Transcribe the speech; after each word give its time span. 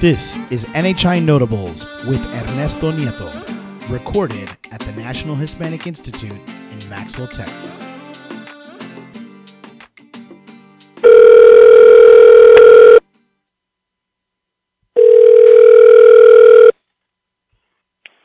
This 0.00 0.36
is 0.52 0.64
NHI 0.66 1.22
Notables 1.24 1.86
with 2.06 2.20
Ernesto 2.42 2.92
Nieto, 2.92 3.30
recorded 3.90 4.48
at 4.70 4.80
the 4.80 4.92
National 4.92 5.34
Hispanic 5.36 5.86
Institute 5.86 6.32
in 6.70 6.88
Maxwell, 6.90 7.26
Texas. 7.28 7.88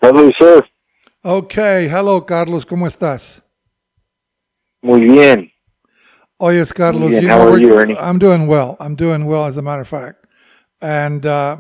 Hello, 0.02 0.30
sir. 0.40 0.62
Okay, 1.24 1.88
hello 1.88 2.22
Carlos, 2.26 2.66
¿cómo 2.66 2.88
estás? 2.88 3.42
Muy 4.82 5.02
bien. 5.02 5.52
Oyes, 6.40 6.74
Carlos. 6.74 7.10
bien. 7.12 7.24
you 7.24 7.30
How 7.30 7.38
know, 7.38 7.48
are 7.48 7.52
we're- 7.52 7.62
you, 7.62 7.78
Ernie? 7.78 7.98
I'm 8.00 8.18
doing 8.18 8.48
well. 8.48 8.76
I'm 8.80 8.96
doing 8.96 9.26
well, 9.26 9.46
as 9.46 9.58
a 9.58 9.62
matter 9.62 9.82
of 9.82 9.88
fact. 9.88 10.21
And 10.82 11.26
uh, 11.26 11.58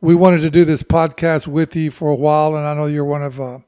we 0.00 0.14
wanted 0.14 0.40
to 0.42 0.50
do 0.50 0.64
this 0.64 0.82
podcast 0.82 1.46
with 1.46 1.74
you 1.74 1.90
for 1.90 2.08
a 2.08 2.14
while, 2.14 2.56
and 2.56 2.66
I 2.66 2.74
know 2.74 2.86
you're 2.86 3.04
one 3.04 3.22
of 3.22 3.40
uh, 3.40 3.58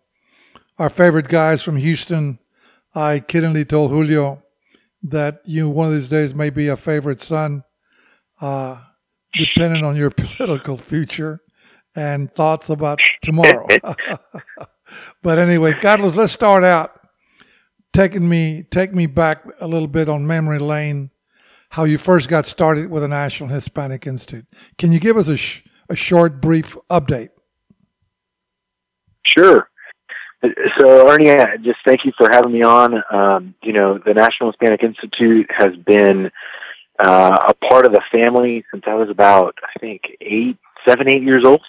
our 0.79 0.91
favorite 0.91 1.29
guys 1.29 1.63
from 1.63 1.77
Houston. 1.77 2.39
I 2.95 3.21
kiddingly 3.21 3.69
told 3.69 3.91
Julio 3.91 4.43
that 5.03 5.41
you 5.45 5.69
one 5.69 5.87
of 5.87 5.93
these 5.93 6.09
days 6.09 6.35
may 6.35 6.51
be 6.51 6.69
a 6.69 6.77
favorite 6.77 7.21
son, 7.21 7.65
uh, 8.41 8.81
depending 9.35 9.85
on 9.85 9.97
your 9.97 10.11
political 10.17 10.79
future 10.79 11.41
and 11.95 12.33
thoughts 12.35 12.69
about 12.69 13.01
tomorrow. 13.23 13.67
but 15.23 15.39
anyway, 15.39 15.73
Carlos, 15.75 16.17
let's 16.17 16.33
start 16.33 16.65
out 16.65 17.01
taking 17.93 18.29
me 18.29 18.63
take 18.71 18.95
me 18.95 19.07
back 19.07 19.43
a 19.61 19.67
little 19.67 19.89
bit 19.89 20.09
on 20.09 20.27
memory 20.27 20.59
lane 20.59 21.11
how 21.71 21.85
you 21.85 21.99
first 21.99 22.29
got 22.29 22.47
started 22.47 22.91
with 22.91 23.03
the 23.03 23.09
national 23.09 23.49
hispanic 23.49 24.07
institute 24.07 24.47
can 24.79 24.93
you 24.93 25.01
give 25.01 25.17
us 25.17 25.29
a, 25.29 25.37
sh- 25.37 25.63
a 25.89 25.97
short 25.97 26.41
brief 26.41 26.77
update 26.91 27.29
Sure. 29.37 29.69
So, 30.79 31.09
Ernie, 31.09 31.35
just 31.63 31.79
thank 31.85 32.05
you 32.05 32.13
for 32.17 32.29
having 32.31 32.53
me 32.53 32.63
on. 32.63 33.03
Um, 33.11 33.55
you 33.63 33.73
know, 33.73 33.99
the 33.99 34.15
National 34.15 34.51
Hispanic 34.53 34.83
Institute 34.83 35.51
has 35.57 35.75
been 35.77 36.31
uh, 37.03 37.37
a 37.49 37.55
part 37.69 37.87
of 37.87 37.93
the 37.93 38.03
family 38.13 38.65
since 38.71 38.85
I 38.87 38.95
was 38.95 39.11
about, 39.11 39.55
I 39.63 39.79
think, 39.81 40.03
eight, 40.21 40.59
seven, 40.87 41.09
eight 41.09 41.23
years 41.23 41.45
old. 41.45 41.63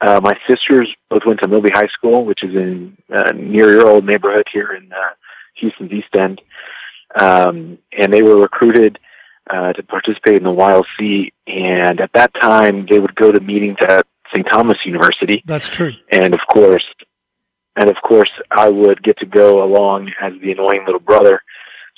Uh, 0.00 0.20
my 0.22 0.36
sisters 0.48 0.88
both 1.10 1.22
went 1.26 1.40
to 1.40 1.48
Milby 1.48 1.70
High 1.72 1.88
School, 1.88 2.24
which 2.24 2.42
is 2.42 2.54
in 2.54 2.96
uh, 3.14 3.32
near 3.34 3.70
your 3.70 3.88
old 3.88 4.04
neighborhood 4.04 4.46
here 4.52 4.72
in 4.72 4.92
uh, 4.92 5.10
Houston's 5.56 5.92
East 5.92 6.14
End, 6.16 6.40
um, 7.18 7.78
and 7.98 8.12
they 8.12 8.22
were 8.22 8.40
recruited 8.40 8.98
uh, 9.50 9.72
to 9.72 9.82
participate 9.82 10.36
in 10.36 10.44
the 10.44 10.50
YLC. 10.50 11.32
And 11.46 12.00
at 12.00 12.10
that 12.14 12.32
time, 12.40 12.86
they 12.88 12.98
would 12.98 13.14
go 13.14 13.32
to 13.32 13.40
meetings 13.40 13.76
at 13.80 14.06
St. 14.34 14.46
Thomas 14.50 14.78
University 14.84 15.42
that's 15.46 15.68
true 15.68 15.92
and 16.10 16.34
of 16.34 16.40
course 16.52 16.84
and 17.76 17.88
of 17.88 17.96
course 18.02 18.30
I 18.50 18.68
would 18.68 19.02
get 19.02 19.18
to 19.18 19.26
go 19.26 19.62
along 19.62 20.10
as 20.20 20.32
the 20.42 20.52
annoying 20.52 20.84
little 20.84 21.00
brother. 21.00 21.40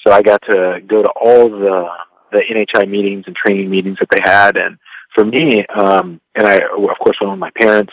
So 0.07 0.13
I 0.13 0.23
got 0.23 0.43
to 0.43 0.81
go 0.87 1.03
to 1.03 1.11
all 1.11 1.49
the 1.49 1.89
the 2.33 2.43
NHI 2.49 2.89
meetings 2.89 3.25
and 3.27 3.35
training 3.35 3.69
meetings 3.69 3.99
that 3.99 4.09
they 4.11 4.23
had 4.23 4.57
and 4.57 4.79
for 5.15 5.25
me, 5.25 5.67
um 5.67 6.21
and 6.35 6.47
I 6.47 6.57
of 6.57 6.99
course 7.03 7.17
went 7.21 7.33
with 7.33 7.41
my 7.41 7.51
parents, 7.59 7.93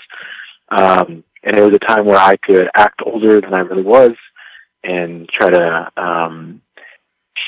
um 0.69 1.23
and 1.43 1.55
it 1.55 1.61
was 1.61 1.73
a 1.73 1.79
time 1.79 2.05
where 2.05 2.19
I 2.19 2.35
could 2.37 2.69
act 2.75 3.01
older 3.05 3.41
than 3.41 3.53
I 3.53 3.59
really 3.59 3.83
was 3.83 4.11
and 4.83 5.27
try 5.29 5.49
to 5.49 5.91
um 5.97 6.61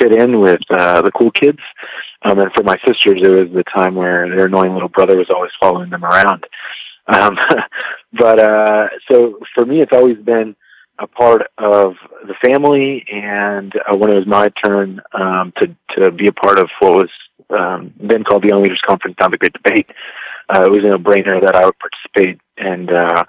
fit 0.02 0.14
in 0.14 0.40
with 0.40 0.62
uh 0.72 1.02
the 1.02 1.12
cool 1.12 1.32
kids. 1.32 1.60
Um 2.24 2.40
and 2.40 2.52
for 2.56 2.64
my 2.64 2.78
sisters 2.86 3.22
it 3.24 3.30
was 3.30 3.54
the 3.54 3.64
time 3.76 3.96
where 3.96 4.28
their 4.28 4.46
annoying 4.48 4.74
little 4.74 4.90
brother 4.90 5.18
was 5.18 5.28
always 5.34 5.52
following 5.60 5.90
them 5.90 6.04
around. 6.06 6.46
Um, 7.10 7.38
but 8.14 8.40
uh, 8.40 8.88
so 9.10 9.40
for 9.54 9.66
me, 9.66 9.82
it's 9.82 9.94
always 9.94 10.18
been 10.18 10.56
a 11.00 11.08
part 11.08 11.44
of 11.58 11.96
the 12.28 12.36
family. 12.44 13.06
And 13.12 13.74
uh, 13.76 13.98
when 13.98 14.12
it 14.12 14.16
was 14.16 14.28
my 14.28 14.50
turn 14.64 15.02
um, 15.14 15.54
to 15.58 15.76
to 15.98 16.12
be 16.12 16.28
a 16.28 16.34
part 16.34 16.60
of 16.60 16.70
what 16.80 16.94
was 16.94 17.10
um, 17.50 17.94
then 18.00 18.24
called 18.24 18.44
the 18.44 18.50
Young 18.50 18.62
Leaders 18.62 18.82
Conference, 18.86 19.16
now 19.20 19.30
the 19.30 19.38
Great 19.38 19.54
Debate, 19.54 19.92
uh, 20.54 20.66
it 20.66 20.72
was 20.72 20.82
in 20.82 20.88
a 20.88 20.90
no-brainer 20.98 21.42
that 21.42 21.56
I 21.56 21.66
would 21.66 21.76
participate. 21.80 22.40
And 22.58 22.92
uh, 22.92 23.24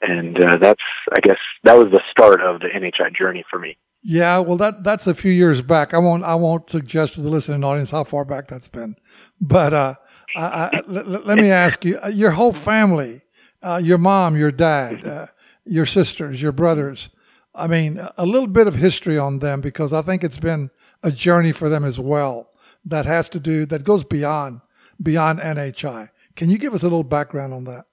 and 0.00 0.42
uh, 0.42 0.58
that's 0.58 0.82
I 1.16 1.20
guess 1.20 1.38
that 1.64 1.78
was 1.78 1.92
the 1.92 2.00
start 2.10 2.40
of 2.40 2.60
the 2.60 2.68
NHI 2.68 3.16
journey 3.16 3.44
for 3.50 3.58
me. 3.58 3.76
Yeah 4.04 4.38
well 4.38 4.56
that 4.56 4.84
that's 4.84 5.06
a 5.06 5.14
few 5.14 5.32
years 5.32 5.62
back 5.62 5.94
i 5.94 5.98
won't 5.98 6.22
i 6.24 6.34
won't 6.34 6.68
suggest 6.70 7.14
to 7.14 7.20
the 7.20 7.28
listening 7.28 7.64
audience 7.64 7.90
how 7.90 8.04
far 8.04 8.24
back 8.24 8.46
that's 8.46 8.68
been 8.68 8.94
but 9.40 9.72
uh 9.72 9.94
I, 10.36 10.42
I, 10.42 10.82
let, 10.88 11.26
let 11.26 11.38
me 11.38 11.50
ask 11.50 11.84
you 11.84 11.98
uh, 11.98 12.08
your 12.08 12.32
whole 12.32 12.52
family 12.52 13.22
uh, 13.62 13.80
your 13.82 13.98
mom 13.98 14.36
your 14.36 14.52
dad 14.52 15.04
uh, 15.04 15.26
your 15.64 15.86
sisters 15.86 16.42
your 16.42 16.52
brothers 16.52 17.08
i 17.54 17.66
mean 17.66 18.00
a 18.18 18.26
little 18.26 18.48
bit 18.48 18.66
of 18.66 18.74
history 18.74 19.16
on 19.16 19.38
them 19.38 19.60
because 19.60 19.92
i 19.92 20.02
think 20.02 20.22
it's 20.22 20.38
been 20.38 20.70
a 21.02 21.10
journey 21.10 21.52
for 21.52 21.68
them 21.68 21.84
as 21.84 21.98
well 21.98 22.50
that 22.84 23.06
has 23.06 23.28
to 23.30 23.40
do 23.40 23.64
that 23.66 23.84
goes 23.84 24.04
beyond 24.04 24.60
beyond 25.02 25.40
NHI. 25.40 26.10
Can 26.36 26.50
you 26.50 26.58
give 26.58 26.74
us 26.74 26.82
a 26.82 26.86
little 26.86 27.04
background 27.04 27.52
on 27.52 27.64
that? 27.64 27.84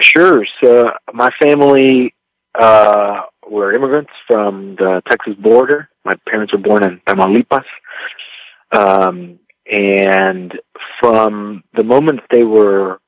Sure. 0.00 0.44
So 0.62 0.90
my 1.12 1.30
family 1.40 2.14
uh, 2.58 3.22
were 3.52 3.74
immigrants 3.74 4.10
from 4.26 4.76
the 4.76 5.02
Texas 5.08 5.34
border. 5.34 5.88
My 6.04 6.14
parents 6.26 6.52
were 6.52 6.58
born 6.58 6.82
in 6.82 7.00
Tamaulipas. 7.06 7.64
Um, 8.72 9.38
and 9.70 10.58
from 10.98 11.62
the 11.74 11.84
moment 11.84 12.20
they 12.30 12.44
were, 12.44 13.00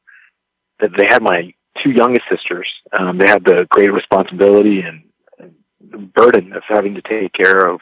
that 0.81 0.91
they 0.99 1.07
had 1.09 1.23
my 1.23 1.55
two 1.83 1.91
youngest 1.91 2.27
sisters, 2.31 2.69
um, 2.99 3.17
they 3.19 3.27
had 3.27 3.45
the 3.45 3.67
great 3.71 3.93
responsibility 3.93 4.81
and, 4.81 5.03
and 5.39 6.13
burden 6.13 6.53
of 6.53 6.63
having 6.69 6.95
to 6.95 7.03
take 7.03 7.33
care 7.33 7.67
of 7.67 7.81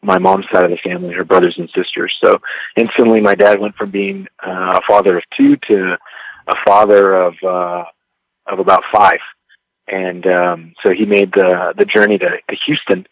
my 0.00 0.18
mom's 0.18 0.46
side 0.52 0.64
of 0.64 0.70
the 0.70 0.88
family, 0.88 1.12
her 1.14 1.24
brothers 1.24 1.56
and 1.58 1.68
sisters. 1.74 2.14
So 2.22 2.38
instantly 2.76 3.20
my 3.20 3.34
dad 3.34 3.58
went 3.58 3.74
from 3.74 3.90
being 3.90 4.28
uh, 4.46 4.78
a 4.78 4.80
father 4.88 5.16
of 5.16 5.24
two 5.36 5.56
to 5.68 5.96
a 6.46 6.54
father 6.64 7.14
of, 7.14 7.34
uh, 7.42 7.84
of 8.46 8.58
about 8.60 8.84
five. 8.92 9.18
And 9.86 10.26
um, 10.26 10.74
so 10.84 10.92
he 10.92 11.04
made 11.04 11.32
the 11.32 11.74
the 11.76 11.84
journey 11.84 12.18
to, 12.18 12.28
to 12.28 12.56
Houston, 12.66 13.06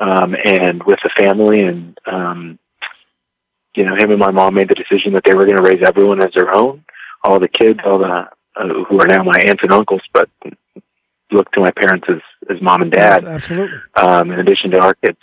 um, 0.00 0.34
and 0.34 0.82
with 0.84 0.98
the 1.02 1.10
family, 1.18 1.62
and 1.62 1.98
um, 2.06 2.58
you 3.76 3.84
know, 3.84 3.94
him 3.94 4.10
and 4.10 4.18
my 4.18 4.30
mom 4.30 4.54
made 4.54 4.68
the 4.68 4.74
decision 4.74 5.12
that 5.14 5.24
they 5.24 5.34
were 5.34 5.44
going 5.44 5.58
to 5.58 5.62
raise 5.62 5.82
everyone 5.82 6.22
as 6.22 6.32
their 6.34 6.54
own, 6.54 6.84
all 7.24 7.38
the 7.38 7.48
kids, 7.48 7.80
all 7.84 7.98
the 7.98 8.26
uh, 8.56 8.84
who 8.88 9.00
are 9.00 9.06
now 9.06 9.22
my 9.22 9.38
aunts 9.46 9.62
and 9.62 9.72
uncles, 9.72 10.02
but 10.12 10.30
look 11.30 11.50
to 11.52 11.60
my 11.60 11.70
parents 11.72 12.06
as 12.08 12.20
as 12.48 12.62
mom 12.62 12.82
and 12.82 12.92
dad, 12.92 13.24
Absolutely. 13.24 13.78
um, 13.96 14.30
in 14.30 14.38
addition 14.38 14.70
to 14.70 14.80
our 14.80 14.94
kids. 14.94 15.18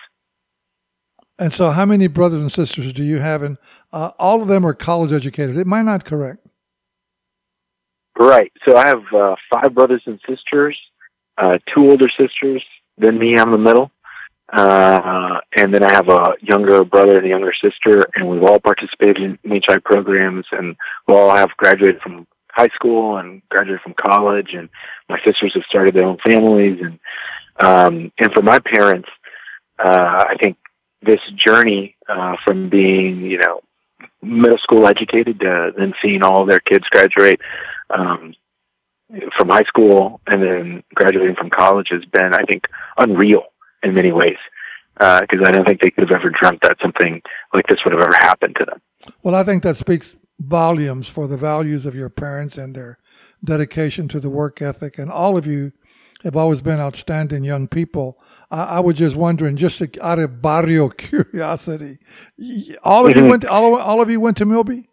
And 1.40 1.52
so, 1.52 1.72
how 1.72 1.88
many 1.88 2.06
brothers 2.06 2.42
and 2.42 2.52
sisters 2.52 2.94
do 2.94 3.04
you 3.04 3.18
have? 3.18 3.42
And 3.42 3.58
uh, 3.92 4.12
all 4.20 4.44
of 4.44 4.48
them 4.48 4.64
are 4.64 4.76
college 4.76 5.12
educated. 5.12 5.58
Am 5.58 5.74
I 5.74 5.82
not 5.82 6.06
correct? 6.06 6.46
Right. 8.18 8.52
So 8.68 8.78
I 8.78 8.88
have 8.88 9.04
uh, 9.16 9.36
five 9.52 9.74
brothers 9.74 10.04
and 10.06 10.20
sisters, 10.30 10.78
uh, 11.42 11.58
two 11.74 11.90
older 11.90 12.08
sisters 12.20 12.64
than 12.98 13.18
me. 13.18 13.38
I'm 13.38 13.52
the 13.52 13.58
middle. 13.58 13.92
Uh, 14.54 15.40
and 15.56 15.74
then 15.74 15.82
I 15.82 15.94
have 15.94 16.10
a 16.10 16.34
younger 16.42 16.84
brother 16.84 17.18
and 17.18 17.26
a 17.26 17.30
younger 17.30 17.54
sister, 17.54 18.06
and 18.16 18.30
we've 18.30 18.44
all 18.44 18.60
participated 18.60 19.24
in 19.24 19.38
NHI 19.50 19.84
programs, 19.84 20.46
and 20.52 20.76
we 21.08 21.16
all 21.16 21.34
have 21.34 21.56
graduated 21.56 22.02
from 22.02 22.28
high 22.52 22.68
school 22.76 23.18
and 23.18 23.42
graduated 23.50 23.82
from 23.82 23.94
college, 23.94 24.50
and 24.54 24.68
my 25.08 25.18
sisters 25.26 25.54
have 25.54 25.64
started 25.70 25.96
their 25.96 26.04
own 26.04 26.18
families, 26.26 26.80
and 26.82 27.00
um, 27.62 28.12
and 28.18 28.34
for 28.34 28.42
my 28.42 28.60
parents, 28.60 29.08
uh, 29.80 30.26
I 30.30 30.36
think 30.42 30.58
this 31.02 31.22
journey 31.36 31.96
uh, 32.10 32.36
from 32.46 32.70
being, 32.70 33.22
you 33.22 33.38
know, 33.38 33.62
middle 34.22 34.58
school 34.58 34.86
educated 34.86 35.40
to 35.40 35.72
then 35.78 35.94
seeing 36.02 36.24
all 36.24 36.46
their 36.46 36.60
kids 36.60 36.86
graduate 36.90 37.40
um, 37.90 38.34
from 39.38 39.50
high 39.50 39.64
school 39.64 40.22
and 40.28 40.42
then 40.42 40.84
graduating 40.96 41.36
from 41.36 41.50
college 41.50 41.88
has 41.92 42.04
been, 42.06 42.34
I 42.34 42.44
think, 42.50 42.66
unreal 42.98 43.44
in 43.84 43.94
many 43.94 44.12
ways. 44.12 44.38
Because 44.96 45.42
I 45.46 45.52
don't 45.52 45.66
think 45.66 45.82
they 45.82 45.90
could 45.90 46.08
have 46.10 46.20
ever 46.20 46.30
dreamt 46.30 46.60
that 46.64 46.78
something 46.82 47.22
like 47.54 47.66
this 47.68 47.80
would 47.84 47.94
have 47.94 48.02
ever 48.02 48.16
happened 48.22 48.56
to 48.60 48.66
them. 48.66 48.82
Well, 49.24 49.34
I 49.36 49.44
think 49.44 49.64
that 49.64 49.78
speaks 49.78 50.16
volumes 50.40 51.08
for 51.08 51.28
the 51.28 51.38
values 51.38 51.86
of 51.86 51.96
your 51.96 52.10
parents 52.10 52.58
and 52.58 52.76
their 52.76 53.00
dedication 53.44 54.08
to 54.10 54.20
the 54.20 54.30
work 54.30 54.62
ethic. 54.62 55.00
And 55.00 55.10
all 55.12 55.38
of 55.38 55.48
you 55.48 55.72
have 56.24 56.36
always 56.36 56.62
been 56.62 56.80
outstanding 56.80 57.44
young 57.44 57.68
people. 57.68 58.20
I, 58.52 58.64
I 58.64 58.80
was 58.80 58.96
just 58.96 59.16
wondering, 59.16 59.56
just 59.56 59.82
out 60.00 60.20
of 60.20 60.40
barrio 60.42 60.90
curiosity, 61.06 61.98
all 62.84 63.08
of 63.08 63.16
you 63.16 63.24
Mhm. 63.24 63.30
went. 63.30 63.42
To, 63.44 63.50
all, 63.52 63.76
all 63.80 64.02
of 64.02 64.10
you 64.12 64.20
went 64.20 64.38
to 64.38 64.46
Milby. 64.46 64.88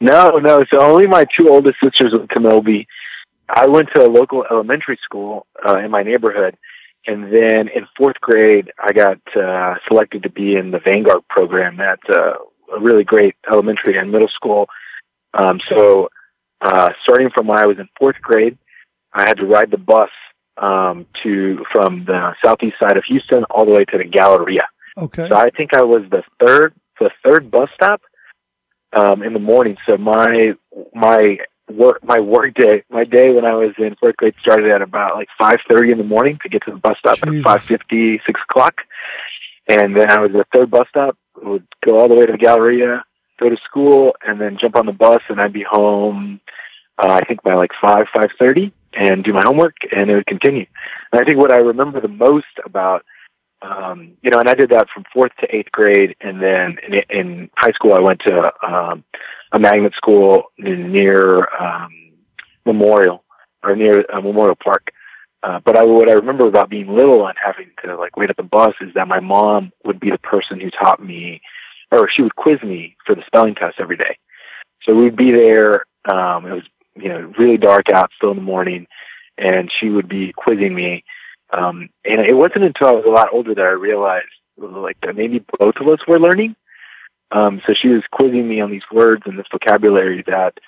No, 0.00 0.38
no. 0.38 0.64
So 0.70 0.80
only 0.80 1.06
my 1.06 1.26
two 1.38 1.50
oldest 1.50 1.76
sisters 1.82 2.12
went 2.12 2.30
to. 2.30 2.84
I 3.48 3.66
went 3.66 3.88
to 3.94 4.04
a 4.04 4.08
local 4.08 4.44
elementary 4.50 4.98
school 5.04 5.46
uh, 5.66 5.78
in 5.78 5.90
my 5.90 6.02
neighborhood, 6.02 6.56
and 7.06 7.24
then 7.24 7.68
in 7.68 7.86
fourth 7.96 8.20
grade, 8.20 8.70
I 8.78 8.92
got 8.92 9.18
uh, 9.36 9.74
selected 9.88 10.22
to 10.22 10.30
be 10.30 10.56
in 10.56 10.70
the 10.70 10.78
Vanguard 10.78 11.26
program 11.28 11.80
at 11.80 11.98
uh, 12.08 12.34
a 12.74 12.80
really 12.80 13.04
great 13.04 13.34
elementary 13.50 13.98
and 13.98 14.12
middle 14.12 14.28
school 14.28 14.68
Um, 15.34 15.60
so, 15.68 16.08
uh, 16.60 16.90
starting 17.02 17.30
from 17.34 17.46
when 17.46 17.58
I 17.58 17.66
was 17.66 17.78
in 17.78 17.88
fourth 17.98 18.20
grade, 18.22 18.58
I 19.12 19.22
had 19.22 19.40
to 19.40 19.46
ride 19.46 19.70
the 19.70 19.78
bus 19.78 20.10
um, 20.56 21.06
to 21.22 21.64
from 21.72 22.04
the 22.04 22.34
southeast 22.44 22.76
side 22.82 22.96
of 22.96 23.04
Houston 23.04 23.44
all 23.44 23.64
the 23.64 23.72
way 23.72 23.84
to 23.86 23.98
the 23.98 24.04
Galleria. 24.04 24.66
Okay. 24.96 25.28
So 25.28 25.36
I 25.36 25.50
think 25.50 25.74
I 25.74 25.82
was 25.82 26.02
the 26.10 26.22
third 26.44 26.74
the 26.98 27.10
third 27.24 27.50
bus 27.50 27.70
stop 27.74 28.02
um, 28.92 29.22
in 29.22 29.32
the 29.32 29.38
morning. 29.38 29.76
So 29.88 29.96
my 29.96 30.54
my 30.94 31.38
work 31.70 32.02
my 32.02 32.18
work 32.18 32.54
day 32.54 32.82
my 32.90 33.04
day 33.04 33.30
when 33.32 33.44
I 33.44 33.54
was 33.54 33.70
in 33.78 33.94
fourth 33.96 34.16
grade 34.16 34.34
started 34.40 34.70
at 34.70 34.82
about 34.82 35.14
like 35.14 35.28
five 35.38 35.58
thirty 35.68 35.92
in 35.92 35.98
the 35.98 36.04
morning 36.04 36.38
to 36.42 36.48
get 36.48 36.64
to 36.64 36.72
the 36.72 36.78
bus 36.78 36.96
stop 36.98 37.18
Jesus. 37.18 37.38
at 37.38 37.42
five 37.44 37.62
fifty 37.62 38.20
six 38.26 38.40
o'clock, 38.48 38.80
and 39.68 39.96
then 39.96 40.10
I 40.10 40.18
was 40.20 40.30
at 40.30 40.38
the 40.38 40.46
third 40.58 40.70
bus 40.70 40.86
stop. 40.88 41.16
Would 41.42 41.66
go 41.84 41.98
all 41.98 42.08
the 42.08 42.14
way 42.14 42.26
to 42.26 42.32
the 42.32 42.38
Galleria, 42.38 43.04
go 43.38 43.48
to 43.48 43.56
school, 43.64 44.14
and 44.26 44.40
then 44.40 44.58
jump 44.60 44.76
on 44.76 44.86
the 44.86 44.92
bus, 44.92 45.22
and 45.28 45.40
I'd 45.40 45.52
be 45.52 45.62
home. 45.62 46.40
Uh, 46.98 47.12
I 47.12 47.24
think 47.24 47.42
by 47.42 47.54
like 47.54 47.70
five 47.80 48.06
five 48.12 48.30
thirty, 48.38 48.72
and 48.92 49.24
do 49.24 49.32
my 49.32 49.42
homework, 49.42 49.76
and 49.94 50.10
it 50.10 50.14
would 50.14 50.26
continue. 50.26 50.66
And 51.12 51.20
I 51.20 51.24
think 51.24 51.38
what 51.38 51.52
I 51.52 51.58
remember 51.58 52.00
the 52.00 52.08
most 52.08 52.46
about 52.64 53.04
um, 53.62 54.12
you 54.22 54.30
know, 54.30 54.38
and 54.38 54.48
I 54.48 54.54
did 54.54 54.70
that 54.70 54.88
from 54.92 55.04
fourth 55.12 55.32
to 55.40 55.54
eighth 55.54 55.70
grade, 55.72 56.16
and 56.20 56.42
then 56.42 56.78
in, 56.86 56.94
in 57.10 57.50
high 57.56 57.72
school 57.72 57.94
I 57.94 58.00
went 58.00 58.20
to 58.26 58.52
um, 58.66 59.04
a 59.52 59.58
magnet 59.58 59.92
school 59.96 60.44
near 60.58 61.48
um, 61.60 61.90
Memorial 62.64 63.24
or 63.62 63.76
near 63.76 64.04
uh, 64.12 64.20
Memorial 64.20 64.56
Park. 64.56 64.90
Uh, 65.42 65.58
but 65.64 65.76
I, 65.76 65.82
what 65.84 66.08
I 66.08 66.12
remember 66.12 66.46
about 66.46 66.68
being 66.68 66.88
little 66.88 67.26
and 67.26 67.36
having 67.42 67.70
to 67.84 67.96
like 67.96 68.16
wait 68.16 68.30
at 68.30 68.36
the 68.36 68.42
bus 68.42 68.74
is 68.80 68.92
that 68.94 69.08
my 69.08 69.20
mom 69.20 69.72
would 69.84 69.98
be 69.98 70.10
the 70.10 70.18
person 70.18 70.60
who 70.60 70.70
taught 70.70 71.02
me, 71.02 71.40
or 71.90 72.08
she 72.10 72.22
would 72.22 72.36
quiz 72.36 72.62
me 72.62 72.96
for 73.06 73.14
the 73.14 73.22
spelling 73.26 73.54
test 73.54 73.76
every 73.78 73.96
day. 73.96 74.18
So 74.82 74.94
we'd 74.94 75.16
be 75.16 75.30
there. 75.30 75.84
Um, 76.10 76.46
it 76.46 76.52
was 76.52 76.64
you 76.94 77.08
know 77.08 77.32
really 77.38 77.56
dark 77.56 77.90
out, 77.90 78.10
still 78.16 78.30
in 78.30 78.36
the 78.36 78.42
morning, 78.42 78.86
and 79.38 79.70
she 79.80 79.88
would 79.88 80.08
be 80.08 80.32
quizzing 80.32 80.74
me. 80.74 81.04
Um, 81.52 81.90
and 82.04 82.20
it 82.20 82.34
wasn't 82.34 82.64
until 82.64 82.88
I 82.88 82.92
was 82.92 83.04
a 83.06 83.10
lot 83.10 83.28
older 83.32 83.54
that 83.54 83.62
I 83.62 83.70
realized 83.70 84.26
like 84.56 84.98
that 85.02 85.16
maybe 85.16 85.44
both 85.58 85.76
of 85.80 85.88
us 85.88 86.00
were 86.06 86.18
learning. 86.20 86.54
Um, 87.32 87.62
so 87.66 87.74
she 87.74 87.88
was 87.88 88.02
quizzing 88.10 88.48
me 88.48 88.60
on 88.60 88.70
these 88.70 88.82
words 88.92 89.22
and 89.24 89.38
this 89.38 89.46
vocabulary 89.50 90.22
that, 90.26 90.58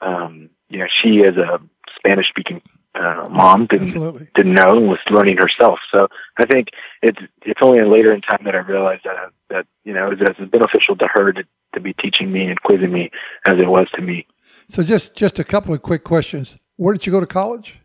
um, 0.00 0.50
you 0.68 0.78
know, 0.78 0.86
she 1.02 1.22
as 1.24 1.36
a 1.36 1.60
Spanish 1.98 2.28
speaking 2.28 2.62
uh, 2.94 3.26
mom 3.30 3.66
didn't 3.66 3.88
Absolutely. 3.88 4.28
didn't 4.34 4.54
know 4.54 4.76
and 4.76 4.88
was 4.88 4.98
learning 5.10 5.38
herself. 5.38 5.78
So 5.90 6.08
I 6.36 6.44
think 6.44 6.68
it's 7.02 7.18
it's 7.42 7.60
only 7.62 7.82
later 7.82 8.12
in 8.12 8.20
time 8.20 8.42
that 8.44 8.54
I 8.54 8.58
realized 8.58 9.04
that 9.04 9.30
that 9.48 9.66
you 9.84 9.94
know 9.94 10.10
it 10.10 10.20
was 10.20 10.28
as 10.28 10.48
beneficial 10.48 10.96
to 10.96 11.08
her 11.12 11.32
to, 11.32 11.44
to 11.74 11.80
be 11.80 11.94
teaching 11.94 12.30
me 12.30 12.46
and 12.46 12.60
quizzing 12.60 12.92
me 12.92 13.10
as 13.46 13.58
it 13.58 13.68
was 13.68 13.88
to 13.94 14.02
me. 14.02 14.26
So 14.68 14.82
just 14.82 15.14
just 15.14 15.38
a 15.38 15.44
couple 15.44 15.72
of 15.72 15.82
quick 15.82 16.04
questions. 16.04 16.58
Where 16.76 16.92
did 16.92 17.06
you 17.06 17.12
go 17.12 17.20
to 17.20 17.26
college? 17.26 17.80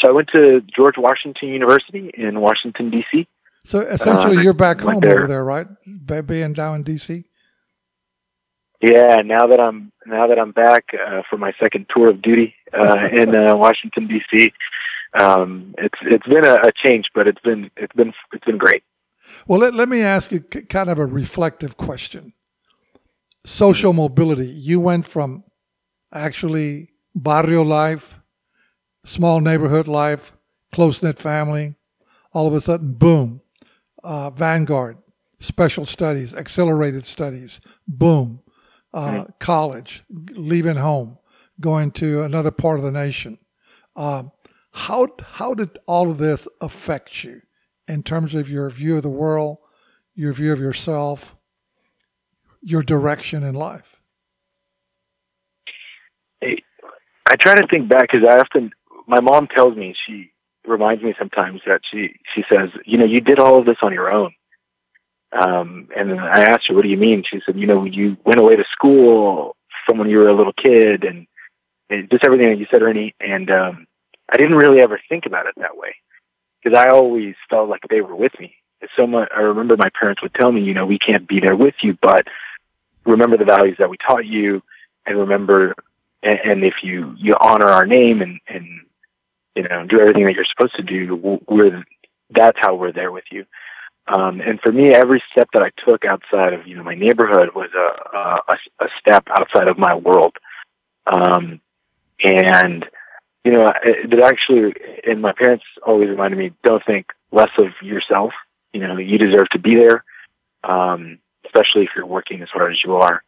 So 0.00 0.08
I 0.08 0.12
went 0.12 0.28
to 0.32 0.60
George 0.74 0.94
Washington 0.96 1.48
University 1.48 2.10
in 2.14 2.40
Washington 2.40 2.90
D.C. 2.90 3.26
So 3.64 3.80
essentially, 3.80 4.38
Uh, 4.38 4.42
you're 4.42 4.54
back 4.54 4.80
home 4.80 5.00
there. 5.00 5.18
over 5.18 5.26
there, 5.26 5.44
right? 5.44 5.66
Being 6.26 6.52
down 6.52 6.76
in 6.76 6.84
DC. 6.84 7.24
Yeah, 8.80 9.16
now 9.24 9.46
that 9.48 9.58
I'm 9.58 9.90
now 10.06 10.28
that 10.28 10.38
I'm 10.38 10.52
back 10.52 10.84
uh, 10.94 11.22
for 11.28 11.36
my 11.36 11.52
second 11.60 11.86
tour 11.94 12.08
of 12.10 12.22
duty 12.22 12.54
uh, 12.72 13.08
in 13.12 13.36
uh, 13.36 13.56
Washington 13.56 14.06
D.C., 14.06 14.52
um, 15.20 15.74
it's 15.78 15.98
it's 16.02 16.26
been 16.26 16.46
a, 16.46 16.54
a 16.54 16.70
change, 16.84 17.06
but 17.14 17.26
it's 17.26 17.40
been 17.40 17.70
it's 17.76 17.92
been 17.94 18.12
it's 18.32 18.44
been 18.44 18.58
great. 18.58 18.84
Well, 19.48 19.58
let, 19.58 19.74
let 19.74 19.88
me 19.88 20.00
ask 20.00 20.30
you 20.30 20.40
kind 20.40 20.88
of 20.88 20.98
a 20.98 21.04
reflective 21.06 21.76
question. 21.76 22.32
Social 23.44 23.92
mobility. 23.92 24.46
You 24.46 24.80
went 24.80 25.06
from 25.06 25.42
actually 26.12 26.90
barrio 27.14 27.62
life, 27.62 28.17
small 29.08 29.40
neighborhood 29.40 29.88
life, 29.88 30.32
close 30.70 31.02
knit 31.02 31.18
family, 31.18 31.74
all 32.32 32.46
of 32.46 32.52
a 32.52 32.60
sudden, 32.60 32.92
boom, 32.92 33.40
uh, 34.04 34.30
Vanguard, 34.30 34.98
special 35.40 35.86
studies, 35.86 36.34
accelerated 36.34 37.06
studies, 37.06 37.60
boom, 37.86 38.40
uh, 38.92 39.24
college, 39.38 40.02
leaving 40.10 40.76
home, 40.76 41.18
going 41.60 41.90
to 41.90 42.22
another 42.22 42.50
part 42.50 42.78
of 42.78 42.84
the 42.84 42.92
nation. 42.92 43.38
Um, 43.96 44.30
how 44.72 45.08
how 45.22 45.54
did 45.54 45.78
all 45.86 46.10
of 46.10 46.18
this 46.18 46.46
affect 46.60 47.24
you 47.24 47.40
in 47.88 48.02
terms 48.02 48.34
of 48.34 48.50
your 48.50 48.68
view 48.68 48.96
of 48.96 49.02
the 49.02 49.08
world, 49.08 49.58
your 50.14 50.32
view 50.34 50.52
of 50.52 50.60
yourself, 50.60 51.34
your 52.60 52.82
direction 52.82 53.42
in 53.42 53.54
life? 53.54 54.00
I 57.30 57.36
try 57.36 57.54
to 57.54 57.66
think 57.68 57.88
back 57.88 58.08
because 58.10 58.26
I 58.28 58.38
often 58.38 58.70
my 59.08 59.20
mom 59.20 59.48
tells 59.48 59.76
me 59.76 59.94
she 60.06 60.30
reminds 60.66 61.02
me 61.02 61.14
sometimes 61.18 61.62
that 61.66 61.80
she 61.90 62.14
she 62.34 62.44
says 62.52 62.68
you 62.84 62.98
know 62.98 63.04
you 63.04 63.20
did 63.20 63.38
all 63.38 63.58
of 63.58 63.66
this 63.66 63.78
on 63.82 63.92
your 63.92 64.12
own. 64.12 64.32
Um, 65.32 65.88
and 65.94 66.10
then 66.10 66.18
I 66.18 66.42
asked 66.42 66.68
her, 66.68 66.74
"What 66.74 66.82
do 66.82 66.88
you 66.88 66.96
mean?" 66.96 67.22
She 67.28 67.40
said, 67.44 67.56
"You 67.58 67.66
know, 67.66 67.84
you 67.84 68.16
went 68.24 68.40
away 68.40 68.56
to 68.56 68.64
school 68.72 69.56
from 69.84 69.98
when 69.98 70.08
you 70.08 70.18
were 70.18 70.28
a 70.28 70.36
little 70.36 70.54
kid, 70.54 71.04
and, 71.04 71.26
and 71.90 72.10
just 72.10 72.24
everything 72.24 72.48
that 72.48 72.58
you 72.58 72.66
said, 72.70 72.82
Ernie." 72.82 73.14
And 73.20 73.50
um, 73.50 73.86
I 74.30 74.36
didn't 74.36 74.56
really 74.56 74.80
ever 74.80 74.98
think 75.08 75.26
about 75.26 75.46
it 75.46 75.54
that 75.58 75.76
way 75.76 75.96
because 76.62 76.78
I 76.78 76.88
always 76.90 77.34
felt 77.50 77.68
like 77.68 77.82
they 77.90 78.00
were 78.00 78.16
with 78.16 78.32
me. 78.40 78.54
It's 78.80 78.92
so 78.96 79.06
much. 79.06 79.28
I 79.36 79.40
remember 79.40 79.76
my 79.76 79.90
parents 79.98 80.22
would 80.22 80.34
tell 80.34 80.50
me, 80.50 80.62
"You 80.62 80.72
know, 80.72 80.86
we 80.86 80.98
can't 80.98 81.28
be 81.28 81.40
there 81.40 81.56
with 81.56 81.74
you, 81.82 81.98
but 82.00 82.26
remember 83.04 83.36
the 83.36 83.44
values 83.44 83.76
that 83.78 83.90
we 83.90 83.98
taught 83.98 84.24
you, 84.24 84.62
and 85.04 85.18
remember, 85.18 85.74
and, 86.22 86.38
and 86.42 86.64
if 86.64 86.74
you 86.82 87.14
you 87.18 87.34
honor 87.38 87.68
our 87.68 87.84
name 87.84 88.22
and 88.22 88.40
and 88.48 88.80
you 89.58 89.68
know 89.68 89.84
do 89.86 90.00
everything 90.00 90.24
that 90.24 90.34
you're 90.34 90.44
supposed 90.44 90.76
to 90.76 90.82
do, 90.82 91.40
we're 91.48 91.84
that's 92.30 92.58
how 92.60 92.74
we're 92.74 92.92
there 92.92 93.12
with 93.12 93.24
you." 93.30 93.44
Um, 94.06 94.40
and 94.40 94.58
for 94.60 94.72
me, 94.72 94.94
every 94.94 95.22
step 95.30 95.48
that 95.52 95.62
I 95.62 95.70
took 95.84 96.04
outside 96.04 96.52
of 96.54 96.66
you 96.66 96.76
know 96.76 96.84
my 96.84 96.94
neighborhood 96.94 97.50
was 97.54 97.70
a 97.74 97.88
a, 98.16 98.84
a 98.84 98.88
step 99.00 99.24
outside 99.36 99.68
of 99.68 99.76
my 99.78 99.94
world. 99.94 100.36
Um, 101.06 101.60
and 102.24 102.84
you 103.44 103.52
know, 103.52 103.72
it, 103.84 104.12
it 104.12 104.20
actually, 104.20 104.74
and 105.06 105.22
my 105.22 105.32
parents 105.32 105.64
always 105.86 106.08
reminded 106.08 106.38
me, 106.38 106.52
don't 106.62 106.84
think 106.84 107.06
less 107.32 107.50
of 107.58 107.68
yourself. 107.82 108.32
You 108.72 108.80
know, 108.80 108.98
you 108.98 109.18
deserve 109.18 109.48
to 109.50 109.58
be 109.58 109.74
there, 109.74 110.04
um, 110.64 111.18
especially 111.46 111.84
if 111.84 111.90
you're 111.96 112.06
working 112.06 112.42
as 112.42 112.50
hard 112.50 112.72
as 112.72 112.78
you 112.84 112.96
are. 112.96 113.22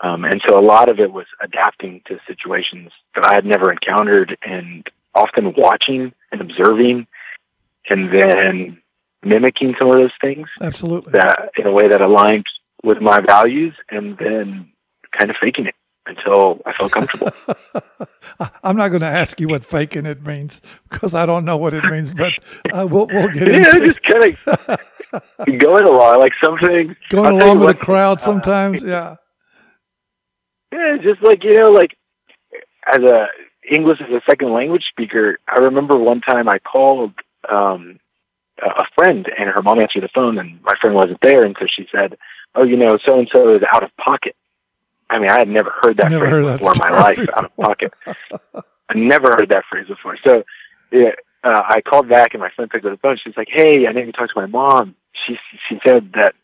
Um, 0.00 0.24
and 0.24 0.42
so 0.46 0.58
a 0.58 0.60
lot 0.60 0.88
of 0.88 0.98
it 1.00 1.12
was 1.12 1.26
adapting 1.40 2.02
to 2.06 2.18
situations 2.26 2.90
that 3.14 3.24
I 3.24 3.34
had 3.34 3.46
never 3.46 3.72
encountered 3.72 4.36
and 4.42 4.86
often 5.14 5.52
watching 5.54 6.12
and 6.32 6.40
observing 6.40 7.06
and 7.88 8.12
then 8.12 8.80
mimicking 9.24 9.74
some 9.78 9.90
of 9.90 9.96
those 9.96 10.12
things 10.20 10.48
Absolutely. 10.60 11.12
that 11.12 11.50
in 11.56 11.66
a 11.66 11.72
way 11.72 11.88
that 11.88 12.00
aligned 12.00 12.46
with 12.82 13.00
my 13.00 13.20
values 13.20 13.74
and 13.90 14.18
then 14.18 14.70
kind 15.12 15.30
of 15.30 15.36
faking 15.40 15.66
it 15.66 15.74
until 16.06 16.60
I 16.66 16.72
felt 16.74 16.92
comfortable. 16.92 17.30
I'm 18.62 18.76
not 18.76 18.88
going 18.88 19.00
to 19.00 19.06
ask 19.06 19.40
you 19.40 19.48
what 19.48 19.64
faking 19.64 20.06
it 20.06 20.24
means 20.24 20.60
because 20.90 21.14
I 21.14 21.24
don't 21.24 21.44
know 21.44 21.56
what 21.56 21.72
it 21.72 21.84
means, 21.84 22.12
but 22.12 22.32
uh, 22.72 22.86
we'll, 22.86 23.06
we'll 23.06 23.30
get 23.30 23.48
yeah, 23.48 23.56
into 23.56 23.68
it. 23.70 23.80
Yeah, 23.80 23.86
just 23.86 24.02
kind 24.02 24.78
of 25.48 25.58
going 25.58 25.84
along 25.84 26.18
like 26.18 26.32
something. 26.42 26.94
Going 27.08 27.26
I'll 27.26 27.42
along 27.42 27.60
with 27.60 27.68
the 27.68 27.74
crowd 27.74 28.18
uh, 28.18 28.20
sometimes. 28.24 28.82
Yeah. 28.82 29.16
Yeah, 30.72 30.96
just 31.00 31.22
like 31.22 31.44
you 31.44 31.54
know, 31.54 31.70
like 31.70 31.96
as 32.92 33.02
a 33.02 33.28
English 33.70 34.00
as 34.00 34.10
a 34.10 34.20
second 34.28 34.52
language 34.52 34.84
speaker, 34.90 35.38
I 35.48 35.60
remember 35.60 35.96
one 35.96 36.20
time 36.20 36.48
I 36.48 36.58
called 36.58 37.12
um, 37.48 37.98
a 38.62 38.84
friend, 38.94 39.28
and 39.38 39.50
her 39.50 39.62
mom 39.62 39.80
answered 39.80 40.02
the 40.02 40.08
phone, 40.08 40.38
and 40.38 40.62
my 40.62 40.74
friend 40.80 40.94
wasn't 40.94 41.20
there, 41.20 41.44
and 41.44 41.56
so 41.58 41.66
she 41.66 41.86
said, 41.90 42.16
"Oh, 42.54 42.64
you 42.64 42.76
know, 42.76 42.98
so 43.04 43.18
and 43.18 43.28
so 43.32 43.54
is 43.54 43.62
out 43.72 43.82
of 43.82 43.96
pocket." 43.96 44.36
I 45.10 45.18
mean, 45.18 45.30
I 45.30 45.38
had 45.38 45.48
never 45.48 45.72
heard 45.82 45.98
that 45.98 46.10
Never 46.10 46.24
phrase 46.28 46.44
heard 46.44 46.58
before 46.58 46.72
in 46.72 46.78
my 46.78 46.90
life. 46.90 47.18
Out 47.36 47.44
of 47.44 47.56
pocket. 47.56 47.92
I 48.88 48.94
never 48.94 49.28
heard 49.28 49.50
that 49.50 49.64
phrase 49.70 49.86
before. 49.86 50.18
So, 50.24 50.44
yeah, 50.90 51.12
uh, 51.42 51.62
I 51.68 51.80
called 51.80 52.08
back, 52.08 52.34
and 52.34 52.40
my 52.40 52.50
friend 52.50 52.70
picked 52.70 52.84
up 52.84 52.92
the 52.92 52.98
phone. 52.98 53.18
She's 53.22 53.36
like, 53.36 53.48
"Hey, 53.50 53.86
I 53.86 53.92
need 53.92 54.06
to 54.06 54.12
talk 54.12 54.32
to 54.32 54.40
my 54.40 54.46
mom." 54.46 54.94
She 55.26 55.38
she 55.68 55.80
said 55.84 56.12
that 56.14 56.34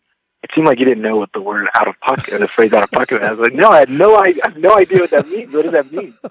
it 0.43 0.51
seemed 0.55 0.67
like 0.67 0.79
you 0.79 0.85
didn't 0.87 1.03
know 1.03 1.17
what 1.17 1.31
the 1.35 1.41
word 1.41 1.69
"out 1.75 1.87
of 1.89 1.99
pocket" 2.01 2.39
the 2.41 2.49
phrase 2.49 2.73
"out 2.73 2.83
of 2.83 2.91
pocket." 2.91 3.23
I 3.23 3.33
was 3.33 3.41
like, 3.41 3.53
"No, 3.55 3.69
I 3.69 3.81
had 3.81 3.91
no 3.91 4.15
I, 4.17 4.35
I 4.43 4.49
have 4.49 4.57
no 4.57 4.77
idea 4.77 5.01
what 5.01 5.11
that 5.11 5.29
means. 5.29 5.53
What 5.53 5.63
does 5.63 5.73
that 5.73 5.93
mean?" 5.93 6.15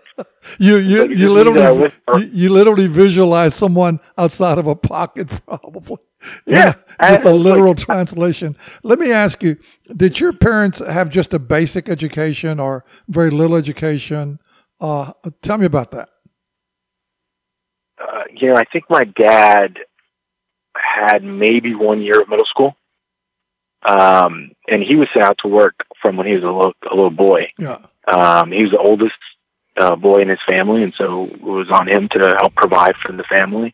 You 0.57 0.77
you 0.77 1.01
Like, 1.01 1.09
you 1.11 1.17
just 1.17 1.35
means 1.35 1.53
that 1.53 1.65
I 1.65 1.71
literally 1.71 1.91
you, 2.25 2.29
you 2.33 2.49
literally 2.53 2.87
visualize 2.87 3.53
someone 3.55 3.99
outside 4.17 4.57
of 4.57 4.67
a 4.67 4.75
pocket, 4.75 5.27
probably. 5.45 5.97
Yeah, 6.45 6.73
just 6.73 6.85
a 7.25 7.29
I 7.29 7.33
was 7.33 7.41
literal 7.43 7.67
like- 7.69 7.77
translation. 7.85 8.55
Let 8.83 8.99
me 8.99 9.11
ask 9.11 9.43
you: 9.43 9.57
Did 9.95 10.19
your 10.19 10.33
parents 10.33 10.79
have 10.79 11.09
just 11.09 11.33
a 11.33 11.39
basic 11.39 11.87
education 11.89 12.59
or 12.59 12.83
very 13.07 13.29
little 13.31 13.57
education? 13.57 14.39
Uh, 14.81 15.11
tell 15.41 15.57
me 15.57 15.65
about 15.65 15.91
that. 15.91 16.09
uh, 18.01 18.23
you 18.33 18.47
know, 18.47 18.55
I 18.55 18.63
think 18.65 18.85
my 18.89 19.03
dad 19.03 19.77
had 20.75 21.23
maybe 21.23 21.75
one 21.75 22.01
year 22.01 22.21
of 22.21 22.29
middle 22.29 22.45
school, 22.45 22.75
um, 23.83 24.51
and 24.67 24.83
he 24.83 24.95
was 24.95 25.07
sent 25.13 25.25
out 25.25 25.37
to 25.43 25.47
work 25.47 25.85
from 26.01 26.17
when 26.17 26.27
he 26.27 26.33
was 26.33 26.43
a 26.43 26.47
little 26.47 26.73
a 26.89 26.95
little 26.95 27.09
boy. 27.09 27.51
Yeah. 27.57 27.79
Um, 28.07 28.51
he 28.51 28.63
was 28.63 28.71
the 28.71 28.79
oldest 28.79 29.15
uh, 29.77 29.95
boy 29.95 30.21
in 30.21 30.29
his 30.29 30.39
family, 30.47 30.83
and 30.83 30.93
so 30.93 31.25
it 31.25 31.41
was 31.41 31.69
on 31.71 31.87
him 31.87 32.09
to 32.09 32.35
help 32.39 32.55
provide 32.55 32.95
for 32.97 33.11
the 33.11 33.23
family. 33.23 33.73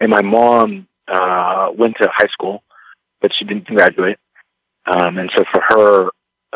And 0.00 0.10
my 0.10 0.22
mom 0.22 0.88
uh, 1.08 1.70
went 1.76 1.96
to 2.00 2.10
high 2.12 2.28
school, 2.28 2.62
but 3.20 3.32
she 3.38 3.44
didn't 3.44 3.66
graduate. 3.66 4.18
Um, 4.86 5.18
and 5.18 5.30
so 5.36 5.44
for 5.52 5.62
her, 5.68 6.02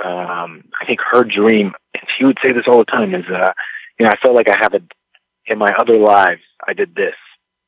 um, 0.03 0.65
I 0.81 0.87
think 0.87 1.01
her 1.11 1.25
dream, 1.25 1.73
and 1.95 2.03
she 2.17 2.25
would 2.25 2.39
say 2.43 2.53
this 2.53 2.65
all 2.67 2.79
the 2.79 2.85
time, 2.85 3.15
is, 3.15 3.25
uh, 3.27 3.53
you 3.99 4.07
know, 4.07 4.13
I 4.13 4.17
felt 4.17 4.35
like 4.35 4.49
I 4.49 4.59
have 4.61 4.75
a, 4.75 4.81
in 5.47 5.59
my 5.59 5.73
other 5.79 5.99
lives, 5.99 6.43
I 6.67 6.73
did 6.73 6.95
this. 6.95 7.15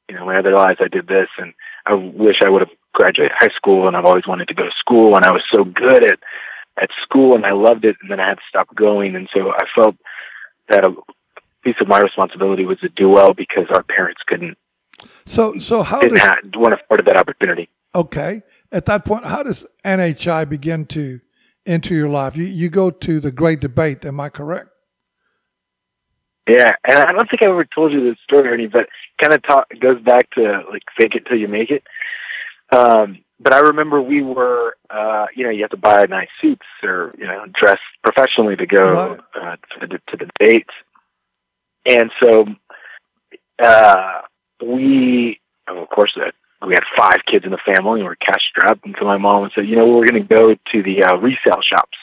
You 0.09 0.17
know, 0.17 0.26
my 0.26 0.38
other 0.38 0.52
lives, 0.52 0.79
I 0.83 0.88
did 0.88 1.07
this, 1.07 1.29
and 1.38 1.55
I 1.87 1.95
wish 1.95 2.43
I 2.43 2.49
would 2.49 2.62
have 2.62 2.71
graduated 2.93 3.33
high 3.39 3.55
school, 3.55 3.87
and 3.87 3.97
I've 3.97 4.05
always 4.05 4.27
wanted 4.27 4.49
to 4.49 4.55
go 4.55 4.65
to 4.65 4.71
school, 4.79 5.17
and 5.17 5.25
I 5.25 5.31
was 5.31 5.43
so 5.53 5.65
good 5.65 6.05
at 6.05 6.19
at 6.81 6.89
school, 7.03 7.35
and 7.35 7.45
I 7.45 7.53
loved 7.53 7.85
it, 7.85 7.97
and 8.01 8.11
then 8.11 8.19
I 8.19 8.29
had 8.29 8.37
to 8.37 8.43
stop 8.49 8.75
going, 8.75 9.15
and 9.15 9.29
so 9.35 9.51
I 9.51 9.65
felt 9.75 9.95
that 10.69 10.85
a 10.85 10.95
piece 11.63 11.77
of 11.81 11.89
my 11.89 11.99
responsibility 11.99 12.65
was 12.65 12.79
to 12.81 12.89
do 12.89 13.09
well 13.09 13.35
because 13.35 13.67
our 13.71 13.83
parents 13.83 14.23
couldn't. 14.27 14.57
So, 15.27 15.59
so 15.59 15.83
how 15.83 16.01
didn't 16.01 16.19
does 16.19 16.23
have, 16.23 16.39
weren't 16.57 16.81
afforded 16.81 17.07
that 17.07 17.17
opportunity. 17.17 17.69
okay 17.95 18.43
at 18.71 18.87
that 18.87 19.05
point? 19.05 19.27
How 19.27 19.43
does 19.43 19.67
NHI 19.85 20.49
begin 20.49 20.87
to 20.87 21.21
enter 21.67 21.95
your 21.95 22.09
life? 22.09 22.37
You 22.37 22.45
you 22.45 22.69
go 22.71 22.91
to 22.91 23.21
the 23.21 23.31
great 23.31 23.61
debate. 23.61 24.05
Am 24.05 24.19
I 24.21 24.29
correct? 24.29 24.69
Yeah, 26.49 26.73
and 26.87 26.99
I 26.99 27.13
don't 27.13 27.31
think 27.31 27.43
I 27.43 27.47
ever 27.47 27.65
told 27.65 27.93
you 27.93 28.01
this 28.01 28.19
story, 28.25 28.49
Ernie, 28.49 28.67
but 28.67 28.89
kind 29.21 29.33
of 29.33 29.43
talk 29.43 29.69
goes 29.81 30.01
back 30.01 30.31
to 30.31 30.63
like 30.71 30.83
fake 30.99 31.15
it 31.15 31.25
till 31.27 31.39
you 31.39 31.49
make 31.49 31.71
it. 31.71 31.85
Um, 32.73 33.19
but 33.41 33.52
I 33.52 33.59
remember 33.61 34.00
we 34.00 34.23
were, 34.23 34.76
uh, 34.88 35.26
you 35.35 35.45
know, 35.45 35.50
you 35.50 35.62
have 35.62 35.71
to 35.71 35.76
buy 35.76 36.07
nice 36.07 36.29
suits 36.41 36.67
or 36.83 37.14
you 37.19 37.26
know 37.26 37.45
dress 37.61 37.79
professionally 38.02 38.57
to 38.57 38.67
go 38.67 38.91
Right. 38.93 39.21
uh, 39.35 39.57
to 39.81 39.87
the 39.87 40.00
to 40.09 40.17
the 40.17 40.31
dates, 40.38 40.71
and 41.85 42.11
so 42.23 42.47
uh, 43.62 44.21
we, 44.64 45.41
of 45.69 45.88
course, 45.88 46.17
uh, 46.17 46.31
we 46.67 46.75
had 46.75 46.85
five 46.97 47.25
kids 47.31 47.45
in 47.45 47.50
the 47.50 47.59
family, 47.59 48.00
and 48.00 48.05
we 48.05 48.09
were 48.09 48.17
cash 48.17 48.43
strapped. 48.49 48.85
And 48.85 48.95
so 48.99 49.05
my 49.05 49.19
mom 49.19 49.50
said, 49.55 49.67
you 49.69 49.76
know, 49.76 49.87
we're 49.97 50.09
going 50.09 50.23
to 50.23 50.29
go 50.29 50.55
to 50.55 50.83
the 50.83 51.02
uh, 51.05 51.17
resale 51.17 51.62
shops. 51.62 51.99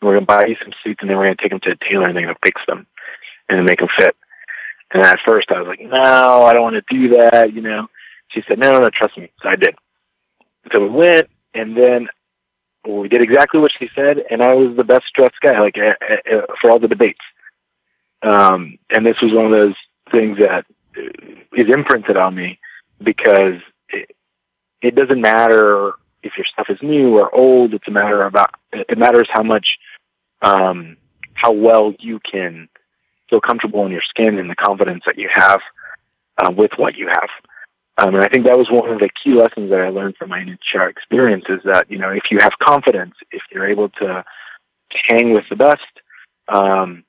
We're 0.00 0.12
going 0.14 0.20
to 0.20 0.26
buy 0.26 0.46
you 0.46 0.56
some 0.62 0.72
suits, 0.82 1.00
and 1.00 1.10
then 1.10 1.16
we're 1.18 1.24
going 1.26 1.36
to 1.36 1.42
take 1.42 1.50
them 1.50 1.60
to 1.64 1.72
a 1.72 1.90
tailor, 1.90 2.06
and 2.06 2.16
they're 2.16 2.24
going 2.24 2.34
to 2.34 2.40
fix 2.46 2.60
them 2.66 2.86
and 3.48 3.58
then 3.58 3.66
make 3.66 3.80
them 3.80 3.88
fit. 3.98 4.16
And 4.92 5.02
at 5.02 5.18
first, 5.26 5.50
I 5.50 5.60
was 5.60 5.68
like, 5.68 5.80
no, 5.80 6.44
I 6.44 6.52
don't 6.52 6.62
want 6.62 6.76
to 6.76 6.96
do 6.96 7.08
that. 7.16 7.52
You 7.52 7.60
know, 7.60 7.88
she 8.28 8.42
said, 8.48 8.58
no, 8.58 8.72
no, 8.72 8.78
no, 8.78 8.90
trust 8.90 9.18
me. 9.18 9.30
So 9.42 9.48
I 9.48 9.56
did. 9.56 9.74
So 10.72 10.80
we 10.80 10.88
went, 10.88 11.28
and 11.54 11.76
then 11.76 12.08
we 12.86 13.08
did 13.08 13.22
exactly 13.22 13.60
what 13.60 13.72
she 13.78 13.88
said, 13.94 14.22
and 14.30 14.42
I 14.42 14.54
was 14.54 14.76
the 14.76 14.84
best 14.84 15.04
dressed 15.14 15.40
guy, 15.42 15.58
like 15.60 15.76
uh, 15.78 15.94
uh, 16.32 16.42
for 16.60 16.70
all 16.70 16.78
the 16.78 16.88
debates. 16.88 17.20
Um, 18.22 18.78
and 18.94 19.04
this 19.04 19.16
was 19.22 19.32
one 19.32 19.46
of 19.46 19.52
those 19.52 19.74
things 20.12 20.38
that 20.38 20.66
uh, 20.96 21.64
imprinted 21.64 22.16
on 22.16 22.34
me 22.34 22.58
because 23.02 23.60
it, 23.88 24.14
it 24.82 24.94
doesn't 24.94 25.20
matter 25.20 25.94
if 26.22 26.32
your 26.36 26.46
stuff 26.52 26.66
is 26.68 26.78
new 26.82 27.18
or 27.18 27.34
old. 27.34 27.74
It's 27.74 27.88
a 27.88 27.90
matter 27.90 28.22
about 28.22 28.54
it 28.72 28.98
matters 28.98 29.28
how 29.32 29.42
much, 29.42 29.66
um, 30.42 30.96
how 31.34 31.52
well 31.52 31.94
you 31.98 32.20
can 32.30 32.68
feel 33.28 33.40
comfortable 33.40 33.86
in 33.86 33.92
your 33.92 34.02
skin 34.08 34.38
and 34.38 34.50
the 34.50 34.56
confidence 34.56 35.02
that 35.06 35.16
you 35.16 35.30
have 35.34 35.60
uh, 36.38 36.50
with 36.50 36.72
what 36.76 36.96
you 36.96 37.08
have. 37.08 37.28
Um, 38.00 38.14
and 38.14 38.24
I 38.24 38.28
think 38.28 38.46
that 38.46 38.56
was 38.56 38.70
one 38.70 38.88
of 38.90 38.98
the 38.98 39.10
key 39.22 39.34
lessons 39.34 39.70
that 39.70 39.80
I 39.80 39.90
learned 39.90 40.16
from 40.16 40.30
my 40.30 40.38
NHI 40.40 40.88
experience 40.88 41.44
is 41.50 41.60
that, 41.64 41.90
you 41.90 41.98
know, 41.98 42.08
if 42.08 42.22
you 42.30 42.38
have 42.38 42.52
confidence, 42.62 43.14
if 43.30 43.42
you're 43.52 43.68
able 43.68 43.90
to, 43.90 44.24
hang 45.08 45.32
with 45.32 45.44
the 45.48 45.54
best, 45.54 45.82
um, 46.48 47.04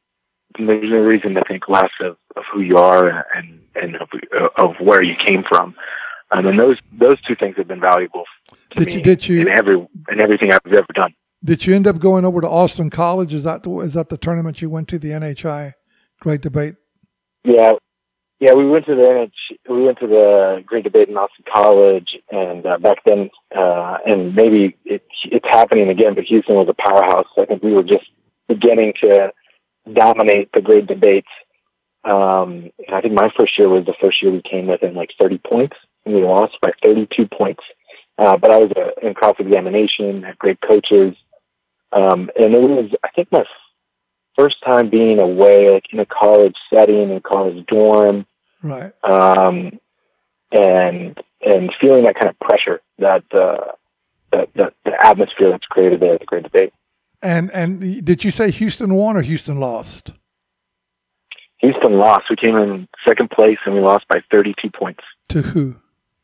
then 0.56 0.68
there's 0.68 0.90
no 0.90 1.00
reason 1.00 1.34
to 1.34 1.44
think 1.48 1.68
less 1.68 1.90
of, 2.00 2.16
of 2.36 2.44
who 2.54 2.62
you 2.62 2.78
are 2.78 3.26
and, 3.36 3.60
and 3.74 3.96
of, 3.96 4.10
of 4.58 4.76
where 4.80 5.02
you 5.02 5.16
came 5.16 5.44
from. 5.44 5.74
Um, 6.30 6.46
and 6.46 6.60
those, 6.60 6.78
those 6.92 7.20
two 7.22 7.36
things 7.36 7.56
have 7.58 7.68
been 7.68 7.80
valuable 7.80 8.26
to 8.72 8.80
Did 8.80 8.88
me 8.88 8.94
you- 8.96 9.02
did 9.02 9.28
you- 9.28 9.42
in 9.42 9.48
every, 9.48 9.76
in 10.12 10.22
everything 10.22 10.52
I've 10.52 10.74
ever 10.74 10.94
done. 10.94 11.14
Did 11.44 11.66
you 11.66 11.74
end 11.74 11.88
up 11.88 11.98
going 12.00 12.24
over 12.24 12.40
to 12.42 12.48
Austin 12.48 12.92
College? 12.92 13.34
Is 13.34 13.46
that 13.46 13.64
the, 13.64 13.80
is 13.80 13.94
that 13.94 14.10
the 14.10 14.18
tournament 14.18 14.62
you 14.62 14.70
went 14.70 14.88
to? 14.90 15.00
The 15.00 15.10
NHI 15.10 15.74
Great 16.20 16.42
Debate. 16.42 16.76
Yeah, 17.44 17.74
yeah. 18.42 18.54
We 18.54 18.68
went 18.68 18.88
to 18.88 18.96
the 18.96 19.02
NH, 19.02 19.58
we 19.70 19.84
went 19.84 20.00
to 20.00 20.08
the 20.08 20.64
Great 20.66 20.84
Debate 20.84 21.08
in 21.08 21.16
Austin 21.16 21.46
College, 21.54 22.18
and 22.32 22.66
uh, 22.66 22.80
back 22.80 22.98
then, 23.06 23.30
uh, 23.56 24.00
and 24.06 24.36
maybe 24.36 24.76
it, 24.84 25.06
it's 25.26 25.48
happening 25.48 25.90
again. 25.90 26.16
But 26.16 26.26
Houston 26.26 26.56
was 26.56 26.68
a 26.68 26.74
powerhouse. 26.74 27.28
I 27.38 27.46
think 27.46 27.62
we 27.62 27.72
were 27.72 27.84
just 27.84 28.06
beginning 28.48 28.94
to 29.02 29.32
dominate 29.94 30.52
the 30.54 30.62
Great 30.62 30.88
Debates. 30.88 31.30
Um, 32.04 32.72
I 32.92 33.00
think 33.02 33.14
my 33.14 33.32
first 33.38 33.58
year 33.60 33.70
was 33.70 33.86
the 33.86 33.94
first 34.02 34.24
year 34.24 34.32
we 34.32 34.42
came 34.42 34.66
within 34.66 34.96
like 34.96 35.12
30 35.20 35.38
points, 35.38 35.78
and 36.06 36.16
we 36.16 36.24
lost 36.24 36.60
by 36.62 36.72
32 36.84 37.28
points. 37.28 37.64
Uh, 38.18 38.38
but 38.38 38.50
I 38.50 38.58
was 38.58 38.72
uh, 38.76 38.90
in 39.08 39.14
cross 39.14 39.36
examination, 39.38 40.24
had 40.24 40.40
great 40.40 40.60
coaches, 40.62 41.16
um, 41.92 42.32
and 42.40 42.56
it 42.56 42.62
was 42.62 42.90
I 43.04 43.10
think 43.10 43.32
my 43.32 43.46
first 44.36 44.58
time 44.66 44.90
being 44.90 45.20
away, 45.20 45.70
like 45.70 45.86
in 45.92 46.00
a 46.00 46.06
college 46.08 46.56
setting, 46.74 47.12
in 47.12 47.22
college 47.22 47.66
dorm, 47.68 48.26
Right. 48.64 48.94
um, 49.04 49.80
and 50.52 51.20
and 51.42 51.72
feeling 51.80 52.04
that 52.04 52.16
kind 52.16 52.30
of 52.30 52.40
pressure, 52.40 52.82
that 53.00 53.24
uh, 53.34 53.72
that, 54.32 54.50
that 54.56 54.74
the 54.86 55.06
atmosphere 55.06 55.50
that's 55.50 55.66
created 55.66 56.00
there 56.00 56.14
at 56.14 56.20
the 56.20 56.26
Great 56.26 56.44
Debate. 56.44 56.74
And 57.22 57.52
and 57.52 58.04
did 58.04 58.24
you 58.24 58.32
say 58.32 58.52
Houston 58.52 58.94
won 58.94 59.16
or 59.18 59.22
Houston 59.22 59.60
lost? 59.60 60.12
Houston 61.60 61.98
lost. 61.98 62.24
We 62.30 62.36
came 62.36 62.58
in 62.58 62.88
second 63.08 63.30
place, 63.30 63.60
and 63.66 63.76
we 63.76 63.82
lost 63.82 64.08
by 64.08 64.24
32 64.32 64.72
points. 64.72 65.04
To 65.30 65.44
who? 65.44 65.76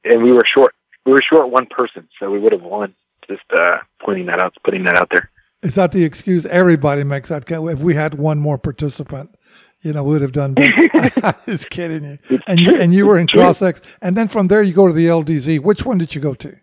And 0.03 0.23
we 0.23 0.31
were 0.31 0.45
short. 0.45 0.73
We 1.05 1.13
were 1.13 1.21
short 1.21 1.49
one 1.49 1.67
person, 1.67 2.07
so 2.19 2.31
we 2.31 2.39
would 2.39 2.53
have 2.53 2.63
won. 2.63 2.95
Just 3.27 3.43
uh, 3.51 3.77
pointing 4.01 4.25
that 4.27 4.39
out, 4.39 4.55
putting 4.63 4.83
that 4.83 4.97
out 4.97 5.09
there. 5.11 5.29
Is 5.61 5.75
that 5.75 5.91
the 5.91 6.03
excuse 6.03 6.45
everybody 6.45 7.03
makes 7.03 7.29
that? 7.29 7.49
If 7.49 7.79
we 7.79 7.93
had 7.93 8.15
one 8.15 8.39
more 8.39 8.57
participant, 8.57 9.35
you 9.81 9.93
know, 9.93 10.03
we 10.03 10.13
would 10.13 10.21
have 10.21 10.31
done 10.31 10.53
better. 10.53 10.89
I'm 11.23 11.33
just 11.45 11.69
kidding 11.69 12.03
you. 12.03 12.19
It's 12.29 12.43
And 12.47 12.59
you 12.59 12.79
and 12.79 12.93
you 12.93 13.05
were 13.05 13.17
in 13.17 13.25
It's 13.25 13.33
cross 13.33 13.61
X, 13.61 13.81
and 14.01 14.15
then 14.17 14.27
from 14.27 14.47
there 14.47 14.61
you 14.63 14.73
go 14.73 14.87
to 14.87 14.93
the 14.93 15.05
LDZ. 15.07 15.59
Which 15.59 15.85
one 15.85 15.97
did 15.97 16.15
you 16.15 16.21
go 16.21 16.33
to? 16.35 16.55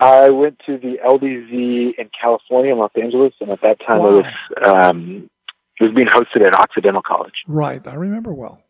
I 0.00 0.30
went 0.30 0.58
to 0.66 0.78
the 0.78 0.98
LDZ 1.06 1.94
in 1.98 2.10
California, 2.18 2.74
Los 2.74 2.90
Angeles, 3.00 3.34
and 3.40 3.52
at 3.52 3.60
that 3.60 3.78
time 3.86 3.98
Wow. 3.98 4.08
it 4.08 4.12
was 4.12 4.26
um, 4.64 5.30
it 5.78 5.84
was 5.84 5.92
being 5.94 6.08
hosted 6.08 6.46
at 6.46 6.54
Occidental 6.58 7.02
College. 7.02 7.34
Right, 7.46 7.86
I 7.86 7.94
remember 7.94 8.32
well. 8.34 8.62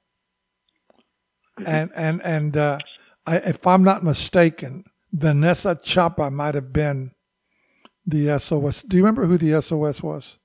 Mhm. 1.61 1.69
And 1.69 1.90
and 1.95 2.23
and 2.25 2.57
uh, 2.57 2.78
I, 3.26 3.37
if 3.37 3.66
I'm 3.66 3.85
not 3.85 4.02
mistaken, 4.02 4.85
Vanessa 5.12 5.78
Chapa 5.83 6.30
might 6.30 6.54
have 6.57 6.73
been 6.73 7.12
the 8.04 8.38
SOS. 8.38 8.83
Do 8.83 8.97
you 8.97 9.02
remember 9.04 9.26
who 9.26 9.37
the 9.38 9.61
SOS 9.62 10.02
was? 10.02 10.38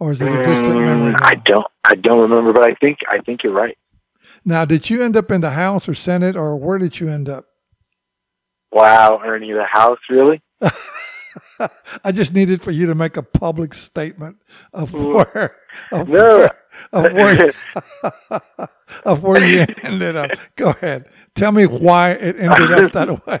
Or 0.00 0.12
is 0.12 0.20
it 0.20 0.32
a 0.32 0.42
distant 0.42 0.80
memory? 0.80 1.12
Mm, 1.12 1.18
I 1.22 1.34
don't. 1.36 1.66
I 1.84 1.94
don't 1.94 2.20
remember, 2.20 2.52
but 2.52 2.64
I 2.64 2.74
think 2.74 2.98
I 3.08 3.18
think 3.18 3.42
you're 3.44 3.52
right. 3.52 3.76
Now, 4.44 4.64
did 4.64 4.88
you 4.88 5.02
end 5.02 5.16
up 5.16 5.30
in 5.30 5.42
the 5.42 5.50
House 5.50 5.88
or 5.88 5.94
Senate, 5.94 6.36
or 6.36 6.56
where 6.56 6.78
did 6.78 6.98
you 6.98 7.08
end 7.08 7.28
up? 7.28 7.44
Wow, 8.72 9.20
Ernie, 9.24 9.52
the 9.52 9.64
house 9.64 9.98
really? 10.08 10.40
I 12.04 12.12
just 12.12 12.32
needed 12.32 12.62
for 12.62 12.70
you 12.70 12.86
to 12.86 12.94
make 12.94 13.16
a 13.16 13.22
public 13.22 13.74
statement 13.74 14.36
of 14.72 14.92
where 14.94 15.52
of 15.92 16.08
No. 16.08 16.38
where, 16.38 16.50
of 16.92 17.12
where, 17.12 17.52
of 19.04 19.22
where 19.22 19.44
you 19.44 19.66
ended 19.82 20.16
up. 20.16 20.30
Go 20.56 20.70
ahead. 20.70 21.06
Tell 21.34 21.52
me 21.52 21.66
why 21.66 22.12
it 22.12 22.36
ended 22.36 22.72
up 22.72 22.92
that 22.92 23.26
way. 23.26 23.38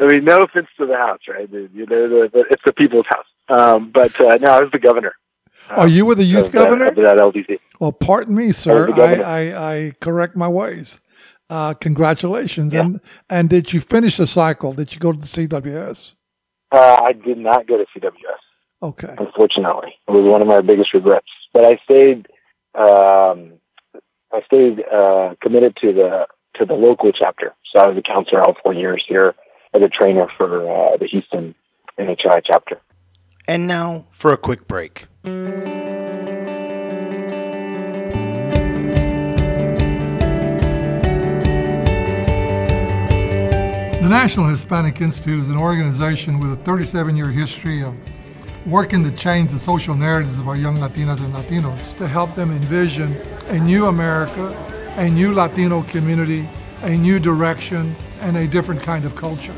I 0.00 0.06
mean, 0.06 0.24
no 0.24 0.42
offense 0.42 0.66
to 0.78 0.86
the 0.86 0.96
house, 0.96 1.20
right? 1.28 1.48
You 1.50 1.86
know, 1.86 2.08
the, 2.08 2.30
the, 2.32 2.44
it's 2.50 2.62
the 2.64 2.72
people's 2.72 3.06
house. 3.08 3.26
Um, 3.48 3.90
but 3.92 4.18
uh, 4.20 4.36
no, 4.38 4.48
I 4.48 4.60
was 4.60 4.70
the 4.72 4.78
governor. 4.80 5.14
Oh, 5.70 5.86
you 5.86 6.04
with 6.04 6.18
the 6.18 6.24
youth 6.24 6.46
of 6.46 6.52
governor? 6.52 6.88
of 6.88 6.96
that 6.96 7.16
LDZ. 7.16 7.58
Well, 7.80 7.92
pardon 7.92 8.34
me, 8.34 8.52
sir. 8.52 8.92
I, 8.92 9.20
I, 9.22 9.72
I 9.74 9.92
correct 10.00 10.36
my 10.36 10.48
ways. 10.48 11.00
Uh, 11.48 11.74
congratulations. 11.74 12.72
Yeah. 12.72 12.82
And 12.82 13.00
and 13.28 13.50
did 13.50 13.72
you 13.72 13.80
finish 13.80 14.16
the 14.16 14.26
cycle? 14.26 14.72
Did 14.72 14.94
you 14.94 14.98
go 15.00 15.12
to 15.12 15.18
the 15.18 15.26
CWS? 15.26 16.14
Uh, 16.70 16.98
I 17.02 17.12
did 17.12 17.38
not 17.38 17.66
go 17.66 17.76
to 17.76 17.84
CWS. 17.94 18.12
Okay. 18.82 19.14
unfortunately. 19.18 19.94
It 20.08 20.10
was 20.10 20.24
one 20.24 20.42
of 20.42 20.48
my 20.48 20.60
biggest 20.60 20.92
regrets. 20.92 21.28
But 21.52 21.64
I 21.64 21.78
stayed, 21.84 22.26
um, 22.74 23.52
I 24.32 24.42
stayed 24.46 24.82
uh, 24.90 25.34
committed 25.40 25.76
to 25.82 25.92
the 25.92 26.26
to 26.56 26.64
the 26.64 26.74
local 26.74 27.12
chapter. 27.12 27.54
So 27.72 27.80
I 27.80 27.86
was 27.86 27.96
a 27.96 28.02
counselor 28.02 28.42
all 28.42 28.56
four 28.62 28.74
years 28.74 29.04
here 29.06 29.34
as 29.74 29.82
a 29.82 29.88
trainer 29.88 30.26
for 30.36 30.68
uh, 30.68 30.96
the 30.96 31.06
Houston 31.06 31.54
NHI 31.98 32.42
chapter. 32.44 32.80
And 33.46 33.66
now 33.66 34.06
for 34.10 34.32
a 34.32 34.36
quick 34.36 34.66
break. 34.66 35.06
The 35.24 35.30
National 44.00 44.48
Hispanic 44.48 45.00
Institute 45.00 45.38
is 45.38 45.48
an 45.48 45.58
organization 45.58 46.40
with 46.40 46.52
a 46.52 46.56
37 46.64 47.16
year 47.16 47.30
history 47.30 47.84
of 47.84 47.94
working 48.66 49.04
to 49.04 49.12
change 49.12 49.52
the 49.52 49.60
social 49.60 49.94
narratives 49.94 50.40
of 50.40 50.48
our 50.48 50.56
young 50.56 50.76
Latinas 50.78 51.20
and 51.20 51.32
Latinos 51.32 51.96
to 51.98 52.08
help 52.08 52.34
them 52.34 52.50
envision 52.50 53.14
a 53.46 53.60
new 53.60 53.86
America, 53.86 54.48
a 54.96 55.08
new 55.08 55.32
Latino 55.32 55.82
community, 55.84 56.48
a 56.82 56.96
new 56.96 57.20
direction, 57.20 57.94
and 58.22 58.36
a 58.36 58.48
different 58.48 58.82
kind 58.82 59.04
of 59.04 59.14
culture. 59.14 59.54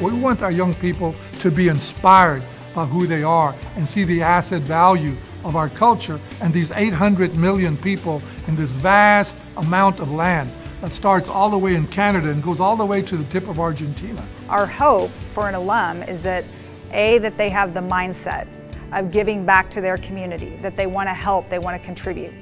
We 0.00 0.12
want 0.12 0.42
our 0.42 0.50
young 0.50 0.74
people 0.74 1.14
to 1.40 1.50
be 1.50 1.68
inspired 1.68 2.42
by 2.74 2.84
who 2.84 3.06
they 3.06 3.22
are 3.22 3.54
and 3.76 3.88
see 3.88 4.04
the 4.04 4.22
asset 4.22 4.60
value 4.60 5.14
of 5.42 5.56
our 5.56 5.70
culture 5.70 6.20
and 6.42 6.52
these 6.52 6.70
800 6.70 7.36
million 7.38 7.78
people 7.78 8.20
in 8.46 8.56
this 8.56 8.70
vast 8.72 9.34
amount 9.56 10.00
of 10.00 10.12
land 10.12 10.50
that 10.82 10.92
starts 10.92 11.28
all 11.28 11.48
the 11.48 11.56
way 11.56 11.76
in 11.76 11.86
Canada 11.86 12.30
and 12.30 12.42
goes 12.42 12.60
all 12.60 12.76
the 12.76 12.84
way 12.84 13.00
to 13.00 13.16
the 13.16 13.24
tip 13.24 13.48
of 13.48 13.58
Argentina. 13.58 14.22
Our 14.50 14.66
hope 14.66 15.10
for 15.32 15.48
an 15.48 15.54
alum 15.54 16.02
is 16.02 16.20
that 16.22 16.44
A, 16.92 17.16
that 17.18 17.38
they 17.38 17.48
have 17.48 17.72
the 17.72 17.80
mindset 17.80 18.46
of 18.92 19.10
giving 19.10 19.46
back 19.46 19.70
to 19.70 19.80
their 19.80 19.96
community, 19.96 20.58
that 20.60 20.76
they 20.76 20.86
want 20.86 21.08
to 21.08 21.14
help, 21.14 21.48
they 21.48 21.58
want 21.58 21.80
to 21.80 21.84
contribute. 21.84 22.34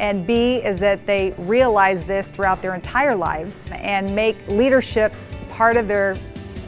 And 0.00 0.26
B 0.26 0.56
is 0.56 0.80
that 0.80 1.04
they 1.04 1.34
realize 1.36 2.02
this 2.04 2.26
throughout 2.28 2.62
their 2.62 2.74
entire 2.74 3.14
lives 3.14 3.68
and 3.72 4.14
make 4.14 4.36
leadership 4.48 5.12
part 5.50 5.76
of 5.76 5.86
their 5.86 6.16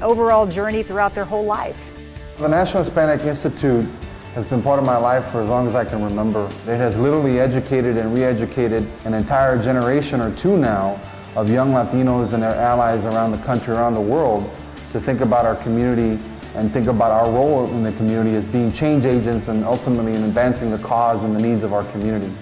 overall 0.02 0.46
journey 0.46 0.82
throughout 0.82 1.14
their 1.14 1.24
whole 1.24 1.44
life. 1.44 1.92
The 2.38 2.48
National 2.48 2.82
Hispanic 2.82 3.22
Institute 3.22 3.86
has 4.34 4.44
been 4.44 4.62
part 4.62 4.78
of 4.78 4.84
my 4.84 4.98
life 4.98 5.26
for 5.30 5.40
as 5.40 5.48
long 5.48 5.66
as 5.66 5.74
I 5.74 5.84
can 5.84 6.04
remember. 6.04 6.46
It 6.66 6.76
has 6.76 6.96
literally 6.96 7.40
educated 7.40 7.96
and 7.96 8.14
re-educated 8.14 8.86
an 9.04 9.14
entire 9.14 9.60
generation 9.62 10.20
or 10.20 10.34
two 10.36 10.58
now 10.58 11.00
of 11.34 11.50
young 11.50 11.72
Latinos 11.72 12.34
and 12.34 12.42
their 12.42 12.54
allies 12.54 13.04
around 13.04 13.32
the 13.32 13.38
country, 13.38 13.74
around 13.74 13.94
the 13.94 14.00
world, 14.00 14.50
to 14.92 15.00
think 15.00 15.20
about 15.20 15.46
our 15.46 15.56
community 15.56 16.18
and 16.54 16.72
think 16.72 16.86
about 16.86 17.10
our 17.10 17.30
role 17.30 17.66
in 17.70 17.82
the 17.82 17.92
community 17.92 18.34
as 18.34 18.44
being 18.46 18.72
change 18.72 19.04
agents 19.04 19.48
and 19.48 19.64
ultimately 19.64 20.14
in 20.14 20.22
advancing 20.24 20.70
the 20.70 20.78
cause 20.78 21.22
and 21.22 21.36
the 21.36 21.40
needs 21.40 21.62
of 21.62 21.72
our 21.72 21.84
community. 21.92 22.32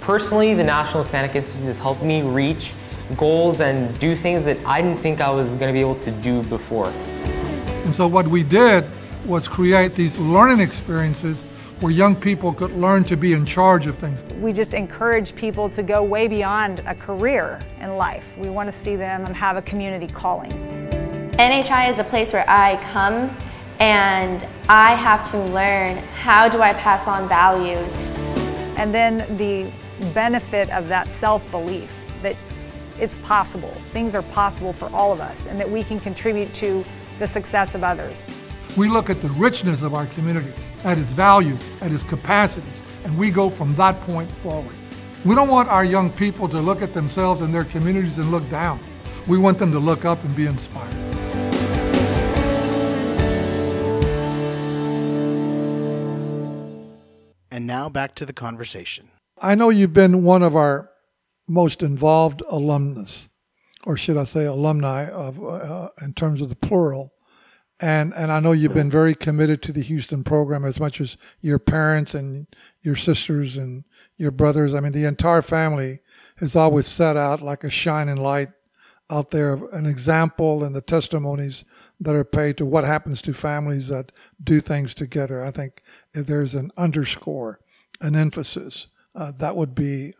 Personally, 0.00 0.54
the 0.54 0.62
National 0.62 1.02
Hispanic 1.02 1.34
Institute 1.34 1.64
has 1.64 1.78
helped 1.78 2.02
me 2.02 2.22
reach 2.22 2.72
goals 3.16 3.60
and 3.60 3.98
do 3.98 4.16
things 4.16 4.44
that 4.44 4.58
I 4.66 4.80
didn't 4.82 4.98
think 4.98 5.20
I 5.20 5.30
was 5.30 5.46
going 5.48 5.60
to 5.60 5.72
be 5.72 5.80
able 5.80 5.98
to 6.00 6.10
do 6.10 6.42
before. 6.44 6.88
And 7.84 7.94
so 7.94 8.06
what 8.06 8.26
we 8.26 8.42
did 8.42 8.84
was 9.26 9.46
create 9.48 9.94
these 9.94 10.18
learning 10.18 10.60
experiences 10.60 11.42
where 11.80 11.92
young 11.92 12.16
people 12.16 12.52
could 12.52 12.72
learn 12.72 13.04
to 13.04 13.16
be 13.16 13.32
in 13.32 13.44
charge 13.44 13.86
of 13.86 13.96
things. 13.96 14.20
We 14.34 14.52
just 14.52 14.74
encourage 14.74 15.34
people 15.34 15.68
to 15.70 15.82
go 15.82 16.02
way 16.02 16.28
beyond 16.28 16.80
a 16.86 16.94
career 16.94 17.60
in 17.80 17.96
life. 17.96 18.24
We 18.38 18.48
want 18.48 18.70
to 18.70 18.76
see 18.76 18.96
them 18.96 19.26
have 19.26 19.56
a 19.56 19.62
community 19.62 20.06
calling. 20.06 20.50
NHI 21.32 21.90
is 21.90 21.98
a 21.98 22.04
place 22.04 22.32
where 22.32 22.48
I 22.48 22.76
come 22.92 23.36
and 23.80 24.46
I 24.68 24.94
have 24.94 25.28
to 25.32 25.38
learn 25.38 25.96
how 26.14 26.48
do 26.48 26.62
I 26.62 26.72
pass 26.74 27.08
on 27.08 27.28
values. 27.28 27.94
And 28.78 28.94
then 28.94 29.18
the 29.36 29.70
benefit 30.14 30.70
of 30.70 30.88
that 30.88 31.08
self 31.08 31.48
belief 31.50 31.90
that 31.90 31.93
it's 33.00 33.16
possible, 33.18 33.70
things 33.92 34.14
are 34.14 34.22
possible 34.22 34.72
for 34.72 34.88
all 34.90 35.12
of 35.12 35.20
us, 35.20 35.46
and 35.46 35.58
that 35.60 35.68
we 35.68 35.82
can 35.82 35.98
contribute 36.00 36.52
to 36.54 36.84
the 37.18 37.26
success 37.26 37.74
of 37.74 37.82
others. 37.82 38.26
We 38.76 38.88
look 38.88 39.10
at 39.10 39.20
the 39.20 39.28
richness 39.30 39.82
of 39.82 39.94
our 39.94 40.06
community, 40.06 40.52
at 40.84 40.98
its 40.98 41.10
value, 41.10 41.56
at 41.80 41.92
its 41.92 42.04
capacities, 42.04 42.82
and 43.04 43.16
we 43.18 43.30
go 43.30 43.50
from 43.50 43.74
that 43.76 44.00
point 44.02 44.30
forward. 44.42 44.74
We 45.24 45.34
don't 45.34 45.48
want 45.48 45.68
our 45.68 45.84
young 45.84 46.10
people 46.10 46.48
to 46.48 46.60
look 46.60 46.82
at 46.82 46.92
themselves 46.92 47.40
and 47.40 47.54
their 47.54 47.64
communities 47.64 48.18
and 48.18 48.30
look 48.30 48.48
down. 48.50 48.78
We 49.26 49.38
want 49.38 49.58
them 49.58 49.72
to 49.72 49.78
look 49.78 50.04
up 50.04 50.22
and 50.22 50.36
be 50.36 50.46
inspired. 50.46 50.94
And 57.50 57.66
now 57.66 57.88
back 57.88 58.14
to 58.16 58.26
the 58.26 58.32
conversation. 58.32 59.08
I 59.40 59.54
know 59.54 59.70
you've 59.70 59.92
been 59.92 60.24
one 60.24 60.42
of 60.42 60.56
our 60.56 60.90
most 61.46 61.82
involved 61.82 62.42
alumnus, 62.48 63.28
or 63.84 63.96
should 63.96 64.16
I 64.16 64.24
say 64.24 64.44
alumni, 64.44 65.08
of 65.08 65.42
uh, 65.44 65.90
in 66.02 66.14
terms 66.14 66.40
of 66.40 66.48
the 66.48 66.56
plural 66.56 67.14
and 67.80 68.14
and 68.14 68.30
I 68.30 68.40
know 68.40 68.52
you've 68.52 68.74
been 68.74 68.90
very 68.90 69.14
committed 69.14 69.60
to 69.62 69.72
the 69.72 69.82
Houston 69.82 70.22
program 70.22 70.64
as 70.64 70.78
much 70.78 71.00
as 71.00 71.16
your 71.40 71.58
parents 71.58 72.14
and 72.14 72.46
your 72.82 72.96
sisters 72.96 73.56
and 73.56 73.84
your 74.16 74.30
brothers. 74.30 74.74
I 74.74 74.80
mean, 74.80 74.92
the 74.92 75.06
entire 75.06 75.42
family 75.42 76.00
has 76.36 76.54
always 76.54 76.86
set 76.86 77.16
out 77.16 77.42
like 77.42 77.64
a 77.64 77.70
shining 77.70 78.16
light 78.16 78.50
out 79.10 79.32
there, 79.32 79.54
an 79.72 79.86
example 79.86 80.64
and 80.64 80.74
the 80.74 80.80
testimonies 80.80 81.64
that 82.00 82.14
are 82.14 82.24
paid 82.24 82.56
to 82.56 82.64
what 82.64 82.84
happens 82.84 83.20
to 83.22 83.32
families 83.32 83.88
that 83.88 84.12
do 84.42 84.60
things 84.60 84.94
together. 84.94 85.44
I 85.44 85.50
think 85.50 85.82
if 86.14 86.26
there's 86.26 86.54
an 86.54 86.70
underscore, 86.76 87.60
an 88.00 88.16
emphasis, 88.16 88.86
uh, 89.14 89.32
that 89.32 89.56
would 89.56 89.74
be 89.74 90.14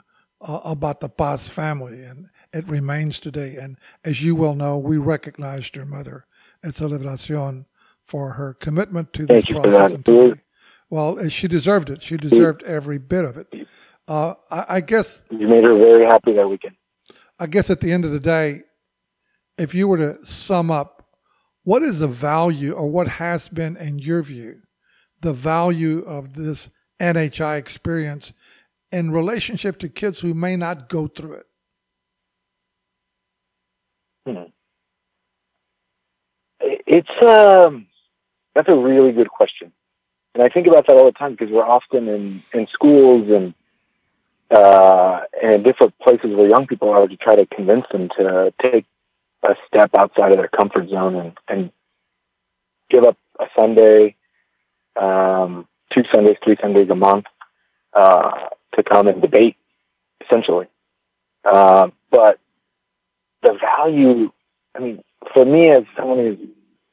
uh, 0.44 0.60
about 0.64 1.00
the 1.00 1.08
Paz 1.08 1.48
family, 1.48 2.02
and 2.02 2.28
it 2.52 2.68
remains 2.68 3.18
today. 3.18 3.56
And 3.60 3.78
as 4.04 4.22
you 4.22 4.36
well 4.36 4.54
know, 4.54 4.78
we 4.78 4.98
recognized 4.98 5.74
your 5.74 5.86
mother 5.86 6.26
at 6.62 6.76
Celebracion 6.76 7.66
for 8.06 8.30
her 8.32 8.54
commitment 8.54 9.12
to 9.14 9.26
this 9.26 9.44
process. 9.46 9.92
And 9.92 10.04
to 10.04 10.36
well, 10.90 11.18
uh, 11.18 11.28
she 11.28 11.48
deserved 11.48 11.90
it. 11.90 12.02
She 12.02 12.16
deserved 12.16 12.62
every 12.64 12.98
bit 12.98 13.24
of 13.24 13.36
it. 13.36 13.66
Uh, 14.06 14.34
I, 14.50 14.64
I, 14.68 14.80
guess 14.80 15.22
you 15.30 15.48
made 15.48 15.64
her 15.64 15.74
very 15.74 16.04
happy 16.04 16.34
that 16.34 16.46
weekend. 16.46 16.76
I 17.38 17.46
guess 17.46 17.70
at 17.70 17.80
the 17.80 17.90
end 17.90 18.04
of 18.04 18.10
the 18.10 18.20
day, 18.20 18.62
if 19.56 19.74
you 19.74 19.88
were 19.88 19.96
to 19.96 20.26
sum 20.26 20.70
up, 20.70 21.08
what 21.62 21.82
is 21.82 21.98
the 22.00 22.08
value, 22.08 22.72
or 22.72 22.90
what 22.90 23.08
has 23.08 23.48
been, 23.48 23.78
in 23.78 23.98
your 23.98 24.22
view, 24.22 24.60
the 25.22 25.32
value 25.32 26.00
of 26.00 26.34
this 26.34 26.68
NHI 27.00 27.58
experience 27.58 28.34
in 28.94 29.10
relationship 29.10 29.80
to 29.80 29.88
kids 29.88 30.20
who 30.20 30.34
may 30.34 30.56
not 30.56 30.88
go 30.88 31.08
through 31.08 31.32
it? 31.32 31.46
Hmm. 34.24 34.44
It's 36.60 37.08
um, 37.22 37.86
that's 38.54 38.68
a 38.68 38.76
really 38.76 39.10
good 39.10 39.28
question, 39.28 39.72
and 40.34 40.44
I 40.44 40.48
think 40.48 40.68
about 40.68 40.86
that 40.86 40.96
all 40.96 41.06
the 41.06 41.12
time 41.12 41.32
because 41.32 41.50
we're 41.50 41.66
often 41.66 42.08
in 42.08 42.42
in 42.54 42.68
schools 42.72 43.28
and 43.30 43.52
uh, 44.50 45.22
and 45.42 45.64
different 45.64 45.98
places 45.98 46.34
where 46.34 46.48
young 46.48 46.66
people 46.66 46.90
are 46.90 47.06
to 47.06 47.16
try 47.16 47.34
to 47.34 47.46
convince 47.46 47.84
them 47.90 48.08
to 48.16 48.54
take 48.62 48.86
a 49.42 49.56
step 49.66 49.90
outside 49.98 50.30
of 50.30 50.38
their 50.38 50.48
comfort 50.48 50.88
zone 50.88 51.16
and, 51.16 51.32
and 51.48 51.72
give 52.90 53.04
up 53.04 53.18
a 53.40 53.46
Sunday, 53.58 54.14
um, 54.96 55.66
two 55.92 56.04
Sundays, 56.14 56.36
three 56.44 56.56
Sundays 56.62 56.88
a 56.88 56.94
month 56.94 57.26
uh, 57.94 58.48
to 58.76 58.82
come 58.82 59.08
and 59.08 59.20
debate, 59.22 59.56
essentially. 60.24 60.66
Uh, 61.44 61.88
but 62.10 62.38
the 63.42 63.58
value, 63.60 64.32
I 64.74 64.78
mean, 64.78 65.04
for 65.32 65.44
me 65.44 65.70
as 65.70 65.84
someone 65.96 66.18
who's 66.18 66.48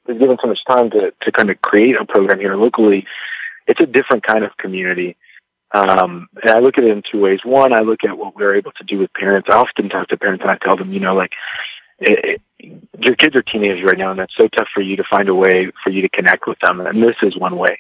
is 0.07 0.19
given 0.19 0.37
so 0.41 0.47
much 0.47 0.59
time 0.67 0.89
to, 0.89 1.13
to 1.21 1.31
kind 1.31 1.49
of 1.49 1.61
create 1.61 1.95
a 1.95 2.05
program 2.05 2.39
here 2.39 2.55
locally, 2.55 3.05
it's 3.67 3.79
a 3.79 3.85
different 3.85 4.25
kind 4.25 4.43
of 4.43 4.57
community. 4.57 5.15
Um, 5.73 6.27
and 6.41 6.51
I 6.51 6.59
look 6.59 6.77
at 6.77 6.83
it 6.83 6.91
in 6.91 7.03
two 7.09 7.21
ways. 7.21 7.39
One, 7.43 7.73
I 7.73 7.79
look 7.79 8.03
at 8.03 8.17
what 8.17 8.35
we're 8.35 8.55
able 8.55 8.71
to 8.73 8.83
do 8.83 8.97
with 8.97 9.13
parents. 9.13 9.47
I 9.49 9.55
often 9.55 9.89
talk 9.89 10.07
to 10.09 10.17
parents 10.17 10.41
and 10.41 10.51
I 10.51 10.57
tell 10.57 10.75
them, 10.75 10.91
you 10.91 10.99
know, 10.99 11.15
like, 11.15 11.31
it, 11.99 12.41
it, 12.59 12.73
your 12.99 13.15
kids 13.15 13.35
are 13.35 13.43
teenagers 13.43 13.83
right 13.85 13.97
now, 13.97 14.11
and 14.11 14.19
that's 14.19 14.33
so 14.35 14.47
tough 14.47 14.67
for 14.73 14.81
you 14.81 14.95
to 14.97 15.03
find 15.09 15.29
a 15.29 15.35
way 15.35 15.71
for 15.83 15.91
you 15.91 16.01
to 16.01 16.09
connect 16.09 16.47
with 16.47 16.57
them. 16.59 16.81
And 16.81 17.01
this 17.01 17.15
is 17.21 17.37
one 17.37 17.57
way. 17.57 17.79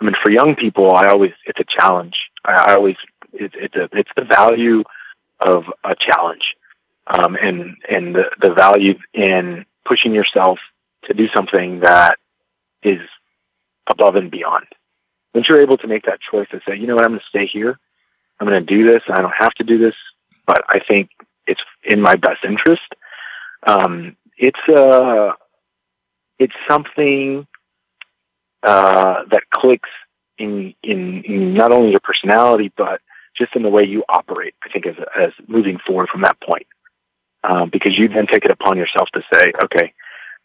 I 0.00 0.04
mean, 0.04 0.14
for 0.22 0.30
young 0.30 0.56
people, 0.56 0.94
I 0.94 1.06
always 1.06 1.32
it's 1.44 1.60
a 1.60 1.78
challenge. 1.78 2.14
I, 2.44 2.72
I 2.72 2.74
always 2.74 2.96
it, 3.32 3.52
it's 3.54 3.76
a 3.76 3.88
it's 3.92 4.10
the 4.16 4.24
value 4.24 4.84
of 5.40 5.64
a 5.84 5.94
challenge, 5.94 6.54
um, 7.06 7.36
and 7.36 7.76
and 7.88 8.14
the 8.14 8.30
the 8.40 8.52
value 8.52 8.98
in 9.12 9.64
pushing 9.84 10.14
yourself 10.14 10.58
to 11.04 11.14
do 11.14 11.28
something 11.34 11.80
that 11.80 12.18
is 12.82 13.00
above 13.86 14.16
and 14.16 14.30
beyond. 14.30 14.66
Once 15.34 15.48
you're 15.48 15.60
able 15.60 15.78
to 15.78 15.86
make 15.86 16.04
that 16.04 16.18
choice 16.20 16.48
and 16.52 16.60
say, 16.66 16.76
you 16.76 16.86
know 16.86 16.94
what, 16.94 17.04
I'm 17.04 17.12
going 17.12 17.20
to 17.20 17.26
stay 17.28 17.46
here. 17.46 17.78
I'm 18.38 18.46
going 18.46 18.64
to 18.64 18.74
do 18.74 18.84
this. 18.84 19.02
I 19.08 19.20
don't 19.20 19.34
have 19.36 19.54
to 19.54 19.64
do 19.64 19.78
this, 19.78 19.94
but 20.46 20.64
I 20.68 20.80
think 20.80 21.10
it's 21.46 21.60
in 21.84 22.00
my 22.00 22.16
best 22.16 22.44
interest. 22.44 22.82
Um, 23.66 24.16
it's 24.36 24.68
uh, 24.68 25.32
it's 26.38 26.54
something 26.68 27.46
uh, 28.62 29.24
that 29.30 29.42
clicks 29.50 29.88
in, 30.38 30.74
in, 30.82 31.22
in 31.24 31.54
not 31.54 31.70
only 31.70 31.90
your 31.90 32.00
personality, 32.00 32.72
but 32.76 33.00
just 33.40 33.56
in 33.56 33.62
the 33.62 33.68
way 33.68 33.82
you 33.82 34.04
operate. 34.08 34.54
I 34.64 34.68
think 34.68 34.86
as 34.86 34.96
as 35.18 35.32
moving 35.48 35.78
forward 35.84 36.08
from 36.10 36.22
that 36.22 36.40
point, 36.40 36.66
um, 37.42 37.70
because 37.70 37.98
you 37.98 38.06
then 38.06 38.26
take 38.26 38.44
it 38.44 38.52
upon 38.52 38.76
yourself 38.76 39.08
to 39.14 39.22
say, 39.32 39.52
okay, 39.64 39.92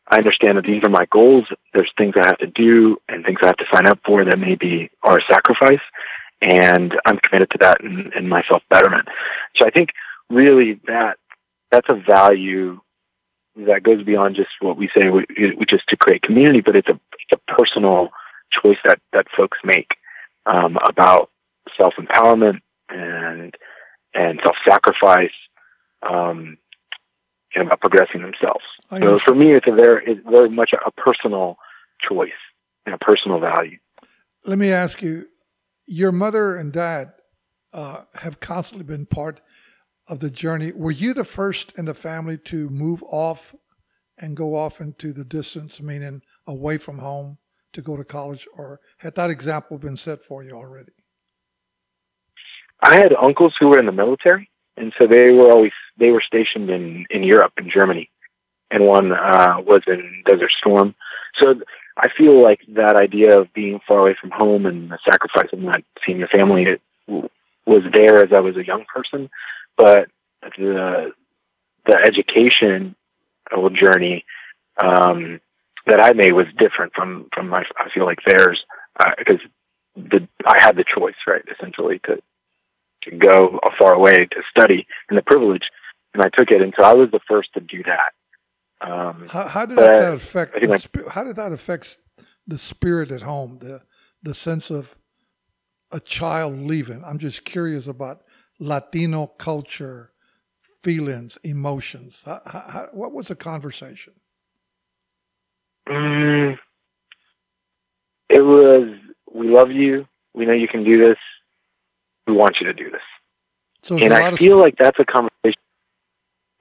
I 0.07 0.17
understand 0.17 0.57
that 0.57 0.65
these 0.65 0.83
are 0.83 0.89
my 0.89 1.05
goals. 1.11 1.45
There's 1.73 1.91
things 1.97 2.15
I 2.15 2.25
have 2.25 2.37
to 2.39 2.47
do 2.47 2.97
and 3.09 3.25
things 3.25 3.39
I 3.41 3.47
have 3.47 3.57
to 3.57 3.65
sign 3.71 3.85
up 3.85 3.99
for 4.05 4.23
that 4.23 4.39
maybe 4.39 4.89
are 5.03 5.17
a 5.17 5.21
sacrifice. 5.29 5.81
And 6.41 6.95
I'm 7.05 7.17
committed 7.17 7.49
to 7.51 7.57
that 7.59 7.83
and, 7.83 8.13
in 8.13 8.29
my 8.29 8.43
self 8.49 8.63
betterment. 8.69 9.07
So 9.55 9.65
I 9.65 9.71
think 9.71 9.89
really 10.29 10.79
that 10.87 11.17
that's 11.71 11.87
a 11.89 11.95
value 11.95 12.79
that 13.57 13.83
goes 13.83 14.03
beyond 14.03 14.35
just 14.35 14.49
what 14.59 14.77
we 14.77 14.89
say, 14.95 15.09
which 15.09 15.73
is 15.73 15.81
to 15.87 15.97
create 15.97 16.21
community, 16.21 16.61
but 16.61 16.75
it's 16.75 16.89
a, 16.89 16.99
it's 17.13 17.41
a 17.41 17.53
personal 17.53 18.09
choice 18.51 18.77
that, 18.83 18.99
that 19.13 19.27
folks 19.35 19.57
make 19.63 19.95
um, 20.45 20.77
about 20.85 21.29
self 21.77 21.93
empowerment 21.95 22.59
and 22.89 23.55
and 24.13 24.39
self 24.43 24.55
sacrifice 24.67 25.31
um, 26.01 26.57
and 27.53 27.67
about 27.67 27.81
progressing 27.81 28.21
themselves. 28.21 28.63
I 28.91 28.99
so 28.99 29.19
for 29.19 29.35
me, 29.35 29.51
it's 29.51 29.67
a 29.67 29.73
very 29.73 30.03
it's 30.05 30.21
very 30.27 30.49
much 30.49 30.71
a, 30.73 30.87
a 30.87 30.91
personal 30.91 31.57
choice 32.07 32.31
and 32.85 32.95
a 32.95 32.97
personal 32.97 33.39
value. 33.39 33.77
Let 34.45 34.57
me 34.57 34.71
ask 34.71 35.01
you: 35.01 35.27
Your 35.87 36.11
mother 36.11 36.55
and 36.55 36.71
dad 36.71 37.13
uh, 37.73 38.03
have 38.15 38.39
constantly 38.39 38.85
been 38.85 39.05
part 39.05 39.41
of 40.07 40.19
the 40.19 40.29
journey. 40.29 40.71
Were 40.71 40.91
you 40.91 41.13
the 41.13 41.23
first 41.23 41.73
in 41.77 41.85
the 41.85 41.93
family 41.93 42.37
to 42.45 42.69
move 42.69 43.03
off 43.03 43.55
and 44.17 44.37
go 44.37 44.55
off 44.55 44.79
into 44.79 45.11
the 45.11 45.25
distance, 45.25 45.81
meaning 45.81 46.21
away 46.47 46.77
from 46.77 46.99
home 46.99 47.37
to 47.73 47.81
go 47.81 47.97
to 47.97 48.03
college, 48.05 48.47
or 48.53 48.79
had 48.99 49.15
that 49.15 49.29
example 49.29 49.77
been 49.77 49.97
set 49.97 50.23
for 50.23 50.43
you 50.43 50.51
already? 50.51 50.93
I 52.81 52.97
had 52.97 53.15
uncles 53.15 53.53
who 53.59 53.69
were 53.69 53.79
in 53.79 53.85
the 53.85 53.91
military, 53.91 54.49
and 54.77 54.93
so 54.97 55.07
they 55.07 55.31
were 55.31 55.51
always 55.51 55.71
they 55.97 56.11
were 56.11 56.21
stationed 56.21 56.69
in 56.69 57.05
in 57.09 57.23
Europe 57.23 57.53
in 57.57 57.69
Germany, 57.69 58.09
and 58.71 58.85
one 58.85 59.11
uh, 59.11 59.57
was 59.65 59.81
in 59.87 60.23
Desert 60.25 60.51
Storm. 60.59 60.95
So 61.39 61.61
I 61.97 62.09
feel 62.09 62.41
like 62.41 62.59
that 62.69 62.95
idea 62.95 63.39
of 63.39 63.53
being 63.53 63.79
far 63.87 63.99
away 63.99 64.15
from 64.19 64.31
home 64.31 64.65
and 64.65 64.91
the 64.91 64.99
sacrifice 65.07 65.49
of 65.53 65.59
not 65.59 65.81
seeing 66.05 66.19
your 66.19 66.27
family 66.27 66.63
it 66.63 66.81
was 67.65 67.83
there 67.93 68.23
as 68.23 68.31
I 68.33 68.39
was 68.39 68.57
a 68.57 68.65
young 68.65 68.85
person, 68.93 69.29
but 69.77 70.07
the 70.57 71.13
the 71.85 71.95
education 71.95 72.95
journey 73.79 74.25
um, 74.83 75.39
that 75.85 75.99
I 75.99 76.13
made 76.13 76.33
was 76.33 76.47
different 76.57 76.93
from 76.93 77.27
from 77.33 77.49
my 77.49 77.63
I 77.77 77.89
feel 77.93 78.05
like 78.05 78.19
theirs 78.25 78.63
because 79.17 79.39
uh, 79.39 80.09
the 80.09 80.27
I 80.45 80.59
had 80.59 80.75
the 80.75 80.83
choice 80.83 81.15
right 81.27 81.43
essentially 81.51 81.99
to 82.05 82.21
to 83.05 83.15
go 83.15 83.59
far 83.77 83.93
away 83.93 84.25
to 84.25 84.41
study 84.49 84.85
and 85.09 85.17
the 85.17 85.23
privilege 85.23 85.63
and 86.13 86.23
I 86.23 86.29
took 86.29 86.51
it 86.51 86.61
and 86.61 86.73
so 86.77 86.85
I 86.85 86.93
was 86.93 87.11
the 87.11 87.19
first 87.27 87.49
to 87.53 87.59
do 87.59 87.83
that. 87.83 88.11
Um, 88.81 89.27
how, 89.29 89.47
how, 89.47 89.65
did 89.65 89.77
that 89.77 90.13
affect 90.13 90.59
the, 90.59 90.67
like, 90.67 91.09
how 91.09 91.23
did 91.23 91.37
that 91.37 91.51
affect 91.51 91.97
the 92.45 92.57
spirit 92.57 93.11
at 93.11 93.21
home 93.21 93.59
the 93.59 93.81
the 94.21 94.35
sense 94.35 94.69
of 94.69 94.95
a 95.91 95.99
child 95.99 96.57
leaving 96.57 97.03
I'm 97.05 97.19
just 97.19 97.45
curious 97.45 97.87
about 97.87 98.23
Latino 98.59 99.27
culture 99.27 100.11
feelings 100.83 101.37
emotions 101.43 102.21
how, 102.25 102.41
how, 102.45 102.89
what 102.91 103.11
was 103.11 103.27
the 103.29 103.35
conversation 103.35 104.13
Mm, 105.87 106.57
it 108.29 108.41
was, 108.41 108.89
we 109.31 109.49
love 109.49 109.71
you. 109.71 110.07
We 110.33 110.45
know 110.45 110.53
you 110.53 110.67
can 110.67 110.83
do 110.83 110.97
this. 110.97 111.17
We 112.27 112.33
want 112.33 112.57
you 112.59 112.67
to 112.67 112.73
do 112.73 112.89
this. 112.89 113.01
So 113.83 113.97
and 113.97 114.13
I 114.13 114.35
feel 114.35 114.57
like 114.57 114.77
that's 114.77 114.99
a 114.99 115.05
conversation. 115.05 115.61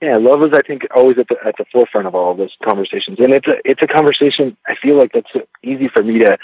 Yeah, 0.03 0.19
love 0.19 0.43
is, 0.43 0.51
I 0.53 0.61
think, 0.61 0.83
always 0.95 1.17
at 1.19 1.29
the 1.29 1.37
at 1.47 1.55
the 1.57 1.65
forefront 1.73 2.07
of 2.07 2.15
all 2.15 2.33
of 2.33 2.37
those 2.37 2.55
conversations, 2.63 3.19
and 3.21 3.33
it's 3.33 3.47
a 3.47 3.57
it's 3.65 3.81
a 3.83 3.87
conversation. 3.87 4.57
I 4.67 4.75
feel 4.83 4.97
like 4.97 5.13
that's 5.13 5.31
easy 5.63 5.89
for 5.89 6.03
me 6.03 6.19
to 6.19 6.37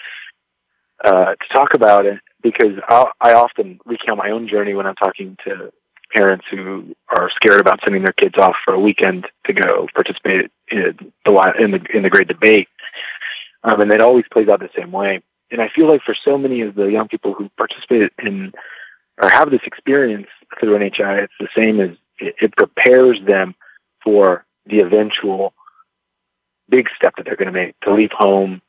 uh, 1.05 1.35
to 1.35 1.49
talk 1.53 1.75
about 1.75 2.07
it 2.07 2.19
because 2.43 2.79
I'll, 2.89 3.11
I 3.21 3.35
often 3.35 3.79
recount 3.85 4.19
my 4.19 4.31
own 4.31 4.49
journey 4.49 4.73
when 4.73 4.87
I'm 4.87 4.95
talking 4.95 5.37
to 5.45 5.71
parents 6.15 6.47
who 6.51 6.95
are 7.17 7.31
scared 7.37 7.61
about 7.61 7.81
sending 7.85 8.03
their 8.03 8.15
kids 8.15 8.35
off 8.39 8.57
for 8.65 8.75
a 8.75 8.81
weekend 8.81 9.27
to 9.47 9.53
go 9.53 9.87
participate 9.95 10.51
in 10.71 11.13
the 11.25 11.55
in 11.59 11.71
the 11.73 11.85
in 11.95 12.03
the 12.03 12.11
great 12.11 12.29
debate, 12.29 12.69
um, 13.65 13.81
and 13.81 13.93
it 13.93 14.01
always 14.01 14.25
plays 14.33 14.49
out 14.49 14.61
the 14.61 14.71
same 14.77 14.93
way. 14.93 15.23
And 15.51 15.61
I 15.61 15.69
feel 15.75 15.89
like 15.89 16.03
for 16.03 16.17
so 16.25 16.39
many 16.39 16.63
of 16.63 16.77
the 16.77 16.91
young 16.91 17.09
people 17.09 17.35
who 17.35 17.51
participate 17.57 18.13
in 18.23 18.53
or 19.21 19.29
have 19.29 19.51
this 19.51 19.61
experience 19.65 20.29
through 20.59 20.79
NHI, 20.79 21.25
it's 21.25 21.33
the 21.39 21.49
same 21.57 21.81
as 21.81 21.91
it, 22.19 22.35
it 22.41 22.57
prepares 22.57 23.19
them 23.27 23.55
for 24.03 24.45
the 24.67 24.81
eventual 24.81 25.55
big 26.69 26.89
step 26.97 27.15
that 27.17 27.27
they're 27.27 27.37
going 27.37 27.53
to 27.53 27.53
make 27.53 27.79
to 27.81 27.93
leave 27.93 28.13
home 28.13 28.63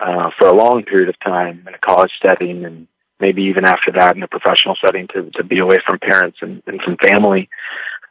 uh, 0.00 0.30
for 0.38 0.48
a 0.48 0.52
long 0.52 0.82
period 0.82 1.08
of 1.08 1.18
time 1.20 1.64
in 1.66 1.74
a 1.74 1.78
college 1.78 2.12
setting 2.22 2.64
and 2.64 2.86
maybe 3.18 3.44
even 3.44 3.64
after 3.64 3.90
that 3.92 4.16
in 4.16 4.22
a 4.22 4.28
professional 4.28 4.76
setting 4.84 5.06
to, 5.08 5.30
to 5.30 5.42
be 5.42 5.58
away 5.58 5.78
from 5.86 5.98
parents 5.98 6.38
and, 6.42 6.62
and 6.66 6.82
from 6.82 6.96
family 6.98 7.48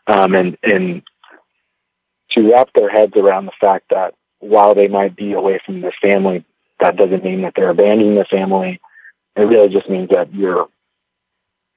um, 0.08 0.34
and, 0.34 0.58
and 0.64 1.04
to 2.32 2.52
wrap 2.52 2.70
their 2.74 2.90
heads 2.90 3.14
around 3.16 3.46
the 3.46 3.52
fact 3.62 3.86
that 3.92 4.16
while 4.40 4.74
they 4.74 4.88
might 4.88 5.16
be 5.16 5.34
away 5.34 5.60
from 5.66 5.82
their 5.82 5.94
family, 6.02 6.44
that 6.80 6.98
doesn't 6.98 7.24
mean 7.24 7.42
that 7.42 7.54
they're 7.56 7.70
abandoning 7.70 8.16
their 8.16 8.26
family. 8.26 8.80
It 9.36 9.42
really 9.42 9.70
just 9.70 9.90
means 9.90 10.10
that 10.10 10.34
you're 10.34 10.68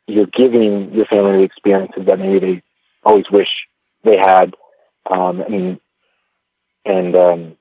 you're 0.09 0.27
giving 0.27 0.92
your 0.92 1.07
family 1.07 1.38
the 1.38 1.42
experiences 1.42 2.07
that 2.07 2.18
maybe 2.18 2.38
they 2.38 2.62
always 3.05 3.31
wish 3.31 3.49
they 4.05 4.16
had, 4.16 4.55
um, 5.11 5.40
and 5.40 5.81
and 6.85 7.16
um, 7.16 7.57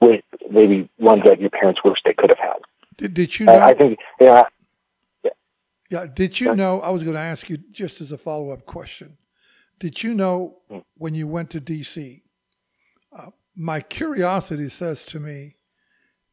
with 0.00 0.22
maybe 0.50 0.88
ones 0.98 1.22
that 1.24 1.40
your 1.40 1.50
parents 1.50 1.80
wish 1.84 1.98
they 2.04 2.14
could 2.14 2.30
have 2.30 2.38
had. 2.38 2.58
Did, 2.96 3.14
did 3.14 3.38
you? 3.38 3.46
Know, 3.46 3.58
I 3.58 3.74
think 3.74 3.98
yeah. 4.20 4.44
Yeah. 5.22 5.30
yeah. 5.90 6.06
Did 6.06 6.40
you 6.40 6.54
know? 6.54 6.80
I 6.80 6.90
was 6.90 7.02
going 7.02 7.14
to 7.14 7.20
ask 7.20 7.48
you 7.48 7.58
just 7.70 8.00
as 8.00 8.12
a 8.12 8.18
follow 8.18 8.50
up 8.50 8.66
question. 8.66 9.18
Did 9.78 10.02
you 10.02 10.14
know 10.14 10.58
hmm. 10.70 10.78
when 10.96 11.14
you 11.14 11.26
went 11.26 11.50
to 11.50 11.60
D.C 11.60 12.22
my 13.56 13.80
curiosity 13.80 14.68
says 14.68 15.04
to 15.04 15.20
me, 15.20 15.56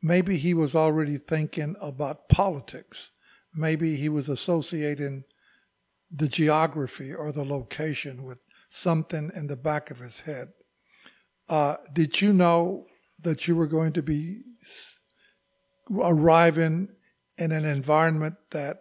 maybe 0.01 0.37
he 0.37 0.53
was 0.53 0.75
already 0.75 1.17
thinking 1.17 1.75
about 1.81 2.29
politics. 2.29 3.11
Maybe 3.53 3.95
he 3.97 4.07
was 4.07 4.29
associating 4.29 5.25
the 6.11 6.27
geography 6.27 7.13
or 7.13 7.31
the 7.31 7.43
location 7.43 8.23
with 8.23 8.39
something 8.69 9.31
in 9.35 9.47
the 9.47 9.57
back 9.57 9.91
of 9.91 9.99
his 9.99 10.21
head. 10.21 10.49
Uh, 11.49 11.77
did 11.93 12.21
you 12.21 12.33
know 12.33 12.85
that 13.21 13.47
you 13.47 13.55
were 13.55 13.67
going 13.67 13.93
to 13.93 14.01
be 14.01 14.41
arriving 15.91 16.89
in 17.37 17.51
an 17.51 17.65
environment 17.65 18.35
that 18.51 18.77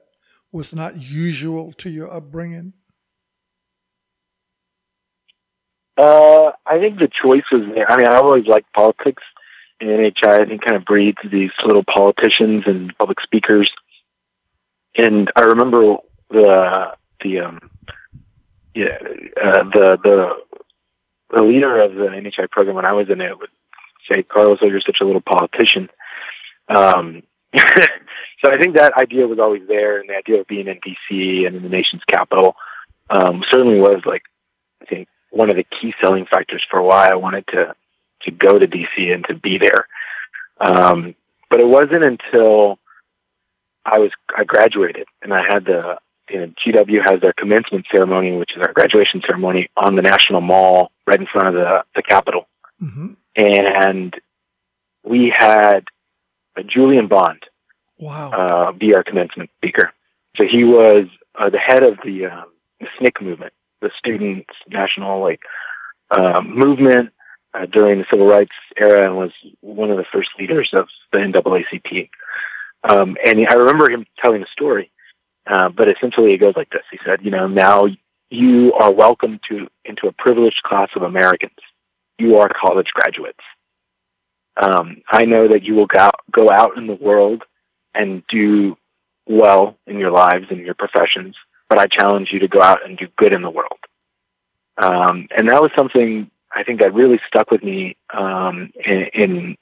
was 0.52 0.74
not 0.74 1.00
usual 1.00 1.72
to 1.72 1.90
your 1.90 2.12
upbringing? 2.12 2.72
Uh, 5.96 6.52
I 6.66 6.78
think 6.78 6.98
the 6.98 7.08
choice 7.08 7.44
was 7.50 7.62
there. 7.74 7.90
I 7.90 7.96
mean, 7.96 8.06
I 8.06 8.16
always 8.16 8.46
liked 8.46 8.72
politics. 8.72 9.22
And 9.80 9.90
NHI, 9.90 10.40
I 10.40 10.44
think, 10.46 10.62
kind 10.62 10.76
of 10.76 10.84
breeds 10.84 11.18
these 11.30 11.50
little 11.64 11.84
politicians 11.84 12.64
and 12.66 12.96
public 12.98 13.20
speakers. 13.20 13.70
And 14.96 15.30
I 15.36 15.42
remember 15.42 15.96
the 16.30 16.92
the 17.22 17.40
um, 17.40 17.70
yeah 18.74 18.98
uh, 19.42 19.64
the 19.64 19.98
the 20.02 20.36
the 21.34 21.42
leader 21.42 21.80
of 21.80 21.94
the 21.94 22.06
NHI 22.06 22.50
program 22.50 22.76
when 22.76 22.84
I 22.84 22.92
was 22.92 23.08
in 23.10 23.20
it 23.20 23.38
would 23.38 23.50
say, 24.10 24.22
"Carlos, 24.22 24.58
oh, 24.62 24.66
you're 24.66 24.80
such 24.80 24.98
a 25.00 25.04
little 25.04 25.20
politician." 25.20 25.88
Um, 26.68 27.22
so 27.56 28.52
I 28.52 28.58
think 28.58 28.76
that 28.76 28.94
idea 28.98 29.26
was 29.26 29.38
always 29.38 29.62
there, 29.66 29.98
and 29.98 30.08
the 30.08 30.16
idea 30.16 30.40
of 30.40 30.46
being 30.46 30.68
in 30.68 30.78
DC 30.80 31.46
and 31.46 31.56
in 31.56 31.62
the 31.62 31.68
nation's 31.68 32.02
capital 32.08 32.56
um, 33.10 33.44
certainly 33.50 33.80
was 33.80 34.02
like 34.04 34.22
I 34.82 34.86
think 34.86 35.08
one 35.30 35.50
of 35.50 35.56
the 35.56 35.64
key 35.64 35.94
selling 36.00 36.26
factors 36.26 36.64
for 36.70 36.82
why 36.82 37.08
I 37.10 37.14
wanted 37.14 37.46
to 37.48 37.74
to 38.22 38.30
go 38.30 38.58
to 38.58 38.66
DC 38.66 39.12
and 39.12 39.24
to 39.26 39.34
be 39.34 39.58
there. 39.58 39.86
Um, 40.58 41.14
but 41.50 41.60
it 41.60 41.68
wasn't 41.68 42.04
until 42.04 42.78
I 43.84 43.98
was 43.98 44.10
I 44.36 44.44
graduated 44.44 45.06
and 45.22 45.32
I 45.32 45.42
had 45.48 45.64
the 45.64 45.98
you 46.30 46.38
know 46.38 46.52
GW 46.64 47.04
has 47.04 47.20
their 47.20 47.32
commencement 47.32 47.86
ceremony, 47.90 48.36
which 48.36 48.56
is 48.56 48.62
our 48.62 48.72
graduation 48.72 49.22
ceremony, 49.26 49.68
on 49.76 49.96
the 49.96 50.02
National 50.02 50.40
Mall 50.40 50.90
right 51.06 51.20
in 51.20 51.26
front 51.26 51.48
of 51.48 51.54
the 51.54 51.84
the 51.94 52.02
Capitol, 52.02 52.48
mm-hmm. 52.82 53.12
and 53.36 54.14
we 55.04 55.32
had 55.36 55.84
Julian 56.66 57.06
Bond, 57.08 57.42
wow, 57.98 58.30
uh, 58.30 58.72
be 58.72 58.94
our 58.94 59.02
commencement 59.02 59.50
speaker. 59.58 59.92
So 60.36 60.44
he 60.44 60.64
was 60.64 61.06
uh, 61.38 61.50
the 61.50 61.58
head 61.58 61.82
of 61.82 61.98
the, 62.04 62.26
um, 62.26 62.46
the 62.80 62.86
SNCC 63.00 63.22
movement, 63.22 63.52
the 63.80 63.90
students' 63.98 64.54
national 64.68 65.20
like 65.20 65.40
uh, 66.10 66.40
movement 66.42 67.10
uh, 67.54 67.66
during 67.66 67.98
the 67.98 68.06
civil 68.10 68.26
rights 68.26 68.52
era 68.76 69.06
and 69.06 69.16
was 69.16 69.32
one 69.60 69.90
of 69.90 69.96
the 69.96 70.04
first 70.12 70.28
leaders 70.38 70.70
of 70.72 70.88
the 71.12 71.18
NAACP. 71.18 72.10
Um, 72.84 73.16
and 73.24 73.46
I 73.48 73.54
remember 73.54 73.90
him 73.90 74.06
telling 74.22 74.42
a 74.42 74.46
story, 74.46 74.90
uh, 75.46 75.68
but 75.68 75.90
essentially 75.90 76.32
it 76.32 76.38
goes 76.38 76.56
like 76.56 76.70
this. 76.70 76.82
He 76.90 76.98
said, 77.04 77.24
"You 77.24 77.30
know, 77.30 77.46
now 77.46 77.86
you 78.30 78.72
are 78.74 78.90
welcome 78.90 79.40
to 79.48 79.68
into 79.84 80.08
a 80.08 80.12
privileged 80.12 80.62
class 80.64 80.88
of 80.96 81.02
Americans. 81.02 81.58
You 82.18 82.38
are 82.38 82.48
college 82.48 82.88
graduates. 82.92 83.40
Um, 84.56 85.02
I 85.08 85.26
know 85.26 85.48
that 85.48 85.64
you 85.64 85.74
will 85.74 85.86
go 85.86 85.98
out, 85.98 86.20
go 86.30 86.50
out 86.50 86.78
in 86.78 86.86
the 86.86 86.94
world 86.94 87.44
and 87.94 88.22
do 88.28 88.76
well 89.26 89.76
in 89.86 89.98
your 89.98 90.10
lives 90.10 90.46
and 90.50 90.60
your 90.60 90.74
professions, 90.74 91.34
but 91.68 91.78
I 91.78 91.86
challenge 91.86 92.28
you 92.32 92.38
to 92.40 92.48
go 92.48 92.62
out 92.62 92.84
and 92.84 92.96
do 92.96 93.06
good 93.16 93.32
in 93.32 93.42
the 93.42 93.50
world. 93.50 93.78
Um, 94.78 95.28
and 95.36 95.48
that 95.48 95.60
was 95.60 95.70
something 95.76 96.30
I 96.54 96.62
think 96.62 96.80
that 96.80 96.94
really 96.94 97.20
stuck 97.26 97.50
with 97.50 97.62
me 97.62 97.96
um, 98.12 98.70
in, 98.84 99.06
in 99.14 99.56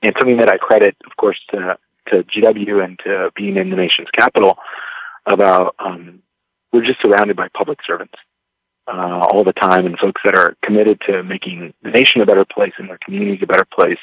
and 0.00 0.14
something 0.18 0.36
that 0.36 0.48
I 0.48 0.58
credit, 0.58 0.96
of 1.04 1.16
course, 1.16 1.38
to 1.50 1.76
to 2.10 2.24
GW 2.24 2.84
and 2.84 2.98
to 3.00 3.30
being 3.34 3.56
in 3.56 3.70
the 3.70 3.76
nation's 3.76 4.08
capital 4.12 4.58
about 5.26 5.74
um, 5.78 6.22
we're 6.72 6.84
just 6.84 7.00
surrounded 7.00 7.36
by 7.36 7.48
public 7.48 7.78
servants 7.86 8.14
uh, 8.88 9.20
all 9.30 9.44
the 9.44 9.52
time 9.52 9.86
and 9.86 9.98
folks 9.98 10.20
that 10.24 10.36
are 10.36 10.56
committed 10.62 11.00
to 11.06 11.22
making 11.22 11.74
the 11.82 11.90
nation 11.90 12.20
a 12.20 12.26
better 12.26 12.44
place 12.44 12.72
and 12.78 12.88
their 12.88 12.98
communities 13.04 13.42
a 13.42 13.46
better 13.46 13.66
place, 13.66 13.98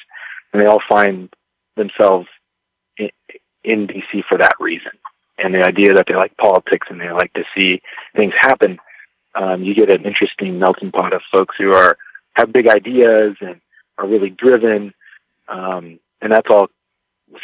and 0.54 0.62
they 0.62 0.66
all 0.66 0.82
find 0.88 1.34
themselves 1.76 2.28
in, 2.98 3.10
in 3.64 3.88
DC 3.88 4.24
for 4.30 4.38
that 4.38 4.54
reason. 4.60 4.92
And 5.38 5.54
the 5.54 5.66
idea 5.66 5.94
that 5.94 6.06
they 6.08 6.16
like 6.16 6.38
politics 6.38 6.88
and 6.90 7.02
they 7.02 7.12
like 7.12 7.34
to 7.34 7.44
see 7.56 7.82
things 8.16 8.34
happen, 8.40 8.80
um, 9.34 9.64
you 9.64 9.74
get 9.74 9.90
an 9.90 10.06
interesting 10.06 10.60
melting 10.60 10.92
pot 10.92 11.14
of 11.14 11.22
folks 11.32 11.56
who 11.58 11.74
are 11.74 11.98
have 12.36 12.54
big 12.54 12.68
ideas 12.68 13.36
and 13.42 13.60
are 13.98 14.08
really 14.08 14.30
driven, 14.30 14.94
um, 15.48 16.00
and 16.22 16.32
that's 16.32 16.48
all 16.50 16.68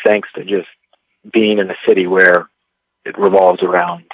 thanks 0.05 0.29
to 0.35 0.43
just 0.43 0.67
being 1.31 1.59
in 1.59 1.69
a 1.69 1.75
city 1.87 2.07
where 2.07 2.49
it 3.05 3.17
revolves 3.17 3.61
around 3.63 4.05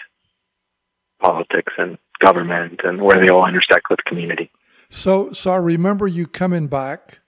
politics 1.19 1.73
and 1.77 1.97
government 2.19 2.81
and 2.83 3.01
where 3.01 3.19
they 3.19 3.29
all 3.29 3.47
intersect 3.47 3.89
with 3.89 4.03
community. 4.05 4.51
So, 4.89 5.31
so 5.31 5.51
I 5.51 5.57
remember 5.57 6.07
you 6.07 6.27
coming 6.27 6.67
back 6.67 7.19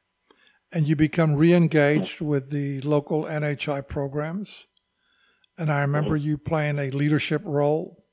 and 0.72 0.88
you 0.88 0.96
become 0.96 1.36
re-engaged 1.36 2.22
with 2.22 2.52
the 2.52 2.82
local 2.82 3.26
NHI 3.26 3.88
programs. 3.88 4.68
And 5.58 5.72
I 5.72 5.82
remember 5.82 6.16
you 6.16 6.38
playing 6.38 6.80
a 6.80 6.92
leadership 6.92 7.42
role 7.44 8.06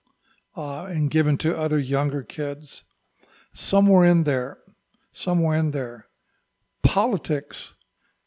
uh, 0.56 0.84
and 0.84 1.10
giving 1.10 1.38
to 1.38 1.56
other 1.56 1.78
younger 1.78 2.22
kids. 2.22 2.82
Somewhere 3.52 4.04
in 4.04 4.24
there, 4.24 4.58
somewhere 5.12 5.56
in 5.56 5.70
there, 5.70 6.08
politics 6.82 7.74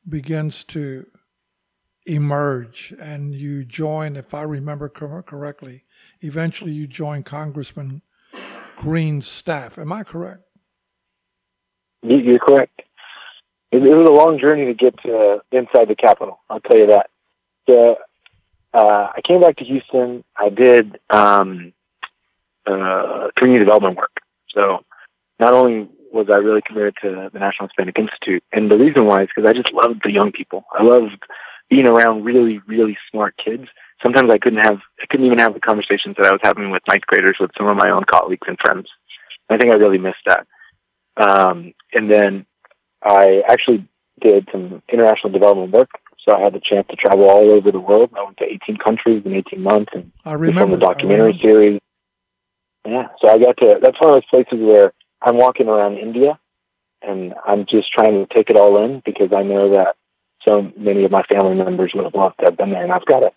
begins 0.07 0.63
to 0.65 1.05
emerge 2.05 2.93
and 2.99 3.33
you 3.33 3.65
join, 3.65 4.15
if 4.15 4.33
I 4.33 4.43
remember 4.43 4.89
correctly, 4.89 5.83
eventually 6.21 6.71
you 6.71 6.87
join 6.87 7.23
Congressman 7.23 8.01
Green's 8.75 9.27
staff. 9.27 9.77
Am 9.77 9.91
I 9.91 10.03
correct? 10.03 10.43
You're 12.01 12.39
correct. 12.39 12.81
It, 13.71 13.81
was 13.81 14.07
a 14.07 14.09
long 14.09 14.39
journey 14.39 14.65
to 14.65 14.73
get 14.73 14.97
to 15.03 15.41
inside 15.51 15.89
the 15.89 15.95
Capitol. 15.95 16.39
I'll 16.49 16.59
tell 16.59 16.77
you 16.77 16.87
that. 16.87 17.09
So, 17.67 17.97
uh, 18.73 19.07
I 19.15 19.21
came 19.27 19.41
back 19.41 19.57
to 19.57 19.65
Houston. 19.65 20.23
I 20.35 20.49
did 20.49 20.99
um, 21.09 21.73
uh, 22.65 23.29
community 23.35 23.65
development 23.65 23.97
work. 23.97 24.11
So 24.53 24.83
not 25.39 25.53
only 25.53 25.89
was 26.11 26.27
I 26.31 26.37
really 26.37 26.61
committed 26.65 26.95
to 27.01 27.29
the 27.31 27.39
National 27.39 27.67
Hispanic 27.67 27.97
Institute, 27.97 28.43
and 28.51 28.69
the 28.71 28.77
reason 28.77 29.05
why 29.05 29.23
is 29.23 29.29
because 29.33 29.49
I 29.49 29.53
just 29.53 29.71
loved 29.73 30.01
the 30.03 30.11
young 30.11 30.31
people. 30.31 30.65
I 30.73 30.83
loved 30.83 31.23
being 31.69 31.85
around 31.85 32.23
really, 32.23 32.59
really 32.67 32.97
smart 33.11 33.35
kids. 33.43 33.65
Sometimes 34.01 34.31
I 34.31 34.37
couldn't 34.37 34.65
have, 34.65 34.79
I 35.01 35.05
couldn't 35.09 35.25
even 35.25 35.39
have 35.39 35.53
the 35.53 35.59
conversations 35.59 36.15
that 36.17 36.25
I 36.25 36.31
was 36.31 36.41
having 36.43 36.71
with 36.71 36.81
ninth 36.87 37.05
graders 37.05 37.37
with 37.39 37.51
some 37.57 37.67
of 37.67 37.77
my 37.77 37.89
own 37.91 38.05
colleagues 38.09 38.47
and 38.47 38.57
friends. 38.59 38.87
I 39.49 39.57
think 39.57 39.71
I 39.71 39.75
really 39.75 39.97
missed 39.97 40.25
that. 40.25 40.47
Um, 41.17 41.73
and 41.93 42.09
then 42.09 42.45
I 43.03 43.43
actually 43.47 43.87
did 44.21 44.47
some 44.51 44.81
international 44.89 45.31
development 45.31 45.71
work. 45.71 45.89
So 46.27 46.35
I 46.35 46.41
had 46.41 46.53
the 46.53 46.61
chance 46.61 46.87
to 46.89 46.95
travel 46.95 47.29
all 47.29 47.49
over 47.49 47.71
the 47.71 47.79
world. 47.79 48.11
I 48.17 48.23
went 48.23 48.37
to 48.37 48.45
18 48.45 48.77
countries 48.77 49.23
in 49.25 49.33
18 49.33 49.61
months 49.61 49.91
and 49.93 50.11
I 50.25 50.33
remember 50.33 50.75
the 50.75 50.85
documentary 50.85 51.39
series. 51.41 51.79
Yeah. 52.85 53.07
So 53.21 53.29
I 53.29 53.37
got 53.37 53.57
to, 53.57 53.79
that's 53.81 53.99
one 53.99 54.13
of 54.13 54.15
those 54.15 54.29
places 54.29 54.65
where 54.65 54.93
I'm 55.21 55.37
walking 55.37 55.67
around 55.67 55.97
India 55.97 56.39
and 57.01 57.33
I'm 57.45 57.65
just 57.65 57.91
trying 57.91 58.25
to 58.25 58.33
take 58.33 58.49
it 58.49 58.57
all 58.57 58.83
in 58.83 59.01
because 59.05 59.31
I 59.33 59.43
know 59.43 59.69
that 59.71 59.95
so 60.47 60.71
many 60.77 61.03
of 61.03 61.11
my 61.11 61.23
family 61.23 61.55
members 61.55 61.91
would 61.93 62.05
have 62.05 62.15
loved 62.15 62.39
to 62.39 62.45
have 62.45 62.57
been 62.57 62.71
there, 62.71 62.83
and 62.83 62.91
I've 62.91 63.05
got 63.05 63.21
to 63.21 63.31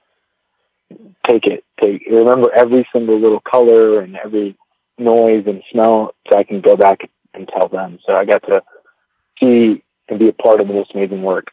take 1.27 1.47
it, 1.47 1.65
take 1.81 2.03
remember 2.11 2.53
every 2.53 2.87
single 2.93 3.19
little 3.19 3.41
color 3.41 4.01
and 4.01 4.17
every 4.17 4.57
noise 4.99 5.45
and 5.47 5.62
smell, 5.71 6.15
so 6.29 6.37
I 6.37 6.43
can 6.43 6.61
go 6.61 6.77
back 6.77 7.11
and 7.35 7.49
tell 7.49 7.69
them. 7.69 7.99
So 8.07 8.15
I 8.15 8.25
got 8.25 8.43
to 8.45 8.62
see 9.41 9.83
and 10.09 10.19
be 10.19 10.29
a 10.29 10.33
part 10.33 10.61
of 10.61 10.69
this 10.69 10.87
amazing 10.95 11.23
work, 11.23 11.51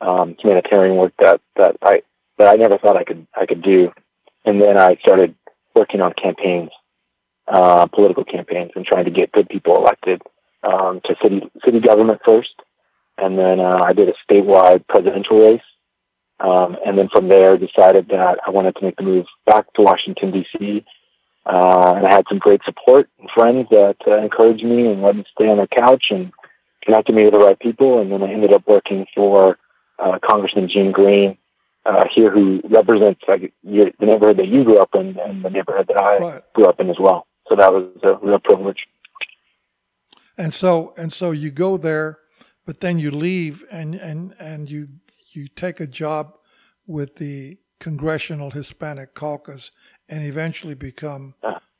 um, 0.00 0.36
humanitarian 0.38 0.96
work 0.96 1.12
that 1.18 1.40
that 1.56 1.76
I 1.82 2.02
that 2.38 2.52
I 2.52 2.56
never 2.56 2.78
thought 2.78 2.96
I 2.96 3.04
could 3.04 3.26
I 3.34 3.46
could 3.46 3.62
do, 3.62 3.92
and 4.44 4.60
then 4.60 4.76
I 4.76 4.96
started 4.96 5.34
working 5.74 6.00
on 6.00 6.12
campaigns, 6.12 6.70
uh, 7.48 7.86
political 7.86 8.24
campaigns, 8.24 8.72
and 8.76 8.84
trying 8.84 9.06
to 9.06 9.10
get 9.10 9.32
good 9.32 9.48
people 9.48 9.76
elected 9.76 10.22
um, 10.62 11.00
to 11.04 11.16
city 11.22 11.50
city 11.64 11.80
government 11.80 12.20
first, 12.24 12.54
and 13.18 13.38
then 13.38 13.60
uh, 13.60 13.80
I 13.84 13.92
did 13.92 14.08
a 14.08 14.14
statewide 14.28 14.86
presidential 14.88 15.40
race. 15.40 15.62
Um, 16.40 16.76
and 16.84 16.98
then 16.98 17.08
from 17.08 17.28
there, 17.28 17.56
decided 17.56 18.08
that 18.08 18.38
I 18.46 18.50
wanted 18.50 18.74
to 18.76 18.84
make 18.84 18.96
the 18.96 19.04
move 19.04 19.26
back 19.46 19.72
to 19.74 19.82
Washington 19.82 20.32
D.C. 20.32 20.84
Uh, 21.46 21.94
and 21.96 22.06
I 22.06 22.12
had 22.12 22.24
some 22.28 22.38
great 22.38 22.60
support 22.64 23.08
and 23.20 23.30
friends 23.30 23.68
that 23.70 23.96
uh, 24.06 24.18
encouraged 24.18 24.64
me 24.64 24.88
and 24.88 25.02
let 25.02 25.14
me 25.16 25.24
stay 25.38 25.48
on 25.48 25.58
the 25.58 25.68
couch 25.68 26.06
and 26.10 26.32
connected 26.82 27.14
me 27.14 27.24
with 27.24 27.34
the 27.34 27.38
right 27.38 27.58
people. 27.58 28.00
And 28.00 28.10
then 28.10 28.22
I 28.22 28.32
ended 28.32 28.52
up 28.52 28.66
working 28.66 29.06
for 29.14 29.58
uh, 29.98 30.18
Congressman 30.24 30.68
Gene 30.68 30.90
Green 30.90 31.38
uh, 31.86 32.04
here, 32.12 32.30
who 32.30 32.60
represents 32.64 33.20
like 33.28 33.52
the 33.62 33.92
neighborhood 34.00 34.38
that 34.38 34.48
you 34.48 34.64
grew 34.64 34.78
up 34.78 34.94
in 34.94 35.18
and 35.18 35.44
the 35.44 35.50
neighborhood 35.50 35.86
that 35.88 36.00
I 36.00 36.18
right. 36.18 36.42
grew 36.54 36.66
up 36.66 36.80
in 36.80 36.90
as 36.90 36.98
well. 36.98 37.26
So 37.48 37.56
that 37.56 37.72
was 37.72 37.90
a 38.02 38.14
real 38.14 38.38
privilege. 38.38 38.86
And 40.36 40.52
so, 40.52 40.94
and 40.96 41.12
so 41.12 41.30
you 41.30 41.50
go 41.50 41.76
there 41.76 42.18
but 42.64 42.80
then 42.80 42.98
you 42.98 43.10
leave 43.10 43.64
and, 43.70 43.94
and, 43.94 44.34
and 44.38 44.70
you, 44.70 44.88
you 45.32 45.48
take 45.48 45.80
a 45.80 45.86
job 45.86 46.36
with 46.86 47.16
the 47.16 47.58
Congressional 47.80 48.50
Hispanic 48.50 49.14
Caucus 49.14 49.70
and 50.08 50.24
eventually 50.24 50.74
become 50.74 51.34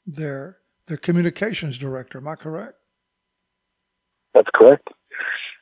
their, 0.06 0.58
their 0.86 0.96
communications 0.96 1.78
director. 1.78 2.18
Am 2.18 2.28
I 2.28 2.36
correct? 2.36 2.78
That's 4.34 4.50
correct. 4.54 4.88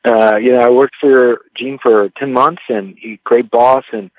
Uh, 0.04 0.36
you 0.36 0.52
know, 0.52 0.60
I 0.60 0.70
worked 0.70 0.96
for 1.00 1.42
Gene 1.56 1.78
for 1.80 2.08
10 2.18 2.32
months 2.32 2.62
and 2.68 2.96
he 2.98 3.20
great 3.24 3.50
boss 3.50 3.84
and 3.92 4.10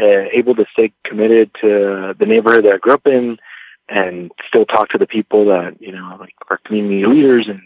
uh, 0.00 0.24
able 0.32 0.54
to 0.56 0.66
stay 0.72 0.92
committed 1.04 1.50
to 1.60 2.14
the 2.18 2.26
neighborhood 2.26 2.64
that 2.64 2.74
I 2.74 2.78
grew 2.78 2.94
up 2.94 3.06
in 3.06 3.38
and 3.88 4.32
still 4.48 4.64
talk 4.64 4.88
to 4.90 4.98
the 4.98 5.06
people 5.06 5.44
that, 5.46 5.80
you 5.80 5.92
know, 5.92 6.16
like 6.18 6.34
our 6.48 6.58
community 6.64 7.06
leaders 7.06 7.48
and 7.48 7.60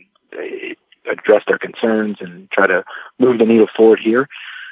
address 1.10 1.42
their 1.46 1.58
concerns 1.58 2.16
and 2.20 2.50
try 2.50 2.66
to 2.66 2.84
move 3.18 3.38
the 3.38 3.46
needle 3.46 3.68
forward 3.76 4.00
here. 4.02 4.28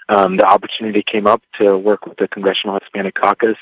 Um, 0.08 0.36
the 0.36 0.44
opportunity 0.44 1.02
came 1.02 1.26
up 1.26 1.42
to 1.60 1.76
work 1.76 2.06
with 2.06 2.18
the 2.18 2.28
Congressional 2.28 2.78
Hispanic 2.78 3.14
Caucus, 3.14 3.56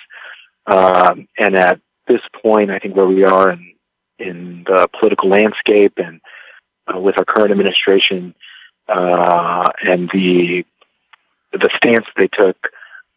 um, 0.67 1.29
and 1.39 1.57
at 1.57 1.81
this 2.07 2.21
point, 2.43 2.71
I 2.71 2.79
think 2.79 2.97
where 2.97 3.07
we 3.07 3.25
are 3.25 3.51
in 3.51 3.73
in 4.19 4.65
the 4.65 4.87
political 4.99 5.31
landscape 5.31 5.95
and 5.97 6.21
uh, 6.87 6.99
with 6.99 7.17
our 7.19 7.25
current 7.25 7.51
administration 7.51 8.35
uh, 8.89 9.71
and 9.83 10.11
the 10.13 10.65
the 11.53 11.69
stance 11.77 12.07
they 12.17 12.29
took 12.29 12.57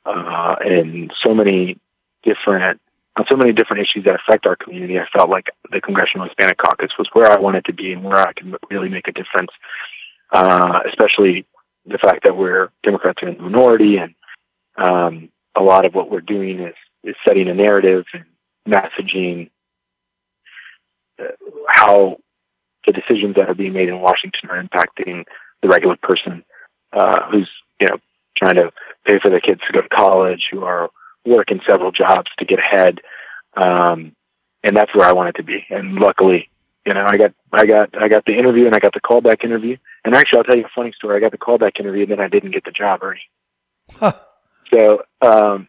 uh, 0.05 0.55
in 0.65 1.11
so 1.23 1.33
many 1.33 1.77
different 2.23 2.79
on 3.15 3.25
so 3.29 3.35
many 3.35 3.53
different 3.53 3.83
issues 3.83 4.05
that 4.05 4.15
affect 4.15 4.45
our 4.45 4.55
community, 4.55 4.97
I 4.97 5.05
felt 5.15 5.29
like 5.29 5.47
the 5.71 5.81
Congressional 5.81 6.25
Hispanic 6.25 6.57
Caucus 6.57 6.91
was 6.97 7.07
where 7.13 7.31
I 7.31 7.39
wanted 7.39 7.65
to 7.65 7.73
be 7.73 7.93
and 7.93 8.03
where 8.03 8.17
I 8.17 8.33
could 8.33 8.55
really 8.71 8.89
make 8.89 9.07
a 9.07 9.11
difference. 9.11 9.51
Uh, 10.31 10.79
especially 10.87 11.45
the 11.85 11.99
fact 11.99 12.23
that 12.23 12.35
we're 12.35 12.69
Democrats 12.81 13.21
are 13.21 13.29
in 13.29 13.37
the 13.37 13.43
minority, 13.43 13.97
and 13.97 14.15
um, 14.77 15.29
a 15.55 15.61
lot 15.61 15.85
of 15.85 15.93
what 15.93 16.09
we're 16.09 16.21
doing 16.21 16.59
is 16.59 16.73
is 17.03 17.15
setting 17.27 17.49
a 17.49 17.53
narrative 17.53 18.05
and 18.13 18.23
messaging 18.67 19.51
uh, 21.19 21.25
how 21.67 22.17
the 22.87 22.93
decisions 22.93 23.35
that 23.35 23.47
are 23.49 23.53
being 23.53 23.73
made 23.73 23.89
in 23.89 23.99
Washington 23.99 24.49
are 24.49 24.63
impacting 24.63 25.23
the 25.61 25.67
regular 25.67 25.97
person 25.97 26.43
uh, 26.93 27.29
who's 27.29 27.49
you 27.79 27.87
know 27.87 27.97
trying 28.37 28.55
to 28.55 28.71
pay 29.05 29.19
for 29.19 29.29
their 29.29 29.39
kids 29.39 29.61
to 29.67 29.73
go 29.73 29.81
to 29.81 29.89
college, 29.89 30.47
who 30.51 30.63
are 30.63 30.89
working 31.25 31.61
several 31.67 31.91
jobs 31.91 32.29
to 32.39 32.45
get 32.45 32.59
ahead. 32.59 33.01
Um, 33.55 34.15
and 34.63 34.75
that's 34.75 34.93
where 34.95 35.05
I 35.05 35.11
wanted 35.11 35.35
to 35.35 35.43
be. 35.43 35.65
And 35.69 35.95
luckily, 35.95 36.49
you 36.85 36.93
know, 36.93 37.05
I 37.07 37.17
got, 37.17 37.33
I 37.51 37.65
got, 37.65 38.01
I 38.01 38.07
got 38.07 38.25
the 38.25 38.37
interview 38.37 38.65
and 38.65 38.75
I 38.75 38.79
got 38.79 38.93
the 38.93 39.01
callback 39.01 39.43
interview. 39.43 39.77
And 40.05 40.15
actually, 40.15 40.39
I'll 40.39 40.43
tell 40.43 40.57
you 40.57 40.65
a 40.65 40.71
funny 40.75 40.91
story. 40.93 41.17
I 41.17 41.19
got 41.19 41.31
the 41.31 41.37
callback 41.37 41.79
interview 41.79 42.03
and 42.03 42.11
then 42.11 42.19
I 42.19 42.27
didn't 42.27 42.51
get 42.51 42.65
the 42.65 42.71
job, 42.71 43.03
Ernie. 43.03 43.21
Huh. 43.93 44.13
So, 44.73 45.03
um, 45.21 45.67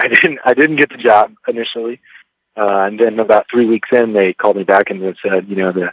I 0.00 0.08
didn't, 0.22 0.38
I 0.44 0.54
didn't 0.54 0.76
get 0.76 0.90
the 0.90 0.98
job 0.98 1.34
initially. 1.48 2.00
Uh, 2.56 2.84
and 2.84 3.00
then 3.00 3.18
about 3.18 3.46
three 3.50 3.66
weeks 3.66 3.88
in, 3.92 4.12
they 4.12 4.34
called 4.34 4.56
me 4.56 4.64
back 4.64 4.90
and 4.90 5.02
they 5.02 5.14
said, 5.26 5.48
you 5.48 5.56
know, 5.56 5.72
the, 5.72 5.92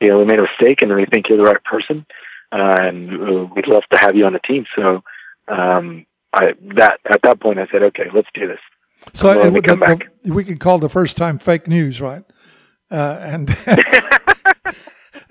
you 0.00 0.08
know, 0.08 0.18
we 0.18 0.24
made 0.24 0.38
a 0.38 0.42
mistake 0.42 0.82
and 0.82 0.94
we 0.94 1.06
think 1.06 1.28
you're 1.28 1.38
the 1.38 1.44
right 1.44 1.64
person. 1.64 2.06
Uh, 2.52 2.76
and 2.78 3.10
uh, 3.12 3.44
we'd 3.54 3.66
love 3.66 3.82
to 3.90 3.98
have 3.98 4.14
you 4.14 4.24
on 4.24 4.32
the 4.32 4.38
team. 4.40 4.66
So, 4.76 5.02
um, 5.48 6.06
I 6.36 6.52
that 6.76 7.00
at 7.10 7.22
that 7.22 7.40
point 7.40 7.58
I 7.58 7.66
said, 7.72 7.82
okay, 7.82 8.08
let's 8.14 8.28
do 8.34 8.46
this. 8.46 8.58
So 9.12 9.50
the, 9.50 9.50
the, 10.24 10.32
we 10.32 10.44
can 10.44 10.58
call 10.58 10.78
the 10.78 10.88
first 10.88 11.16
time 11.16 11.38
fake 11.38 11.68
news, 11.68 12.00
right? 12.00 12.22
Uh, 12.90 13.18
and 13.20 13.48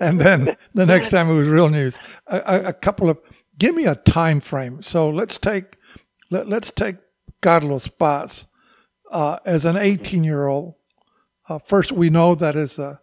and 0.00 0.20
then 0.20 0.56
the 0.74 0.86
next 0.86 1.10
time 1.10 1.30
it 1.30 1.34
was 1.34 1.48
real 1.48 1.68
news. 1.68 1.98
A, 2.26 2.36
a, 2.36 2.62
a, 2.68 2.72
couple 2.72 3.08
of 3.08 3.18
give 3.58 3.74
me 3.74 3.86
a 3.86 3.94
time 3.94 4.40
frame. 4.40 4.82
So 4.82 5.08
let's 5.08 5.38
take 5.38 5.76
let, 6.30 6.48
let's 6.48 6.70
take 6.70 6.96
Carlos 7.40 7.88
Paz 7.88 8.46
uh, 9.10 9.38
as 9.46 9.64
an 9.64 9.76
18 9.76 10.24
year 10.24 10.46
old. 10.46 10.74
Uh, 11.48 11.58
first, 11.60 11.92
we 11.92 12.10
know 12.10 12.34
that 12.34 12.56
as 12.56 12.78
a 12.78 13.00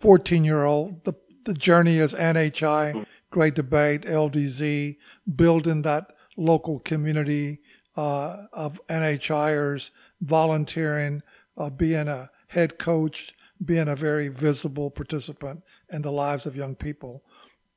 14 0.00 0.44
year 0.44 0.64
old, 0.64 1.04
the 1.04 1.14
the 1.44 1.54
journey 1.54 1.98
is 1.98 2.12
NHI, 2.12 3.06
Great 3.30 3.54
Debate, 3.54 4.02
LDZ, 4.02 4.96
building 5.34 5.82
that 5.82 6.12
local 6.36 6.80
community 6.80 7.60
uh, 7.96 8.44
of 8.52 8.80
NHIers, 8.88 9.90
volunteering, 10.20 11.22
uh, 11.56 11.70
being 11.70 12.08
a 12.08 12.30
head 12.48 12.78
coach, 12.78 13.34
being 13.64 13.88
a 13.88 13.96
very 13.96 14.28
visible 14.28 14.90
participant 14.90 15.62
in 15.90 16.02
the 16.02 16.12
lives 16.12 16.46
of 16.46 16.56
young 16.56 16.74
people. 16.74 17.22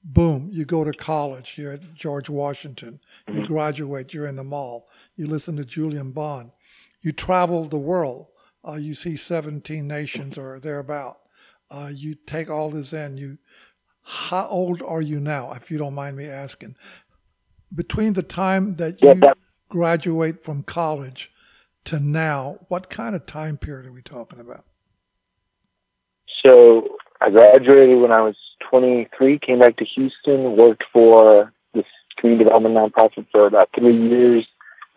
Boom, 0.04 0.50
you 0.52 0.66
go 0.66 0.84
to 0.84 0.94
college, 0.94 1.56
you're 1.58 1.74
at 1.74 1.94
George 1.94 2.30
Washington, 2.30 3.00
you 3.32 3.46
graduate, 3.46 4.14
you're 4.14 4.28
in 4.28 4.36
the 4.38 4.44
mall, 4.44 4.88
you 5.16 5.28
listen 5.28 5.58
to 5.58 5.66
Julian 5.66 6.12
Bond, 6.12 6.52
you 7.02 7.12
travel 7.12 7.66
the 7.66 7.78
world, 7.78 8.28
uh, 8.68 8.76
you 8.76 8.94
see 8.94 9.16
17 9.16 9.88
nations 9.88 10.38
or 10.38 10.60
thereabout. 10.60 11.20
Uh, 11.72 11.92
you 11.94 12.16
take 12.16 12.50
all 12.50 12.70
this 12.70 12.94
in. 12.94 13.18
You, 13.18 13.38
how 14.04 14.48
old 14.48 14.82
are 14.82 15.02
you 15.02 15.20
now, 15.20 15.52
if 15.54 15.70
you 15.70 15.78
don't 15.78 15.94
mind 15.94 16.18
me 16.18 16.26
asking? 16.26 16.76
Between 17.74 18.14
the 18.14 18.24
time 18.24 18.76
that 18.78 19.02
you 19.02 19.22
graduate 19.70 20.44
from 20.44 20.64
college 20.64 21.32
to 21.86 22.00
now, 22.00 22.60
what 22.68 22.90
kind 22.90 23.16
of 23.16 23.26
time 23.26 23.58
period 23.58 23.86
are 23.86 23.92
we 23.92 24.02
talking 24.02 24.40
about? 24.40 24.66
So 26.44 26.98
I 27.22 27.30
graduated 27.30 28.00
when 28.00 28.12
I 28.12 28.22
was 28.22 28.36
23, 28.70 29.40
came 29.40 29.60
back 29.60 29.78
to 29.78 29.86
Houston, 29.86 30.56
worked 30.56 30.84
for 30.92 31.54
this 31.74 31.86
community 32.18 32.46
development 32.46 32.76
nonprofit 32.76 33.28
for 33.32 33.46
about 33.46 33.70
three 33.78 33.96
years. 33.96 34.48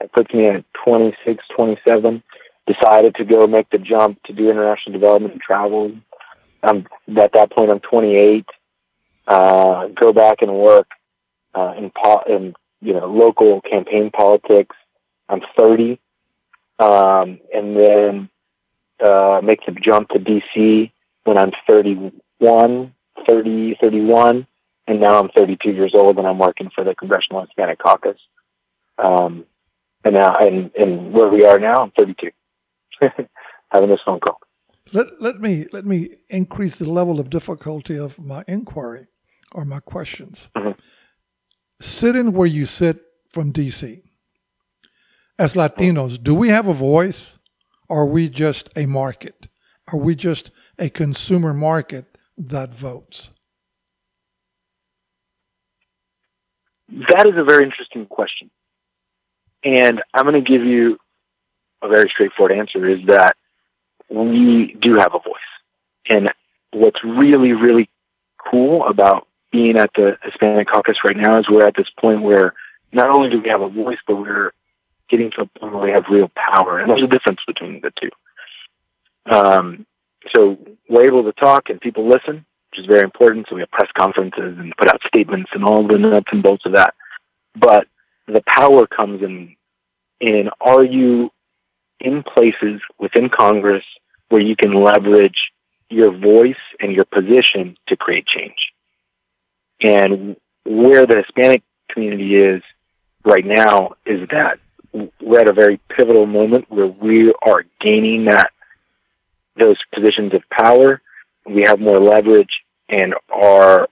That 0.00 0.12
puts 0.12 0.32
me 0.32 0.46
at 0.46 0.64
26, 0.84 1.44
27. 1.54 2.22
Decided 2.66 3.14
to 3.16 3.24
go 3.24 3.46
make 3.46 3.70
the 3.70 3.78
jump 3.78 4.22
to 4.24 4.32
do 4.32 4.48
international 4.48 4.92
development 4.92 5.34
and 5.34 5.42
travel. 5.42 5.92
Um, 6.62 6.86
at 7.16 7.32
that 7.32 7.50
point, 7.50 7.70
I'm 7.70 7.80
28. 7.80 8.44
Uh, 9.26 9.88
go 9.88 10.12
back 10.12 10.42
and 10.42 10.54
work 10.54 10.88
uh, 11.54 11.74
in, 11.76 11.90
po- 11.90 12.22
in 12.28 12.54
you 12.82 12.92
know 12.92 13.06
local 13.06 13.60
campaign 13.62 14.10
politics. 14.10 14.76
I'm 15.28 15.40
30, 15.56 15.98
um, 16.78 17.40
and 17.54 17.76
then 17.76 18.28
uh, 19.02 19.40
make 19.42 19.64
the 19.64 19.72
jump 19.72 20.10
to 20.10 20.18
DC 20.18 20.90
when 21.24 21.38
I'm 21.38 21.52
31, 21.66 22.94
30, 23.26 23.76
31, 23.80 24.46
and 24.86 25.00
now 25.00 25.18
I'm 25.18 25.28
32 25.30 25.70
years 25.70 25.92
old 25.94 26.18
and 26.18 26.26
I'm 26.26 26.38
working 26.38 26.70
for 26.74 26.84
the 26.84 26.94
Congressional 26.94 27.42
Hispanic 27.42 27.78
Caucus. 27.78 28.18
Um, 28.98 29.46
and 30.04 30.14
now, 30.14 30.34
and, 30.34 30.70
and 30.78 31.12
where 31.12 31.28
we 31.28 31.44
are 31.44 31.58
now, 31.58 31.82
I'm 31.82 31.92
32, 31.92 32.30
having 33.70 33.88
this 33.88 34.00
phone 34.04 34.20
call. 34.20 34.40
Let, 34.92 35.22
let 35.22 35.40
me 35.40 35.66
let 35.72 35.86
me 35.86 36.16
increase 36.28 36.76
the 36.76 36.90
level 36.90 37.18
of 37.18 37.30
difficulty 37.30 37.96
of 37.96 38.18
my 38.18 38.44
inquiry 38.46 39.06
or 39.52 39.64
my 39.64 39.80
questions. 39.80 40.50
Mm-hmm. 40.56 40.72
Sitting 41.82 42.32
where 42.32 42.46
you 42.46 42.64
sit 42.64 43.00
from 43.28 43.52
DC, 43.52 44.02
as 45.36 45.54
Latinos, 45.54 46.22
do 46.22 46.32
we 46.32 46.48
have 46.48 46.68
a 46.68 46.72
voice 46.72 47.40
or 47.88 48.02
are 48.02 48.06
we 48.06 48.28
just 48.28 48.68
a 48.76 48.86
market? 48.86 49.48
Are 49.92 49.98
we 49.98 50.14
just 50.14 50.52
a 50.78 50.88
consumer 50.88 51.52
market 51.52 52.16
that 52.38 52.72
votes? 52.72 53.30
That 57.08 57.26
is 57.26 57.32
a 57.36 57.42
very 57.42 57.64
interesting 57.64 58.06
question. 58.06 58.48
And 59.64 60.04
I'm 60.14 60.24
going 60.24 60.36
to 60.36 60.48
give 60.48 60.64
you 60.64 60.98
a 61.82 61.88
very 61.88 62.08
straightforward 62.10 62.56
answer 62.56 62.88
is 62.88 63.04
that 63.06 63.34
we 64.08 64.74
do 64.74 64.94
have 64.98 65.16
a 65.16 65.18
voice. 65.18 65.50
And 66.08 66.30
what's 66.70 67.02
really, 67.02 67.54
really 67.54 67.90
cool 68.38 68.86
about 68.86 69.26
being 69.52 69.76
at 69.76 69.90
the 69.94 70.18
Hispanic 70.22 70.68
Caucus 70.68 70.96
right 71.04 71.16
now 71.16 71.38
is 71.38 71.48
we're 71.48 71.66
at 71.66 71.76
this 71.76 71.90
point 72.00 72.22
where 72.22 72.54
not 72.92 73.10
only 73.10 73.30
do 73.30 73.40
we 73.40 73.48
have 73.50 73.60
a 73.60 73.68
voice, 73.68 73.98
but 74.06 74.16
we're 74.16 74.52
getting 75.08 75.30
to 75.32 75.42
a 75.42 75.46
point 75.46 75.74
where 75.74 75.84
we 75.84 75.90
have 75.90 76.04
real 76.10 76.30
power. 76.34 76.78
And 76.80 76.90
there's 76.90 77.02
a 77.02 77.06
difference 77.06 77.40
between 77.46 77.80
the 77.80 77.92
two. 78.00 78.10
Um, 79.30 79.86
so 80.34 80.58
we're 80.88 81.04
able 81.04 81.24
to 81.24 81.32
talk 81.32 81.68
and 81.68 81.80
people 81.80 82.06
listen, 82.06 82.44
which 82.70 82.80
is 82.80 82.86
very 82.86 83.02
important. 83.02 83.46
So 83.48 83.54
we 83.54 83.60
have 83.60 83.70
press 83.70 83.90
conferences 83.96 84.58
and 84.58 84.74
put 84.76 84.88
out 84.88 85.00
statements 85.06 85.50
and 85.52 85.64
all 85.64 85.86
the 85.86 85.98
nuts 85.98 86.28
and 86.32 86.42
bolts 86.42 86.66
of 86.66 86.72
that. 86.72 86.94
But 87.54 87.86
the 88.26 88.42
power 88.46 88.86
comes 88.86 89.22
in 89.22 89.56
in 90.20 90.48
are 90.60 90.84
you 90.84 91.30
in 92.00 92.22
places 92.22 92.80
within 92.98 93.28
Congress 93.28 93.84
where 94.28 94.40
you 94.40 94.56
can 94.56 94.72
leverage 94.72 95.50
your 95.90 96.10
voice 96.10 96.54
and 96.80 96.92
your 96.92 97.04
position 97.04 97.76
to 97.88 97.96
create 97.96 98.26
change. 98.26 98.71
And 99.82 100.36
where 100.64 101.06
the 101.06 101.16
Hispanic 101.16 101.62
community 101.90 102.36
is 102.36 102.62
right 103.24 103.44
now 103.44 103.94
is 104.06 104.28
that 104.30 104.58
we're 105.20 105.40
at 105.40 105.48
a 105.48 105.52
very 105.52 105.78
pivotal 105.88 106.26
moment 106.26 106.66
where 106.68 106.86
we 106.86 107.32
are 107.42 107.64
gaining 107.80 108.26
that 108.26 108.52
those 109.56 109.76
positions 109.94 110.34
of 110.34 110.42
power. 110.50 111.00
We 111.46 111.62
have 111.62 111.80
more 111.80 111.98
leverage 111.98 112.62
and 112.88 113.14
are 113.30 113.88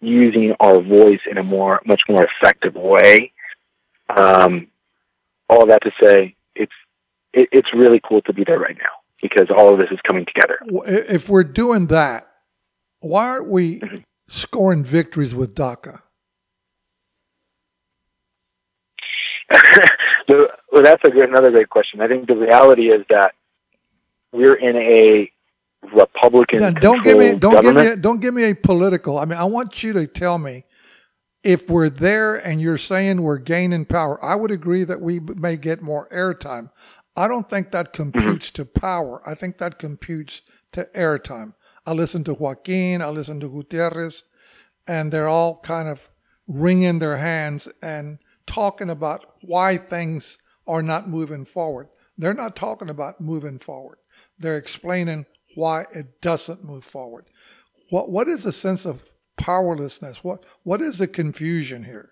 using 0.00 0.54
our 0.60 0.80
voice 0.80 1.20
in 1.30 1.38
a 1.38 1.42
more, 1.42 1.80
much 1.84 2.02
more 2.08 2.26
effective 2.26 2.74
way. 2.74 3.32
Um, 4.08 4.68
all 5.50 5.66
that 5.66 5.82
to 5.82 5.90
say, 6.00 6.34
it's 6.54 6.72
it, 7.32 7.48
it's 7.52 7.74
really 7.74 8.00
cool 8.06 8.22
to 8.22 8.32
be 8.32 8.44
there 8.44 8.58
right 8.58 8.76
now 8.76 8.90
because 9.20 9.48
all 9.54 9.72
of 9.72 9.78
this 9.78 9.88
is 9.90 9.98
coming 10.06 10.24
together. 10.24 10.58
If 10.86 11.28
we're 11.28 11.44
doing 11.44 11.88
that, 11.88 12.28
why 13.00 13.28
aren't 13.28 13.48
we 13.48 13.80
mm-hmm. 13.80 13.96
Scoring 14.28 14.84
victories 14.84 15.34
with 15.34 15.54
DACA? 15.54 16.02
well, 20.28 20.82
that's 20.82 21.02
a 21.04 21.10
good, 21.10 21.28
another 21.28 21.50
great 21.50 21.70
question. 21.70 22.00
I 22.00 22.08
think 22.08 22.28
the 22.28 22.36
reality 22.36 22.90
is 22.90 23.04
that 23.08 23.34
we're 24.32 24.54
in 24.54 24.76
a 24.76 25.30
Republican. 25.94 26.60
Yeah, 26.60 26.70
don't 26.70 27.02
give 27.02 27.18
me 27.18 27.34
don't 27.34 27.54
government. 27.54 27.76
give 27.76 27.96
me 27.96 28.02
don't 28.02 28.20
give 28.20 28.34
me 28.34 28.44
a 28.44 28.54
political. 28.54 29.18
I 29.18 29.24
mean, 29.24 29.38
I 29.38 29.44
want 29.44 29.82
you 29.82 29.92
to 29.94 30.06
tell 30.06 30.38
me 30.38 30.64
if 31.42 31.70
we're 31.70 31.88
there 31.88 32.34
and 32.34 32.60
you're 32.60 32.78
saying 32.78 33.22
we're 33.22 33.38
gaining 33.38 33.86
power. 33.86 34.22
I 34.22 34.34
would 34.34 34.50
agree 34.50 34.84
that 34.84 35.00
we 35.00 35.20
may 35.20 35.56
get 35.56 35.80
more 35.80 36.08
airtime. 36.10 36.70
I 37.16 37.26
don't 37.26 37.48
think 37.48 37.72
that 37.72 37.92
computes 37.92 38.50
mm-hmm. 38.50 38.62
to 38.62 38.80
power. 38.80 39.22
I 39.26 39.34
think 39.34 39.58
that 39.58 39.78
computes 39.78 40.42
to 40.72 40.88
airtime. 40.94 41.54
I 41.88 41.92
listen 41.92 42.22
to 42.24 42.34
Joaquin. 42.34 43.00
I 43.00 43.08
listen 43.08 43.40
to 43.40 43.48
Gutierrez, 43.48 44.22
and 44.86 45.10
they're 45.10 45.26
all 45.26 45.58
kind 45.60 45.88
of 45.88 46.10
wringing 46.46 46.98
their 46.98 47.16
hands 47.16 47.66
and 47.80 48.18
talking 48.46 48.90
about 48.90 49.24
why 49.40 49.78
things 49.78 50.36
are 50.66 50.82
not 50.82 51.08
moving 51.08 51.46
forward. 51.46 51.88
They're 52.18 52.34
not 52.34 52.54
talking 52.54 52.90
about 52.90 53.22
moving 53.22 53.58
forward. 53.58 53.96
They're 54.38 54.58
explaining 54.58 55.24
why 55.54 55.86
it 55.94 56.20
doesn't 56.20 56.62
move 56.62 56.84
forward. 56.84 57.24
What 57.88 58.10
what 58.10 58.28
is 58.28 58.42
the 58.42 58.52
sense 58.52 58.84
of 58.84 59.10
powerlessness? 59.38 60.22
What 60.22 60.44
what 60.64 60.82
is 60.82 60.98
the 60.98 61.08
confusion 61.08 61.84
here? 61.84 62.10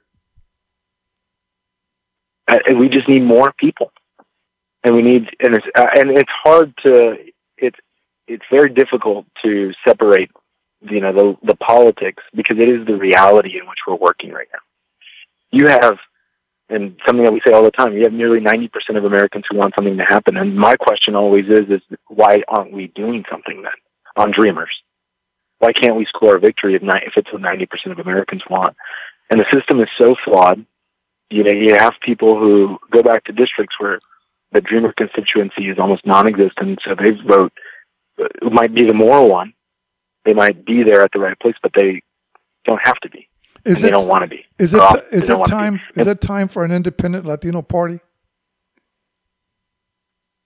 Uh, 2.49 2.61
we 2.79 2.89
just 2.89 3.09
need 3.09 3.25
more 3.25 3.53
people, 3.59 3.93
and 4.85 4.95
we 4.95 5.03
need 5.03 5.29
and 5.41 5.55
it's 5.55 5.67
uh, 5.75 5.89
and 5.99 6.13
it's 6.13 6.33
hard 6.43 6.73
to 6.85 7.19
it's 8.27 8.45
very 8.51 8.71
difficult 8.71 9.27
to 9.45 9.73
separate 9.87 10.31
you 10.83 11.01
know 11.01 11.13
the 11.13 11.37
the 11.47 11.57
politics 11.57 12.23
because 12.35 12.59
it 12.59 12.69
is 12.69 12.87
the 12.87 12.97
reality 12.97 13.59
in 13.59 13.67
which 13.67 13.79
we're 13.87 13.97
working 13.97 14.31
right 14.31 14.49
now. 14.53 14.61
You 15.51 15.69
have 15.69 15.99
and 16.69 16.97
something 17.07 17.23
that 17.25 17.33
we 17.33 17.41
say 17.47 17.53
all 17.53 17.63
the 17.63 17.71
time. 17.71 17.93
You 17.93 18.05
have 18.05 18.13
nearly 18.13 18.41
90% 18.41 18.71
of 18.97 19.05
Americans 19.05 19.45
who 19.49 19.57
want 19.57 19.75
something 19.77 19.97
to 19.99 20.05
happen. 20.05 20.37
And 20.37 20.57
my 20.57 20.77
question 20.77 21.15
always 21.15 21.47
is, 21.47 21.69
is 21.69 21.81
why 22.09 22.43
aren't 22.49 22.73
we 22.73 22.89
doing 22.89 23.25
something 23.31 23.63
then 23.63 23.73
on 24.17 24.33
Dreamers? 24.33 24.75
Why 25.59 25.73
can't 25.73 25.97
we 25.97 26.07
score 26.07 26.37
a 26.37 26.41
victory 26.41 26.75
if, 26.75 26.83
if 26.83 27.13
it's 27.17 27.33
what 27.33 27.43
90% 27.43 27.69
of 27.93 27.99
Americans 27.99 28.43
want? 28.51 28.77
And 29.31 29.41
the 29.41 29.47
system 29.53 29.81
is 29.81 29.89
so 29.97 30.17
flawed. 30.25 30.65
You 31.31 31.45
know, 31.45 31.53
you 31.53 31.75
have 31.75 31.95
people 32.05 32.39
who 32.39 32.79
go 32.91 33.03
back 33.03 33.25
to 33.25 33.33
districts 33.33 33.77
where 33.79 34.01
the 34.53 34.61
Dreamer 34.61 34.93
constituency 34.97 35.69
is 35.69 35.79
almost 35.79 36.07
non-existent, 36.07 36.81
so 36.85 36.95
they 36.95 37.13
vote. 37.13 37.53
It 38.19 38.53
might 38.53 38.75
be 38.75 38.85
the 38.85 38.95
moral 38.95 39.29
one. 39.29 39.53
They 40.25 40.35
might 40.35 40.65
be 40.65 40.83
there 40.83 41.03
at 41.03 41.13
the 41.13 41.19
right 41.19 41.39
place, 41.39 41.55
but 41.63 41.73
they 41.75 42.03
don't 42.65 42.81
have 42.85 42.99
to 43.01 43.11
be. 43.11 43.29
Is 43.65 43.79
it, 43.79 43.83
they 43.83 43.91
don't 43.91 44.09
want 44.09 44.25
to 44.25 44.31
be. 44.31 44.45
Is 44.59 44.75
it 44.75 44.83
is 45.13 45.29
it 45.29 45.45
time 45.47 45.81
is 45.97 46.07
it 46.07 46.21
time 46.21 46.49
for 46.49 46.65
an 46.65 46.71
independent 46.71 47.27
Latino 47.27 47.63
party? 47.63 48.01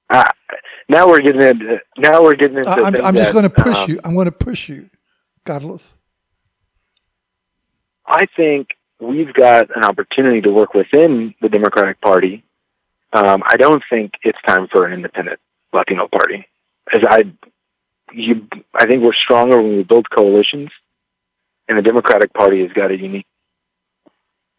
Uh, 0.08 0.24
now 0.88 1.06
we're 1.06 1.20
getting 1.20 1.42
into 1.42 1.80
now 1.98 2.22
we're 2.22 2.34
getting 2.34 2.58
into. 2.58 2.70
I'm, 2.70 2.96
I'm 2.96 3.14
just 3.14 3.32
going 3.32 3.44
to 3.44 3.50
push 3.50 3.76
um, 3.76 3.90
you. 3.90 4.00
I'm 4.04 4.14
going 4.14 4.26
to 4.26 4.32
push 4.32 4.68
you. 4.68 4.90
Carlos? 5.44 5.92
I 8.06 8.26
think 8.36 8.68
we've 9.00 9.32
got 9.32 9.74
an 9.74 9.84
opportunity 9.84 10.40
to 10.42 10.50
work 10.50 10.74
within 10.74 11.34
the 11.40 11.48
Democratic 11.48 12.00
Party. 12.00 12.44
Um, 13.12 13.42
I 13.46 13.56
don't 13.56 13.82
think 13.90 14.12
it's 14.22 14.38
time 14.46 14.68
for 14.68 14.86
an 14.86 14.92
independent 14.92 15.40
Latino 15.72 16.08
party. 16.08 16.46
As 16.92 17.00
I, 17.08 17.24
you, 18.12 18.46
I 18.74 18.86
think 18.86 19.02
we're 19.02 19.12
stronger 19.14 19.60
when 19.60 19.76
we 19.76 19.82
build 19.82 20.08
coalitions, 20.10 20.70
and 21.68 21.78
the 21.78 21.82
Democratic 21.82 22.32
Party 22.32 22.62
has 22.62 22.72
got 22.72 22.90
a 22.90 22.96
unique 22.96 23.26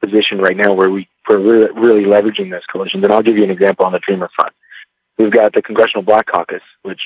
position 0.02 0.40
right 0.40 0.58
now 0.58 0.74
where 0.74 0.90
we 0.90 1.08
we're 1.30 1.40
really, 1.40 1.72
really 1.74 2.04
leveraging 2.04 2.50
those 2.52 2.66
coalitions. 2.72 3.04
And 3.04 3.14
I'll 3.14 3.24
give 3.24 3.38
you 3.38 3.44
an 3.44 3.52
example 3.52 3.86
on 3.86 3.92
the 3.92 4.00
Dreamer 4.00 4.30
front. 4.36 4.54
We've 5.18 5.32
got 5.32 5.54
the 5.54 5.62
Congressional 5.62 6.04
Black 6.04 6.26
Caucus, 6.26 6.64
which 6.82 7.00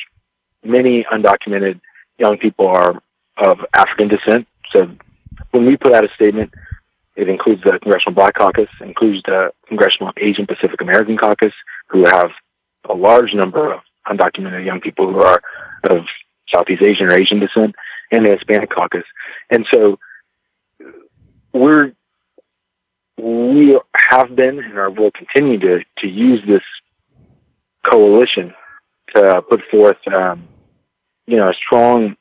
many 0.64 1.04
undocumented 1.04 1.80
young 2.18 2.38
people 2.38 2.68
are 2.68 3.02
of 3.38 3.60
African 3.74 4.08
descent. 4.08 4.48
So 4.72 4.90
when 5.52 5.66
we 5.66 5.78
put 5.78 5.94
out 5.94 6.06
a 6.06 6.10
statement, 6.16 6.54
it 7.16 7.30
includes 7.30 7.62
the 7.64 7.78
Congressional 7.80 8.16
Black 8.16 8.36
Caucus, 8.36 8.70
includes 8.82 9.22
the 9.26 9.52
Congressional 9.68 10.12
Asian 10.18 10.48
Pacific 10.48 10.82
American 10.82 11.18
Caucus, 11.18 11.54
who 11.88 12.06
have 12.06 12.32
a 12.90 12.94
large 12.94 13.34
number 13.34 13.74
of 13.74 13.82
undocumented 14.08 14.66
young 14.66 14.80
people 14.80 15.12
who 15.12 15.20
are 15.20 15.42
of 15.84 16.06
Southeast 16.56 16.82
Asian 16.82 17.08
or 17.08 17.14
Asian 17.14 17.40
descent, 17.40 17.76
and 18.12 18.26
the 18.26 18.32
Hispanic 18.32 18.70
Caucus. 18.70 19.04
And 19.50 19.66
so 19.72 20.00
we're 21.54 21.94
we 23.18 23.80
have 24.10 24.36
been 24.36 24.60
and 24.60 24.78
are, 24.78 24.90
will 24.90 25.12
continue 25.12 25.58
to, 25.60 25.84
to 26.00 26.08
use 26.08 26.42
this 26.48 26.62
coalition 27.90 28.54
to 29.14 29.42
put 29.50 29.62
forth, 29.72 29.98
um, 30.14 30.48
you 31.26 31.38
know, 31.38 31.48
a 31.48 31.54
strong, 31.54 32.16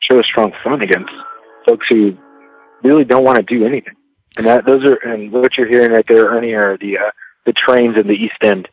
show 0.00 0.18
a 0.18 0.24
strong 0.24 0.52
front 0.62 0.82
against 0.82 1.10
folks 1.66 1.86
who 1.88 2.16
really 2.82 3.04
don't 3.04 3.24
want 3.24 3.36
to 3.36 3.42
do 3.42 3.66
anything. 3.66 3.94
And 4.36 4.46
that 4.46 4.64
those 4.64 4.84
are 4.84 4.94
and 4.94 5.32
what 5.32 5.56
you're 5.58 5.68
hearing 5.68 5.90
right 5.92 6.04
there, 6.08 6.26
Ernie, 6.26 6.52
are 6.52 6.78
the 6.78 6.98
uh, 6.98 7.10
the 7.44 7.52
trains 7.52 7.96
in 7.96 8.06
the 8.06 8.14
East 8.14 8.36
End. 8.40 8.68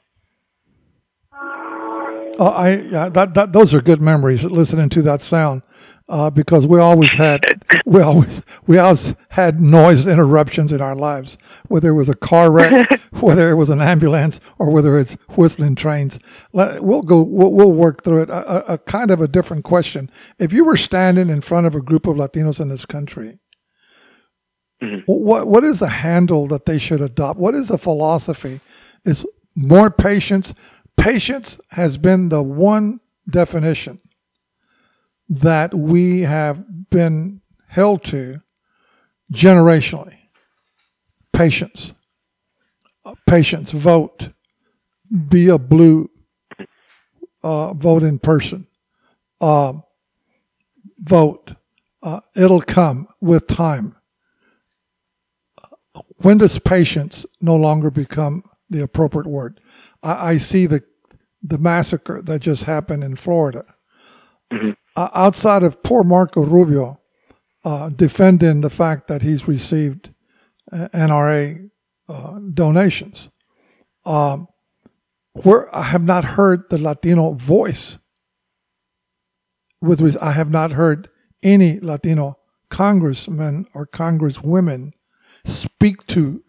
Oh, 2.37 2.47
I 2.47 2.77
uh, 2.95 3.09
that, 3.09 3.33
that 3.33 3.53
those 3.53 3.73
are 3.73 3.81
good 3.81 4.01
memories 4.01 4.43
listening 4.43 4.89
to 4.89 5.01
that 5.03 5.21
sound 5.21 5.61
uh, 6.07 6.29
because 6.29 6.67
we 6.67 6.79
always 6.79 7.11
had 7.13 7.43
we 7.85 8.01
always 8.01 8.41
we 8.67 8.77
always 8.77 9.15
had 9.29 9.61
noise 9.61 10.05
interruptions 10.05 10.71
in 10.71 10.81
our 10.81 10.95
lives, 10.95 11.37
whether 11.67 11.89
it 11.89 11.93
was 11.93 12.09
a 12.09 12.15
car 12.15 12.51
wreck, 12.51 12.99
whether 13.19 13.49
it 13.49 13.55
was 13.55 13.69
an 13.69 13.81
ambulance, 13.81 14.39
or 14.59 14.69
whether 14.69 14.97
it's 14.97 15.13
whistling 15.35 15.75
trains. 15.75 16.19
We'll 16.51 17.01
go. 17.01 17.23
We'll, 17.23 17.51
we'll 17.51 17.71
work 17.71 18.03
through 18.03 18.23
it. 18.23 18.29
A, 18.29 18.73
a, 18.73 18.77
kind 18.77 19.11
of 19.11 19.21
a 19.21 19.27
different 19.27 19.63
question: 19.63 20.11
If 20.37 20.53
you 20.53 20.63
were 20.63 20.77
standing 20.77 21.29
in 21.29 21.41
front 21.41 21.67
of 21.67 21.75
a 21.75 21.81
group 21.81 22.05
of 22.05 22.17
Latinos 22.17 22.59
in 22.59 22.69
this 22.69 22.85
country, 22.85 23.39
mm-hmm. 24.81 25.01
what 25.05 25.47
what 25.47 25.63
is 25.63 25.79
the 25.79 25.89
handle 25.89 26.47
that 26.47 26.65
they 26.65 26.79
should 26.79 27.01
adopt? 27.01 27.39
What 27.39 27.55
is 27.55 27.67
the 27.67 27.77
philosophy? 27.77 28.61
Is 29.05 29.25
more 29.55 29.89
patience. 29.89 30.53
Patience 30.97 31.59
has 31.71 31.97
been 31.97 32.29
the 32.29 32.41
one 32.43 32.99
definition 33.29 33.99
that 35.29 35.73
we 35.73 36.21
have 36.21 36.89
been 36.89 37.41
held 37.67 38.03
to 38.05 38.41
generationally. 39.31 40.17
Patience. 41.33 41.93
Patience. 43.27 43.71
Vote. 43.71 44.29
Be 45.29 45.47
a 45.49 45.57
blue. 45.57 46.09
Uh, 47.43 47.73
vote 47.73 48.03
in 48.03 48.17
person. 48.17 48.67
Uh, 49.39 49.73
vote. 50.99 51.51
Uh, 52.01 52.21
it'll 52.35 52.61
come 52.61 53.07
with 53.21 53.47
time. 53.47 53.95
When 56.17 56.37
does 56.37 56.57
patience 56.59 57.25
no 57.41 57.55
longer 57.55 57.91
become 57.91 58.43
the 58.69 58.81
appropriate 58.81 59.27
word? 59.27 59.59
I, 60.05 60.29
I 60.31 60.37
see 60.37 60.65
the 60.67 60.83
the 61.43 61.57
massacre 61.57 62.21
that 62.21 62.39
just 62.39 62.63
happened 62.63 63.03
in 63.03 63.15
Florida. 63.15 63.65
Mm-hmm 64.53 64.71
uh, 64.95 65.09
outside 65.13 65.63
of 65.63 65.83
poor 65.83 66.03
Marco 66.03 66.41
Rubio 66.43 66.99
uh, 67.63 67.89
defending 67.89 68.61
the 68.61 68.69
fact 68.69 69.07
that 69.07 69.21
he's 69.21 69.47
received 69.47 70.13
uh, 70.71 70.87
NRA 70.93 71.69
uh, 72.07 72.39
donations, 72.53 73.29
um, 74.05 74.47
where 75.33 75.73
I 75.75 75.83
have 75.83 76.03
not 76.03 76.23
heard 76.23 76.69
the 76.69 76.77
Latino 76.77 77.33
voice. 77.33 77.97
With 79.81 80.01
which 80.01 80.15
I 80.19 80.31
have 80.31 80.49
not 80.49 80.71
heard 80.71 81.09
any 81.43 81.79
Latino 81.79 82.39
congressmen 82.69 83.67
or 83.75 83.85
congresswomen 83.85 84.93
speak 85.43 86.07
to 86.07 86.43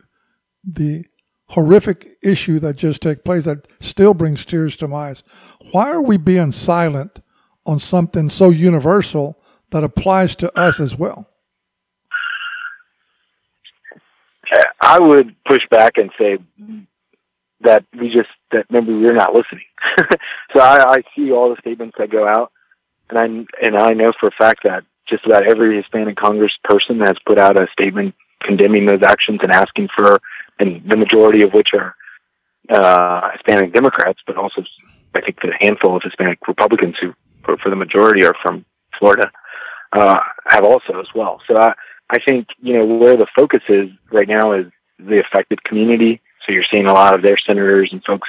the 0.64 1.04
horrific 1.50 2.18
issue 2.22 2.58
that 2.58 2.76
just 2.76 3.02
took 3.02 3.24
place 3.24 3.44
that 3.44 3.68
still 3.80 4.14
brings 4.14 4.44
tears 4.44 4.76
to 4.76 4.88
my 4.88 5.08
eyes. 5.08 5.22
Why 5.72 5.90
are 5.90 6.02
we 6.02 6.16
being 6.16 6.52
silent 6.52 7.20
on 7.64 7.78
something 7.78 8.28
so 8.28 8.50
universal 8.50 9.38
that 9.70 9.84
applies 9.84 10.36
to 10.36 10.58
us 10.58 10.80
as 10.80 10.96
well? 10.96 11.28
I 14.80 15.00
would 15.00 15.34
push 15.44 15.62
back 15.70 15.98
and 15.98 16.10
say 16.18 16.38
that 17.60 17.84
we 17.98 18.08
just 18.08 18.28
that 18.52 18.70
maybe 18.70 18.94
we're 18.94 19.12
not 19.12 19.34
listening. 19.34 19.64
so 20.54 20.60
I, 20.60 20.98
I 20.98 21.02
see 21.14 21.32
all 21.32 21.50
the 21.50 21.60
statements 21.60 21.96
that 21.98 22.10
go 22.10 22.26
out, 22.26 22.52
and 23.10 23.18
I 23.18 23.64
and 23.64 23.76
I 23.76 23.94
know 23.94 24.12
for 24.18 24.28
a 24.28 24.32
fact 24.32 24.60
that 24.64 24.84
just 25.08 25.26
about 25.26 25.48
every 25.48 25.76
Hispanic 25.76 26.16
Congress 26.16 26.52
person 26.64 27.00
has 27.00 27.16
put 27.26 27.38
out 27.38 27.60
a 27.60 27.66
statement 27.72 28.14
condemning 28.42 28.86
those 28.86 29.02
actions 29.02 29.40
and 29.42 29.50
asking 29.50 29.88
for, 29.96 30.20
and 30.58 30.82
the 30.88 30.96
majority 30.96 31.42
of 31.42 31.52
which 31.52 31.68
are 31.74 31.94
uh, 32.68 33.30
Hispanic 33.32 33.72
Democrats, 33.72 34.20
but 34.26 34.36
also 34.36 34.64
I 35.14 35.20
think 35.20 35.40
the 35.40 35.52
handful 35.60 35.96
of 35.96 36.02
Hispanic 36.02 36.38
Republicans 36.46 36.96
who 37.00 37.14
for, 37.46 37.56
for 37.56 37.70
the 37.70 37.76
majority 37.76 38.24
are 38.24 38.34
from 38.42 38.66
Florida, 38.98 39.30
uh, 39.92 40.18
have 40.46 40.64
also 40.64 41.00
as 41.00 41.06
well. 41.14 41.40
So 41.46 41.56
I, 41.56 41.72
I 42.10 42.18
think, 42.18 42.48
you 42.60 42.74
know, 42.74 42.84
where 42.84 43.16
the 43.16 43.26
focus 43.34 43.62
is 43.68 43.88
right 44.10 44.28
now 44.28 44.52
is 44.52 44.66
the 44.98 45.20
affected 45.20 45.62
community. 45.64 46.20
So 46.44 46.52
you're 46.52 46.64
seeing 46.70 46.86
a 46.86 46.92
lot 46.92 47.14
of 47.14 47.22
their 47.22 47.38
senators 47.38 47.90
and 47.92 48.04
folks 48.04 48.28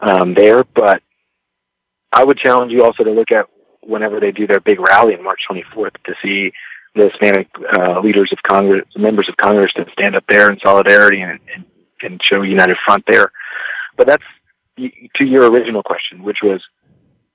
um, 0.00 0.34
there. 0.34 0.64
But 0.64 1.02
I 2.12 2.24
would 2.24 2.38
challenge 2.38 2.72
you 2.72 2.84
also 2.84 3.04
to 3.04 3.10
look 3.10 3.32
at 3.32 3.46
whenever 3.82 4.20
they 4.20 4.32
do 4.32 4.46
their 4.46 4.60
big 4.60 4.80
rally 4.80 5.16
on 5.16 5.22
March 5.22 5.40
24th 5.50 5.94
to 6.04 6.14
see 6.22 6.52
the 6.94 7.08
Hispanic 7.08 7.48
uh, 7.76 8.00
leaders 8.00 8.30
of 8.32 8.38
Congress, 8.42 8.84
members 8.96 9.28
of 9.28 9.36
Congress, 9.36 9.72
to 9.74 9.86
stand 9.92 10.16
up 10.16 10.24
there 10.28 10.50
in 10.50 10.58
solidarity 10.60 11.20
and, 11.20 11.38
and, 11.54 11.64
and 12.02 12.20
show 12.22 12.42
a 12.42 12.46
united 12.46 12.76
front 12.84 13.04
there. 13.06 13.30
But 13.96 14.06
that's 14.06 14.24
to 15.16 15.24
your 15.24 15.50
original 15.50 15.82
question, 15.82 16.22
which 16.22 16.38
was 16.42 16.62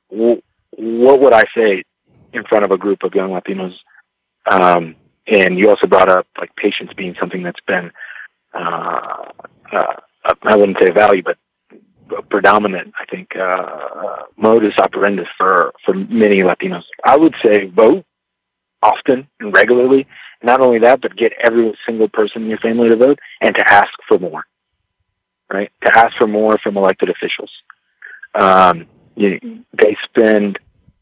what 0.10 1.20
would 1.20 1.34
I 1.34 1.44
say 1.56 1.84
in 2.34 2.44
front 2.44 2.66
of 2.66 2.72
a 2.72 2.78
group 2.78 3.04
of 3.04 3.14
young 3.16 3.30
Latinos? 3.30 3.76
Um, 4.50 4.96
and 5.28 5.58
you 5.58 5.70
also 5.70 5.88
brought 5.88 6.10
up 6.10 6.28
like 6.38 6.56
patience 6.56 6.92
being 6.96 7.16
something 7.20 7.44
that's 7.44 7.60
been, 7.68 7.92
uh, 8.54 9.26
uh, 9.72 9.94
I 10.44 10.56
wouldn't 10.56 10.78
say 10.82 10.92
value, 10.92 11.24
but 11.24 11.38
predominant, 12.30 12.94
I 13.00 13.06
think, 13.06 13.36
uh, 13.36 14.24
modus 14.38 14.72
operandi 14.78 15.24
for, 15.38 15.74
for 15.84 15.94
many 15.94 16.40
Latinos. 16.40 16.84
I 17.04 17.18
would 17.18 17.34
say 17.44 17.66
vote 17.66 18.06
often 18.86 19.28
and 19.40 19.56
regularly. 19.56 20.08
Not 20.44 20.62
only 20.62 20.80
that, 20.80 21.02
but 21.02 21.16
get 21.16 21.34
every 21.44 21.74
single 21.86 22.10
person 22.10 22.44
in 22.44 22.50
your 22.50 22.60
family 22.60 22.90
to 22.90 22.96
vote 22.96 23.20
and 23.42 23.56
to 23.56 23.68
ask 23.68 23.90
for 24.08 24.20
more, 24.20 24.44
right? 25.52 25.72
To 25.86 25.98
ask 25.98 26.16
for 26.18 26.28
more 26.28 26.58
from 26.60 26.78
elected 26.78 27.10
officials. 27.10 27.52
Um, 28.36 28.86
you, 29.16 29.64
they 29.82 29.98
spend 30.04 30.60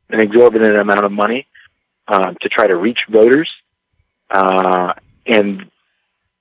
an 0.10 0.20
exorbitant 0.20 0.76
amount 0.78 1.04
of 1.04 1.12
money 1.12 1.48
uh, 2.08 2.34
to 2.42 2.50
try 2.50 2.68
to 2.68 2.76
reach 2.76 3.00
voters. 3.10 3.50
Uh, 4.30 4.94
and 5.26 5.70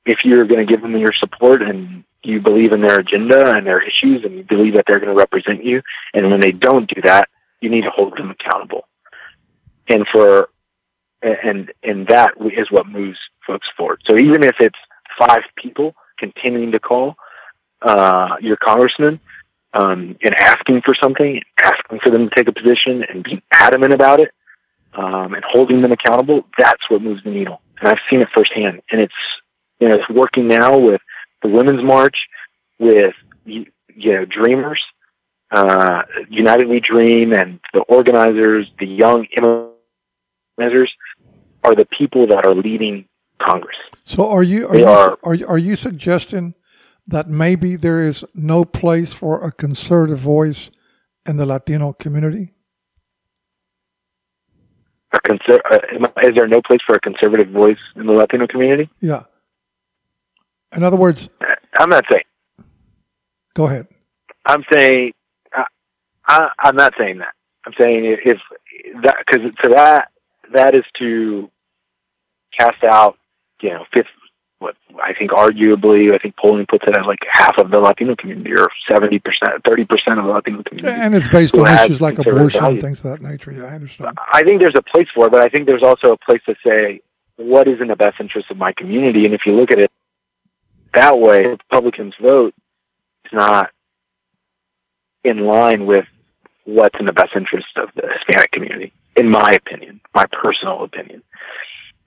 if 0.04 0.24
you're 0.24 0.44
going 0.44 0.64
to 0.64 0.70
give 0.70 0.82
them 0.82 0.96
your 0.96 1.12
support 1.12 1.62
and 1.62 2.04
you 2.22 2.40
believe 2.40 2.72
in 2.72 2.80
their 2.80 3.00
agenda 3.00 3.54
and 3.56 3.66
their 3.66 3.80
issues 3.80 4.24
and 4.24 4.36
you 4.36 4.44
believe 4.44 4.74
that 4.74 4.84
they're 4.86 5.00
going 5.00 5.14
to 5.14 5.18
represent 5.18 5.64
you, 5.64 5.82
and 6.14 6.30
when 6.30 6.40
they 6.40 6.52
don't 6.52 6.92
do 6.94 7.00
that, 7.02 7.28
you 7.60 7.70
need 7.70 7.82
to 7.82 7.90
hold 7.90 8.16
them 8.16 8.30
accountable. 8.30 8.86
And 9.88 10.06
for 10.12 10.48
and 11.22 11.72
and 11.82 12.06
that 12.08 12.32
is 12.38 12.70
what 12.70 12.86
moves 12.86 13.18
folks 13.46 13.66
forward. 13.76 14.00
So 14.08 14.16
even 14.16 14.42
if 14.42 14.56
it's 14.60 14.78
five 15.18 15.42
people 15.56 15.94
continuing 16.18 16.72
to 16.72 16.80
call 16.80 17.16
uh, 17.82 18.36
your 18.40 18.56
congressman 18.56 19.20
um, 19.74 20.16
and 20.22 20.34
asking 20.40 20.82
for 20.82 20.94
something, 21.00 21.40
asking 21.62 22.00
for 22.00 22.10
them 22.10 22.28
to 22.28 22.34
take 22.34 22.48
a 22.48 22.52
position 22.52 23.04
and 23.04 23.24
being 23.24 23.42
adamant 23.52 23.92
about 23.92 24.20
it 24.20 24.30
um, 24.94 25.34
and 25.34 25.44
holding 25.50 25.80
them 25.80 25.92
accountable, 25.92 26.46
that's 26.58 26.82
what 26.88 27.02
moves 27.02 27.22
the 27.24 27.30
needle. 27.30 27.60
And 27.80 27.88
I've 27.88 27.98
seen 28.08 28.20
it 28.20 28.28
firsthand. 28.34 28.82
And 28.90 29.00
it's, 29.00 29.14
you 29.80 29.88
know, 29.88 29.96
it's 29.96 30.08
working 30.08 30.46
now 30.46 30.78
with 30.78 31.00
the 31.42 31.48
Women's 31.48 31.82
March, 31.82 32.16
with, 32.78 33.14
you 33.44 33.66
know, 33.96 34.24
Dreamers, 34.24 34.80
uh, 35.50 36.02
United 36.30 36.68
We 36.68 36.80
Dream, 36.80 37.32
and 37.32 37.58
the 37.72 37.80
organizers, 37.80 38.70
the 38.78 38.86
young 38.86 39.26
immigrants. 39.36 40.92
Are 41.64 41.74
the 41.74 41.86
people 41.86 42.26
that 42.26 42.44
are 42.46 42.54
leading 42.54 43.06
Congress. 43.40 43.76
So 44.04 44.28
are 44.30 44.42
you 44.42 44.66
are 44.68 44.72
They 44.72 44.80
you 44.80 44.86
are- 44.86 45.18
are 45.24 45.34
you, 45.34 45.46
are 45.46 45.58
you 45.58 45.76
suggesting 45.76 46.54
that 47.06 47.28
maybe 47.28 47.76
there 47.76 48.00
is 48.00 48.24
no 48.34 48.64
place 48.64 49.12
for 49.12 49.44
a 49.44 49.50
conservative 49.52 50.18
voice 50.18 50.70
in 51.26 51.36
the 51.36 51.46
Latino 51.46 51.92
community? 51.92 52.54
A 55.14 55.18
conser- 55.28 55.60
uh, 55.70 55.78
is 56.22 56.34
there 56.34 56.48
no 56.48 56.62
place 56.62 56.80
for 56.86 56.94
a 56.94 57.00
conservative 57.00 57.48
voice 57.50 57.78
in 57.96 58.06
the 58.06 58.12
Latino 58.12 58.46
community? 58.46 58.88
Yeah. 59.00 59.24
In 60.74 60.82
other 60.82 60.96
words, 60.96 61.28
I'm 61.78 61.90
not 61.90 62.04
saying. 62.10 62.22
go 63.54 63.66
ahead. 63.66 63.88
I'm 64.46 64.64
saying. 64.72 65.12
I, 65.52 65.64
I, 66.26 66.48
I'm 66.60 66.76
not 66.76 66.94
saying 66.98 67.18
that. 67.18 67.34
I'm 67.66 67.74
saying 67.78 68.04
if 68.24 68.38
that 69.02 69.16
because 69.26 69.52
to 69.62 69.68
that 69.70 70.08
that 70.52 70.74
is 70.74 70.84
to 70.98 71.50
cast 72.56 72.84
out, 72.84 73.18
you 73.60 73.70
know, 73.70 73.84
fifth. 73.92 74.06
What 74.58 74.76
I 75.02 75.12
think, 75.12 75.32
arguably, 75.32 76.14
I 76.14 76.18
think 76.18 76.36
polling 76.36 76.66
puts 76.66 76.84
it 76.86 76.96
at 76.96 77.04
like 77.04 77.18
half 77.28 77.58
of 77.58 77.72
the 77.72 77.80
Latino 77.80 78.14
community, 78.14 78.52
or 78.52 78.68
seventy 78.88 79.18
percent, 79.18 79.64
thirty 79.66 79.84
percent 79.84 80.20
of 80.20 80.26
the 80.26 80.30
Latino 80.30 80.62
community. 80.62 80.94
And 80.94 81.16
it's 81.16 81.28
based 81.28 81.56
on 81.56 81.66
issues 81.66 82.00
like 82.00 82.18
abortion 82.18 82.64
and 82.64 82.80
things 82.80 83.04
of 83.04 83.10
that 83.10 83.20
nature. 83.20 83.50
Yeah, 83.50 83.64
I 83.64 83.74
understand. 83.74 84.16
I 84.32 84.44
think 84.44 84.60
there's 84.60 84.76
a 84.76 84.82
place 84.82 85.08
for 85.12 85.26
it, 85.26 85.32
but 85.32 85.40
I 85.40 85.48
think 85.48 85.66
there's 85.66 85.82
also 85.82 86.12
a 86.12 86.16
place 86.16 86.42
to 86.46 86.54
say 86.64 87.00
what 87.36 87.66
is 87.66 87.80
in 87.80 87.88
the 87.88 87.96
best 87.96 88.20
interest 88.20 88.52
of 88.52 88.56
my 88.56 88.72
community. 88.72 89.24
And 89.24 89.34
if 89.34 89.46
you 89.46 89.56
look 89.56 89.72
at 89.72 89.80
it 89.80 89.90
that 90.94 91.18
way, 91.18 91.46
Republicans' 91.46 92.14
vote 92.20 92.54
is 93.24 93.32
not 93.32 93.70
in 95.24 95.38
line 95.38 95.86
with 95.86 96.06
what's 96.64 96.98
in 97.00 97.06
the 97.06 97.12
best 97.12 97.30
interest 97.34 97.66
of 97.76 97.88
the 97.96 98.08
Hispanic 98.12 98.52
community, 98.52 98.92
in 99.16 99.28
my 99.28 99.52
opinion, 99.52 100.00
my 100.14 100.26
personal 100.26 100.84
opinion. 100.84 101.22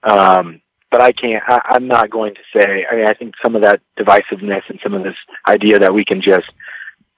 Um, 0.02 0.60
but 0.90 1.00
I 1.00 1.12
can't. 1.12 1.42
I, 1.46 1.60
I'm 1.64 1.88
not 1.88 2.10
going 2.10 2.34
to 2.34 2.40
say. 2.54 2.86
I 2.90 2.96
mean, 2.96 3.06
I 3.06 3.14
think 3.14 3.34
some 3.42 3.56
of 3.56 3.62
that 3.62 3.80
divisiveness 3.98 4.62
and 4.68 4.78
some 4.82 4.94
of 4.94 5.02
this 5.02 5.16
idea 5.46 5.78
that 5.78 5.92
we 5.92 6.04
can 6.04 6.22
just 6.22 6.46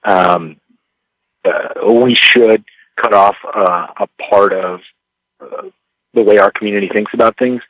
um, 0.03 0.57
uh, 1.45 1.91
we 1.91 2.15
should 2.15 2.63
cut 3.01 3.13
off 3.13 3.35
uh, 3.45 3.87
a 3.97 4.07
part 4.29 4.53
of 4.53 4.81
uh, 5.39 5.63
the 6.13 6.23
way 6.23 6.37
our 6.37 6.51
community 6.51 6.89
thinks 6.93 7.13
about 7.13 7.37
things 7.37 7.61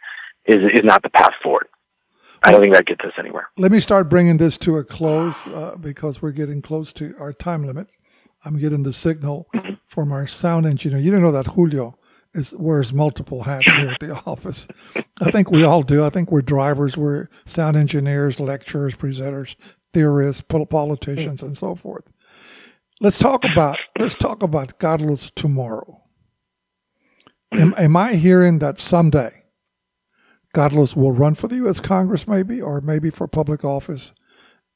is 0.45 0.61
is 0.73 0.83
not 0.83 1.03
the 1.03 1.09
path 1.09 1.33
forward. 1.43 1.67
I 2.41 2.51
don't 2.51 2.61
think 2.61 2.73
that 2.73 2.85
gets 2.85 3.03
us 3.03 3.11
anywhere. 3.17 3.49
Let 3.57 3.71
me 3.71 3.81
start 3.81 4.09
bringing 4.09 4.37
this 4.37 4.57
to 4.59 4.77
a 4.77 4.83
close 4.83 5.35
uh, 5.47 5.75
because 5.79 6.21
we're 6.21 6.31
getting 6.31 6.61
close 6.61 6.93
to 6.93 7.13
our 7.19 7.33
time 7.33 7.65
limit. 7.65 7.87
I'm 8.45 8.57
getting 8.57 8.83
the 8.83 8.93
signal 8.93 9.49
from 9.87 10.13
our 10.13 10.25
sound 10.25 10.65
engineer. 10.65 10.99
You 10.99 11.11
didn't 11.11 11.23
know 11.23 11.33
that 11.33 11.47
Julio 11.47 11.98
is 12.33 12.53
wears 12.53 12.93
multiple 12.93 13.43
hats 13.43 13.71
here 13.71 13.89
at 13.89 13.99
the 13.99 14.13
office. 14.25 14.67
I 15.21 15.31
think 15.31 15.51
we 15.51 15.63
all 15.63 15.83
do. 15.83 16.03
I 16.03 16.09
think 16.09 16.31
we're 16.31 16.41
drivers, 16.41 16.95
we're 16.95 17.27
sound 17.45 17.75
engineers, 17.75 18.39
lecturers, 18.39 18.95
presenters, 18.95 19.55
theorists, 19.93 20.43
politicians, 20.69 21.41
and 21.41 21.57
so 21.57 21.75
forth. 21.75 22.03
Let's 23.01 23.19
talk 23.19 23.43
about 23.45 23.77
let's 23.97 24.15
talk 24.15 24.43
about 24.43 24.79
Carlos 24.79 25.31
tomorrow. 25.31 26.03
Am, 27.57 27.73
am 27.77 27.97
I 27.97 28.13
hearing 28.13 28.59
that 28.59 28.79
someday 28.79 29.43
Carlos 30.53 30.95
will 30.95 31.11
run 31.11 31.35
for 31.35 31.47
the 31.47 31.55
U.S. 31.55 31.79
Congress, 31.79 32.27
maybe, 32.27 32.61
or 32.61 32.81
maybe 32.81 33.09
for 33.09 33.27
public 33.27 33.63
office 33.63 34.13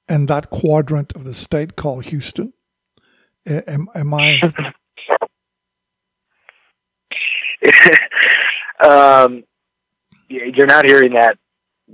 in 0.09 0.25
that 0.27 0.49
quadrant 0.49 1.13
of 1.13 1.23
the 1.23 1.33
state 1.33 1.75
called 1.75 2.05
Houston? 2.05 2.53
Am, 3.45 3.87
am 3.93 4.13
I? 4.13 4.53
um, 8.83 9.43
you're 10.29 10.67
not 10.67 10.85
hearing 10.85 11.13
that 11.13 11.37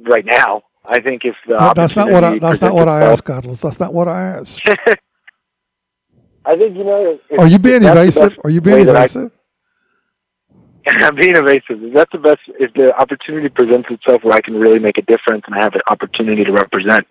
right 0.08 0.26
now. 0.26 0.64
I 0.86 1.02
think 1.02 1.24
if 1.26 1.36
the 1.48 1.56
No, 1.58 1.74
that's 1.76 1.96
not 1.96 2.10
what 2.12 2.24
I. 2.24 2.40
That's 2.40 2.62
not 2.62 2.74
what 2.74 2.88
I 2.88 3.02
asked, 3.04 3.26
Carlos. 3.26 3.62
That's 3.62 3.80
not 3.80 3.94
what 3.94 4.08
I 4.08 4.22
asked. 4.22 4.62
I 6.46 6.56
think 6.56 6.78
you 6.78 6.84
know. 6.84 7.20
if- 7.30 7.40
Are 7.40 7.48
you 7.48 7.60
being 7.60 7.84
evasive? 7.84 8.38
Are 8.44 8.50
you 8.50 8.62
being 8.62 8.86
that 8.86 8.96
I- 8.96 9.00
evasive? 9.06 9.32
I'm 10.88 11.16
being 11.16 11.36
evasive. 11.36 11.84
If 11.84 11.94
that's 11.94 12.12
the 12.12 12.18
best, 12.18 12.40
if 12.60 12.74
the 12.74 12.96
opportunity 12.98 13.50
presents 13.50 13.90
itself 13.92 14.24
where 14.24 14.34
I 14.34 14.42
can 14.42 14.56
really 14.60 14.80
make 14.80 14.98
a 14.98 15.02
difference 15.04 15.44
and 15.46 15.54
I 15.56 15.62
have 15.62 15.76
an 15.76 15.82
opportunity 15.90 16.44
to 16.46 16.52
represent 16.52 17.06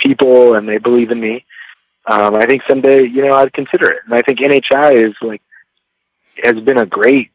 people 0.00 0.54
and 0.56 0.68
they 0.68 0.78
believe 0.78 1.10
in 1.10 1.20
me, 1.20 1.46
um, 2.06 2.34
I 2.34 2.44
think 2.44 2.62
someday, 2.68 3.04
you 3.04 3.22
know, 3.26 3.32
I'd 3.34 3.52
consider 3.54 3.88
it. 3.90 3.98
And 4.04 4.14
I 4.14 4.20
think 4.22 4.40
NHI 4.40 5.08
is 5.08 5.14
like, 5.22 5.40
has 6.42 6.60
been 6.64 6.76
a 6.78 6.84
great 6.84 7.30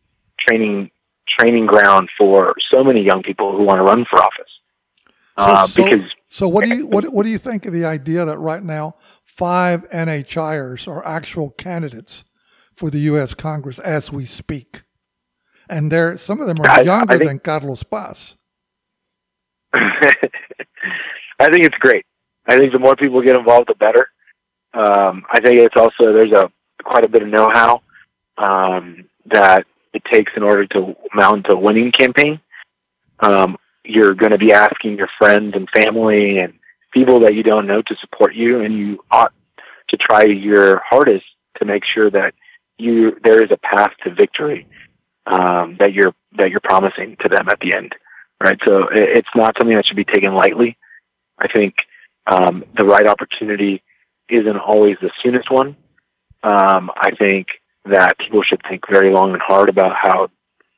training, 0.47 0.89
training 1.37 1.65
ground 1.65 2.09
for 2.17 2.53
so 2.73 2.83
many 2.83 3.01
young 3.01 3.23
people 3.23 3.55
who 3.55 3.63
want 3.63 3.79
to 3.79 3.83
run 3.83 4.05
for 4.09 4.19
office. 4.19 4.51
Uh, 5.37 5.65
so, 5.67 5.83
because 5.83 6.03
so 6.29 6.47
what 6.47 6.65
do 6.65 6.75
you 6.75 6.85
what 6.87 7.05
what 7.13 7.23
do 7.23 7.29
you 7.29 7.37
think 7.37 7.65
of 7.65 7.71
the 7.73 7.85
idea 7.85 8.25
that 8.25 8.37
right 8.39 8.63
now 8.63 8.95
five 9.23 9.89
NHIers 9.89 10.87
are 10.87 11.05
actual 11.05 11.51
candidates 11.51 12.25
for 12.75 12.89
the 12.89 12.99
U.S. 13.11 13.33
Congress 13.33 13.79
as 13.79 14.11
we 14.11 14.25
speak, 14.25 14.83
and 15.69 15.89
they're 15.91 16.17
some 16.17 16.41
of 16.41 16.47
them 16.47 16.59
are 16.61 16.67
I- 16.67 16.79
I 16.79 16.81
younger 16.81 17.17
think- 17.17 17.29
than 17.29 17.39
Carlos 17.39 17.83
Paz. 17.83 18.35
I 19.73 21.49
think 21.51 21.65
it's 21.65 21.77
great. 21.77 22.05
I 22.47 22.57
think 22.57 22.73
the 22.73 22.79
more 22.79 22.95
people 22.95 23.21
get 23.21 23.37
involved, 23.37 23.69
the 23.69 23.75
better. 23.75 24.07
Um, 24.73 25.23
I 25.31 25.39
think 25.39 25.59
it's 25.59 25.75
also 25.77 26.11
there's 26.11 26.33
a 26.33 26.51
quite 26.83 27.03
a 27.03 27.07
bit 27.09 27.21
of 27.23 27.29
know-how 27.29 27.81
um, 28.37 29.05
that 29.27 29.65
it 29.93 30.03
takes 30.11 30.31
in 30.35 30.43
order 30.43 30.65
to 30.67 30.95
mount 31.13 31.47
a 31.49 31.55
winning 31.55 31.91
campaign. 31.91 32.39
Um, 33.19 33.57
you're 33.83 34.13
going 34.13 34.31
to 34.31 34.37
be 34.37 34.53
asking 34.53 34.97
your 34.97 35.09
friends 35.17 35.53
and 35.55 35.69
family 35.71 36.39
and 36.39 36.53
people 36.93 37.19
that 37.21 37.35
you 37.35 37.43
don't 37.43 37.67
know 37.67 37.81
to 37.81 37.95
support 37.99 38.35
you, 38.35 38.61
and 38.61 38.73
you 38.73 39.03
ought 39.11 39.33
to 39.89 39.97
try 39.97 40.23
your 40.23 40.81
hardest 40.87 41.25
to 41.57 41.65
make 41.65 41.83
sure 41.85 42.09
that 42.09 42.33
you 42.77 43.17
there 43.23 43.41
is 43.43 43.51
a 43.51 43.57
path 43.57 43.91
to 44.03 44.13
victory 44.13 44.67
um, 45.25 45.75
that 45.79 45.93
you're 45.93 46.13
that 46.37 46.49
you're 46.51 46.61
promising 46.61 47.17
to 47.21 47.29
them 47.29 47.49
at 47.49 47.59
the 47.59 47.73
end 47.75 47.93
right? 48.41 48.59
So 48.65 48.87
it- 48.87 49.09
it's 49.17 49.35
not 49.35 49.55
something 49.57 49.75
that 49.75 49.85
should 49.85 49.97
be 49.97 50.05
taken 50.05 50.33
lightly. 50.33 50.77
I 51.39 51.47
think 51.47 51.75
um, 52.27 52.63
the 52.77 52.85
right 52.85 53.07
opportunity 53.07 53.81
isn't 54.29 54.57
always 54.57 54.97
the 55.01 55.11
soonest 55.23 55.49
one. 55.49 55.75
Um, 56.43 56.91
I 56.95 57.11
think 57.11 57.47
that 57.85 58.17
people 58.19 58.43
should 58.43 58.61
think 58.67 58.83
very 58.89 59.11
long 59.11 59.33
and 59.33 59.41
hard 59.41 59.69
about 59.69 59.95
how 59.95 60.29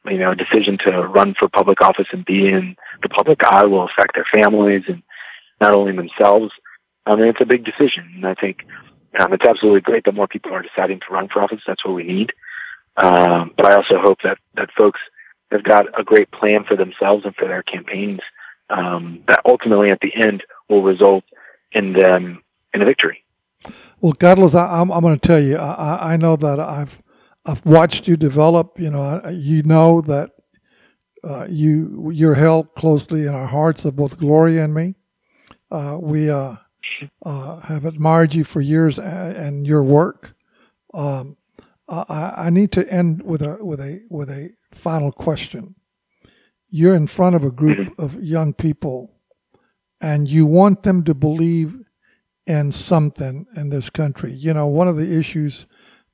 you 0.06 0.18
know 0.18 0.32
a 0.32 0.36
decision 0.36 0.78
to 0.86 1.02
run 1.08 1.34
for 1.38 1.48
public 1.50 1.82
office 1.82 2.08
and 2.12 2.26
be 2.26 2.48
in 2.48 2.76
the 3.02 3.10
public 3.10 3.44
eye 3.44 3.66
will 3.66 3.84
affect 3.84 4.16
their 4.16 4.28
families 4.32 4.84
and 4.88 5.04
not 5.60 5.74
only 5.74 5.96
themselves. 5.96 6.52
I 7.06 7.16
mean, 7.16 7.28
it's 7.28 7.42
a 7.42 7.46
big 7.46 7.64
decision, 7.64 8.12
and 8.16 8.26
I 8.26 8.36
think 8.36 8.66
um, 9.20 9.34
it's 9.34 9.46
absolutely 9.46 9.82
great 9.82 10.06
that 10.06 10.16
more 10.16 10.28
people 10.28 10.54
are 10.54 10.62
deciding 10.62 11.00
to 11.00 11.06
run 11.14 11.28
for 11.28 11.42
office. 11.42 11.62
That's 11.66 11.84
what 11.84 11.96
we 11.96 12.04
need. 12.04 12.32
Um, 12.98 13.52
but 13.56 13.66
I 13.66 13.76
also 13.76 14.00
hope 14.00 14.20
that 14.24 14.38
that 14.56 14.70
folks 14.78 15.00
have 15.52 15.64
got 15.64 15.88
a 16.00 16.04
great 16.04 16.32
plan 16.32 16.64
for 16.64 16.76
themselves 16.76 17.26
and 17.26 17.36
for 17.36 17.48
their 17.48 17.64
campaigns 17.64 18.22
um, 18.70 19.22
that 19.28 19.42
ultimately 19.46 19.92
at 19.92 20.00
the 20.00 20.14
end 20.16 20.44
will 20.70 20.82
result 20.82 21.24
in 21.72 21.94
them 21.94 22.42
in 22.74 22.82
a 22.82 22.86
victory. 22.86 23.24
Well, 24.02 24.14
Carlos, 24.14 24.56
I, 24.56 24.80
I'm 24.82 24.92
I'm 24.92 25.02
going 25.02 25.20
to 25.20 25.28
tell 25.28 25.40
you, 25.42 25.58
I, 25.58 26.14
I- 26.14 26.14
know 26.18 26.36
that 26.36 26.60
I've 26.60 27.02
I've 27.46 27.66
watched 27.66 28.08
you 28.08 28.18
develop. 28.18 28.80
You 28.80 28.92
know, 28.92 29.02
I- 29.24 29.32
you 29.32 29.64
know 29.64 30.02
that 30.02 30.32
uh, 31.24 31.48
you 31.50 32.12
you're 32.14 32.36
held 32.36 32.74
closely 32.76 33.22
in 33.28 33.34
our 33.36 33.48
hearts 33.48 33.86
of 33.86 33.96
both 33.96 34.18
Gloria 34.18 34.64
and 34.66 34.74
me. 34.74 34.96
Uh, 35.72 35.98
we 36.02 36.30
uh, 36.30 36.56
uh, 37.26 37.60
have 37.62 37.86
admired 37.86 38.34
you 38.34 38.44
for 38.44 38.62
years 38.62 38.98
and, 39.00 39.38
and 39.38 39.68
your 39.68 39.84
work. 39.84 40.34
Um, 40.94 41.38
I, 41.88 42.34
I 42.38 42.50
need 42.50 42.72
to 42.74 42.92
end 42.92 43.24
with 43.24 43.42
a 43.42 43.58
with 43.64 43.80
a 43.80 44.02
with 44.10 44.30
a 44.30 44.52
final 44.74 45.12
question. 45.12 45.76
You're 46.70 46.96
in 46.96 47.08
front 47.08 47.36
of 47.36 47.44
a 47.44 47.52
group 47.52 47.94
of 48.00 48.22
young 48.24 48.54
people, 48.54 49.14
and 50.00 50.30
you 50.30 50.46
want 50.46 50.84
them 50.84 51.04
to 51.04 51.14
believe 51.14 51.78
in 52.52 52.70
something 52.70 53.46
in 53.56 53.70
this 53.70 53.90
country. 53.90 54.34
You 54.34 54.54
know, 54.54 54.68
one 54.68 54.90
of 54.90 54.98
the 54.98 55.18
issues 55.18 55.68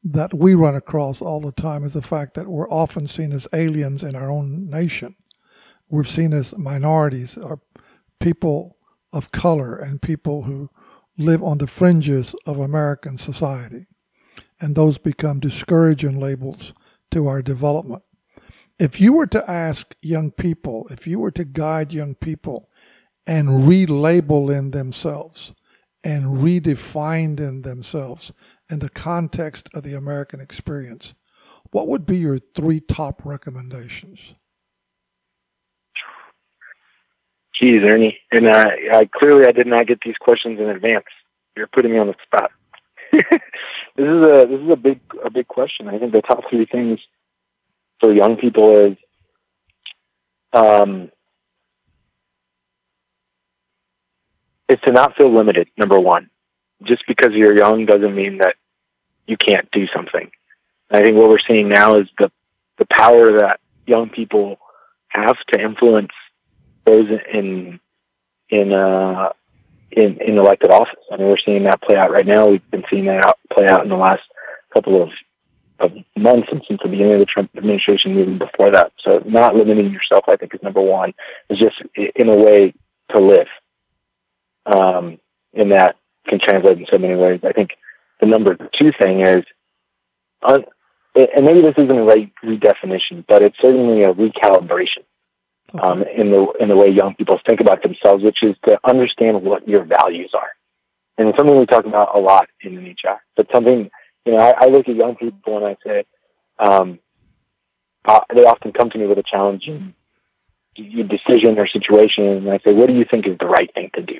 that 0.03 0.35
we 0.35 0.53
run 0.53 0.75
across 0.75 1.19
all 1.19 1.41
the 1.41 1.51
time 1.51 1.83
is 1.83 1.93
the 1.93 2.01
fact 2.03 2.35
that 2.35 2.47
we're 2.47 2.69
often 2.69 3.07
seen 3.07 3.33
as 3.33 3.47
aliens 3.53 4.03
in 4.03 4.15
our 4.15 4.29
own 4.29 4.69
nation. 4.69 5.15
We're 5.89 6.03
seen 6.03 6.33
as 6.33 6.55
minorities 6.55 7.37
or 7.37 7.61
people 8.19 8.77
of 9.11 9.31
color 9.31 9.77
and 9.77 9.99
people 9.99 10.43
who 10.43 10.69
live 11.17 11.41
on 11.41 11.57
the 11.57 11.65
fringes 11.65 12.35
of 12.45 12.59
American 12.59 13.17
society. 13.17 13.87
And 14.61 14.75
those 14.75 14.99
become 14.99 15.39
discouraging 15.39 16.19
labels 16.19 16.71
to 17.09 17.25
our 17.25 17.41
development. 17.41 18.03
If 18.77 19.01
you 19.01 19.11
were 19.11 19.27
to 19.27 19.49
ask 19.49 19.95
young 20.03 20.29
people, 20.29 20.87
if 20.91 21.07
you 21.07 21.17
were 21.17 21.31
to 21.31 21.45
guide 21.45 21.91
young 21.91 22.13
people 22.13 22.69
and 23.25 23.67
relabel 23.67 24.55
in 24.55 24.69
themselves, 24.69 25.53
and 26.07 26.37
redefined 26.37 27.37
in 27.37 27.63
themselves 27.63 28.31
in 28.69 28.79
the 28.79 28.89
context 28.89 29.67
of 29.75 29.83
the 29.83 29.93
American 29.93 30.39
experience, 30.39 31.13
what 31.71 31.85
would 31.85 32.05
be 32.05 32.15
your 32.15 32.39
three 32.55 32.79
top 32.79 33.25
recommendations? 33.25 34.33
Geez, 37.53 37.81
Ernie, 37.83 38.17
and 38.31 38.47
I, 38.47 38.77
I 38.93 39.09
clearly 39.13 39.47
I 39.47 39.51
did 39.51 39.67
not 39.67 39.85
get 39.85 39.99
these 40.05 40.15
questions 40.17 40.61
in 40.61 40.69
advance. 40.69 41.07
You're 41.57 41.67
putting 41.67 41.91
me 41.91 41.97
on 41.97 42.07
the 42.07 42.15
spot. 42.23 42.51
this 43.11 43.23
is 43.97 44.07
a 44.07 44.47
this 44.49 44.61
is 44.61 44.69
a 44.69 44.77
big 44.77 45.01
a 45.25 45.29
big 45.29 45.49
question. 45.49 45.89
I 45.89 45.99
think 45.99 46.13
the 46.13 46.21
top 46.21 46.43
three 46.49 46.65
things 46.65 47.01
for 47.99 48.13
young 48.13 48.37
people 48.37 48.77
is 48.77 48.97
um, 50.53 51.11
is 54.69 54.79
to 54.83 54.91
not 54.91 55.15
feel 55.15 55.29
limited. 55.29 55.69
Number 55.77 55.99
one, 55.99 56.29
just 56.83 57.03
because 57.07 57.31
you're 57.33 57.55
young 57.55 57.85
doesn't 57.85 58.15
mean 58.15 58.39
that 58.39 58.55
you 59.25 59.37
can't 59.37 59.69
do 59.71 59.87
something. 59.95 60.29
I 60.89 61.03
think 61.03 61.17
what 61.17 61.29
we're 61.29 61.37
seeing 61.47 61.69
now 61.69 61.95
is 61.95 62.07
the 62.17 62.31
the 62.77 62.85
power 62.85 63.39
that 63.39 63.59
young 63.85 64.09
people 64.09 64.59
have 65.09 65.37
to 65.51 65.59
influence 65.59 66.11
those 66.85 67.07
in 67.33 67.79
in 68.49 68.71
uh, 68.71 69.31
in 69.91 70.21
in 70.21 70.37
elected 70.37 70.71
office. 70.71 70.95
I 71.11 71.17
mean, 71.17 71.27
we're 71.27 71.37
seeing 71.45 71.63
that 71.63 71.81
play 71.81 71.97
out 71.97 72.11
right 72.11 72.25
now. 72.25 72.47
We've 72.47 72.71
been 72.71 72.85
seeing 72.89 73.05
that 73.05 73.25
out, 73.25 73.39
play 73.53 73.67
out 73.67 73.83
in 73.83 73.89
the 73.89 73.95
last 73.95 74.23
couple 74.73 75.01
of 75.01 75.09
of 75.79 75.93
months 76.15 76.47
and 76.51 76.63
since 76.67 76.79
the 76.81 76.89
beginning 76.89 77.13
of 77.13 77.19
the 77.19 77.25
Trump 77.25 77.51
administration, 77.55 78.17
even 78.17 78.37
before 78.37 78.71
that. 78.71 78.93
So, 79.03 79.21
not 79.25 79.55
limiting 79.55 79.91
yourself, 79.91 80.25
I 80.27 80.35
think, 80.35 80.55
is 80.55 80.63
number 80.63 80.81
one. 80.81 81.13
Is 81.49 81.59
just 81.59 81.75
in 81.95 82.29
a 82.29 82.35
way 82.35 82.73
to 83.11 83.19
live. 83.19 83.47
Um, 84.67 85.19
and 85.53 85.71
that 85.71 85.95
can 86.27 86.39
translate 86.39 86.77
in 86.77 86.85
so 86.91 86.97
many 86.97 87.15
ways. 87.15 87.39
I 87.43 87.53
think 87.53 87.71
the 88.19 88.27
number 88.27 88.55
two 88.79 88.91
thing 88.91 89.21
is, 89.21 89.43
and 90.43 90.65
maybe 91.15 91.61
this 91.61 91.75
isn't 91.77 91.97
a 91.97 92.03
right 92.03 92.31
redefinition, 92.43 93.25
but 93.27 93.41
it's 93.41 93.57
certainly 93.61 94.03
a 94.03 94.13
recalibration 94.13 95.03
um, 95.81 96.03
in 96.03 96.29
the 96.29 96.47
in 96.59 96.69
the 96.69 96.75
way 96.75 96.89
young 96.89 97.15
people 97.15 97.39
think 97.45 97.59
about 97.59 97.81
themselves, 97.81 98.23
which 98.23 98.43
is 98.43 98.55
to 98.65 98.79
understand 98.83 99.41
what 99.41 99.67
your 99.67 99.83
values 99.83 100.31
are. 100.33 100.49
And 101.17 101.29
it's 101.29 101.37
something 101.37 101.57
we 101.57 101.65
talk 101.65 101.85
about 101.85 102.15
a 102.15 102.19
lot 102.19 102.47
in 102.61 102.75
the 102.75 102.81
NHI. 102.81 103.17
But 103.35 103.47
something, 103.53 103.89
you 104.25 104.31
know, 104.33 104.37
I, 104.37 104.65
I 104.65 104.65
look 104.67 104.87
at 104.87 104.95
young 104.95 105.15
people 105.15 105.57
and 105.57 105.65
I 105.65 105.77
say, 105.83 106.05
um, 106.59 106.99
uh, 108.05 108.21
they 108.33 108.45
often 108.45 108.71
come 108.71 108.89
to 108.91 108.97
me 108.97 109.07
with 109.07 109.17
a 109.17 109.23
challenging 109.23 109.95
decision 110.75 111.57
or 111.57 111.67
situation, 111.67 112.25
and 112.25 112.49
I 112.49 112.59
say, 112.59 112.73
"What 112.73 112.87
do 112.87 112.93
you 112.93 113.05
think 113.09 113.27
is 113.27 113.37
the 113.39 113.47
right 113.47 113.73
thing 113.73 113.89
to 113.95 114.01
do? 114.01 114.19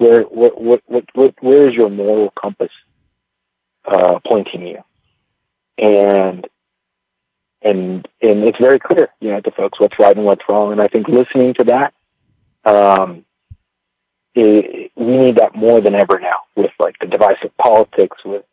Where, 0.00 0.22
what, 0.22 0.58
what, 0.58 0.82
what, 0.86 1.04
what 1.12 1.34
where 1.42 1.68
is 1.68 1.74
your 1.74 1.90
moral 1.90 2.30
compass 2.30 2.72
uh, 3.84 4.18
pointing 4.26 4.66
you?" 4.66 4.82
And 5.76 6.46
and 7.60 8.08
and 8.22 8.44
it's 8.44 8.56
very 8.58 8.78
clear, 8.78 9.10
you 9.20 9.30
know, 9.30 9.42
to 9.42 9.50
folks 9.50 9.78
what's 9.78 9.98
right 9.98 10.16
and 10.16 10.24
what's 10.24 10.40
wrong. 10.48 10.72
And 10.72 10.80
I 10.80 10.88
think 10.88 11.06
listening 11.06 11.52
to 11.54 11.64
that, 11.64 11.92
um, 12.64 13.26
it, 14.34 14.90
we 14.96 15.18
need 15.18 15.36
that 15.36 15.54
more 15.54 15.82
than 15.82 15.94
ever 15.94 16.18
now 16.18 16.38
with 16.56 16.70
like 16.78 16.96
the 16.98 17.06
divisive 17.06 17.54
politics, 17.58 18.16
with 18.24 18.44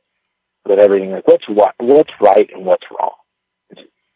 with 0.66 0.80
everything. 0.80 1.12
Like 1.12 1.30
what's 1.30 1.48
what, 1.48 1.76
what's 1.78 2.12
right 2.20 2.50
and 2.54 2.66
what's 2.66 2.88
wrong, 2.92 3.16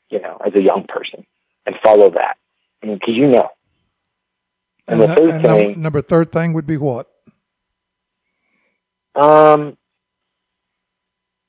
you 0.09 0.19
know, 0.19 0.37
as 0.45 0.53
a 0.53 0.61
young 0.61 0.83
person, 0.85 1.25
and 1.65 1.77
follow 1.81 2.09
that, 2.09 2.35
because 2.81 2.99
I 3.01 3.11
mean, 3.11 3.15
you 3.15 3.27
know. 3.29 3.49
And, 4.89 5.01
and 5.01 5.09
the 5.09 5.15
third 5.15 5.29
and 5.29 5.41
thing, 5.41 5.65
number, 5.65 5.79
number 5.79 6.01
third 6.01 6.31
thing 6.33 6.51
would 6.51 6.67
be 6.67 6.75
what? 6.75 7.07
Um, 9.15 9.77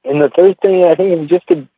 and 0.04 0.20
the 0.20 0.30
third 0.36 0.58
thing 0.60 0.84
I 0.84 0.94
think 0.94 1.20
is 1.20 1.28
just 1.28 1.46
to 1.48 1.68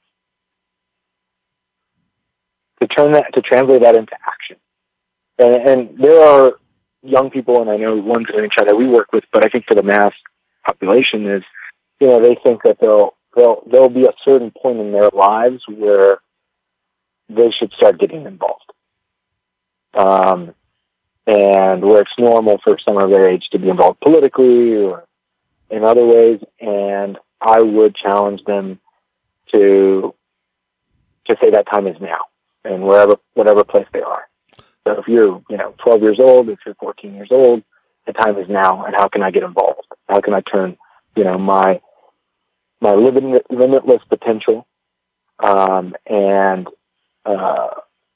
to 2.81 2.87
turn 2.89 3.13
that 3.13 3.33
to 3.35 3.43
translate 3.43 3.83
that 3.83 3.95
into 3.95 4.15
action. 4.27 4.57
And, 5.39 5.69
and 5.69 5.99
there 5.99 6.23
are 6.23 6.55
young 7.03 7.31
people, 7.31 7.61
and 7.61 7.71
I 7.71 7.77
know 7.77 7.97
ones 7.97 8.27
in 8.35 8.49
China 8.51 8.71
that 8.71 8.77
we 8.77 8.87
work 8.87 9.13
with, 9.13 9.25
but 9.33 9.45
I 9.45 9.49
think 9.49 9.67
for 9.67 9.75
the 9.75 9.83
mass 9.83 10.13
population 10.67 11.27
is, 11.27 11.43
you 12.01 12.09
know, 12.09 12.21
they 12.21 12.37
think 12.43 12.63
that 12.63 12.79
they'll 12.81 13.15
they'll 13.37 13.63
there'll 13.71 13.89
be 13.89 14.07
a 14.07 14.15
certain 14.27 14.51
point 14.51 14.79
in 14.79 14.93
their 14.93 15.11
lives 15.11 15.63
where 15.69 16.19
they 17.29 17.51
should 17.51 17.73
start 17.73 17.99
getting 17.99 18.27
involved. 18.27 18.61
Um, 19.95 20.55
and 21.27 21.83
where 21.83 22.03
it's 22.03 22.11
normal 22.19 22.59
for 22.63 22.77
someone 22.85 23.05
of 23.05 23.11
their 23.11 23.29
age 23.29 23.49
to 23.53 23.59
be 23.59 23.71
involved 23.71 24.01
politically 24.01 24.77
or 24.77 25.05
in 25.75 25.85
other 25.85 26.05
ways. 26.05 26.41
And 26.61 27.19
I 27.41 27.61
would 27.61 27.95
challenge 27.95 28.45
them 28.45 28.81
to 29.53 30.15
to 31.27 31.37
say 31.41 31.51
that 31.51 31.67
time 31.73 31.87
is 31.87 31.97
now 32.01 32.27
and 32.65 32.83
wherever, 32.83 33.17
whatever 33.33 33.65
place 33.65 33.87
they 33.93 34.03
are. 34.03 34.29
So 34.87 35.01
if 35.01 35.09
you're, 35.09 35.43
you 35.49 35.57
know, 35.57 35.75
12 35.79 36.03
years 36.03 36.21
old, 36.21 36.51
if 36.51 36.59
you're 36.67 36.75
14 36.75 37.15
years 37.15 37.29
old, 37.31 37.63
the 38.07 38.13
time 38.13 38.37
is 38.37 38.47
now, 38.49 38.85
and 38.85 38.95
how 38.95 39.09
can 39.09 39.23
I 39.23 39.31
get 39.31 39.43
involved? 39.43 39.87
How 40.07 40.21
can 40.21 40.35
I 40.35 40.43
turn, 40.43 40.77
you 41.17 41.25
know, 41.25 41.39
my 41.39 41.81
my 42.81 42.93
living, 42.93 43.39
limitless 43.49 44.03
potential 44.11 44.67
um, 45.43 45.95
and 46.07 46.69
uh, 47.25 47.69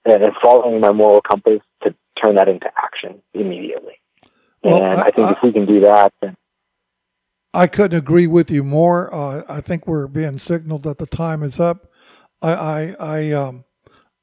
and 0.04 0.32
following 0.42 0.80
my 0.80 0.92
moral 0.92 1.22
compass 1.22 1.60
to 1.82 1.94
turn 2.20 2.34
that 2.34 2.48
into 2.48 2.70
action 2.76 3.22
immediately. 3.32 3.94
Well, 4.62 4.82
and 4.82 5.00
I, 5.00 5.06
I 5.06 5.10
think 5.10 5.28
I, 5.28 5.32
if 5.32 5.42
we 5.42 5.52
can 5.52 5.64
do 5.64 5.80
that, 5.80 6.12
then 6.20 6.36
I 7.54 7.66
couldn't 7.66 7.98
agree 7.98 8.26
with 8.26 8.50
you 8.50 8.62
more. 8.62 9.12
Uh, 9.12 9.42
I 9.48 9.60
think 9.60 9.86
we're 9.86 10.06
being 10.06 10.38
signaled 10.38 10.82
that 10.82 10.98
the 10.98 11.06
time 11.06 11.42
is 11.42 11.58
up. 11.58 11.90
I, 12.42 12.52
I, 12.52 12.96
I 13.00 13.32
um, 13.32 13.64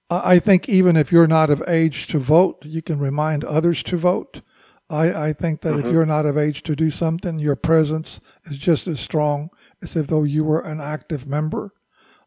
I 0.09 0.37
think 0.39 0.69
even 0.69 0.95
if 0.95 1.11
you're 1.11 1.27
not 1.27 1.49
of 1.49 1.63
age 1.67 2.07
to 2.07 2.19
vote, 2.19 2.63
you 2.63 2.81
can 2.81 2.99
remind 2.99 3.43
others 3.43 3.81
to 3.83 3.97
vote. 3.97 4.41
I, 4.87 5.29
I 5.29 5.33
think 5.33 5.61
that 5.61 5.73
mm-hmm. 5.73 5.87
if 5.87 5.91
you're 5.91 6.05
not 6.05 6.27
of 6.27 6.37
age 6.37 6.61
to 6.63 6.75
do 6.75 6.91
something, 6.91 7.39
your 7.39 7.55
presence 7.55 8.19
is 8.43 8.59
just 8.59 8.85
as 8.85 8.99
strong 8.99 9.49
as 9.81 9.95
if 9.95 10.07
though 10.07 10.23
you 10.23 10.43
were 10.43 10.59
an 10.61 10.79
active 10.79 11.25
member. 11.25 11.73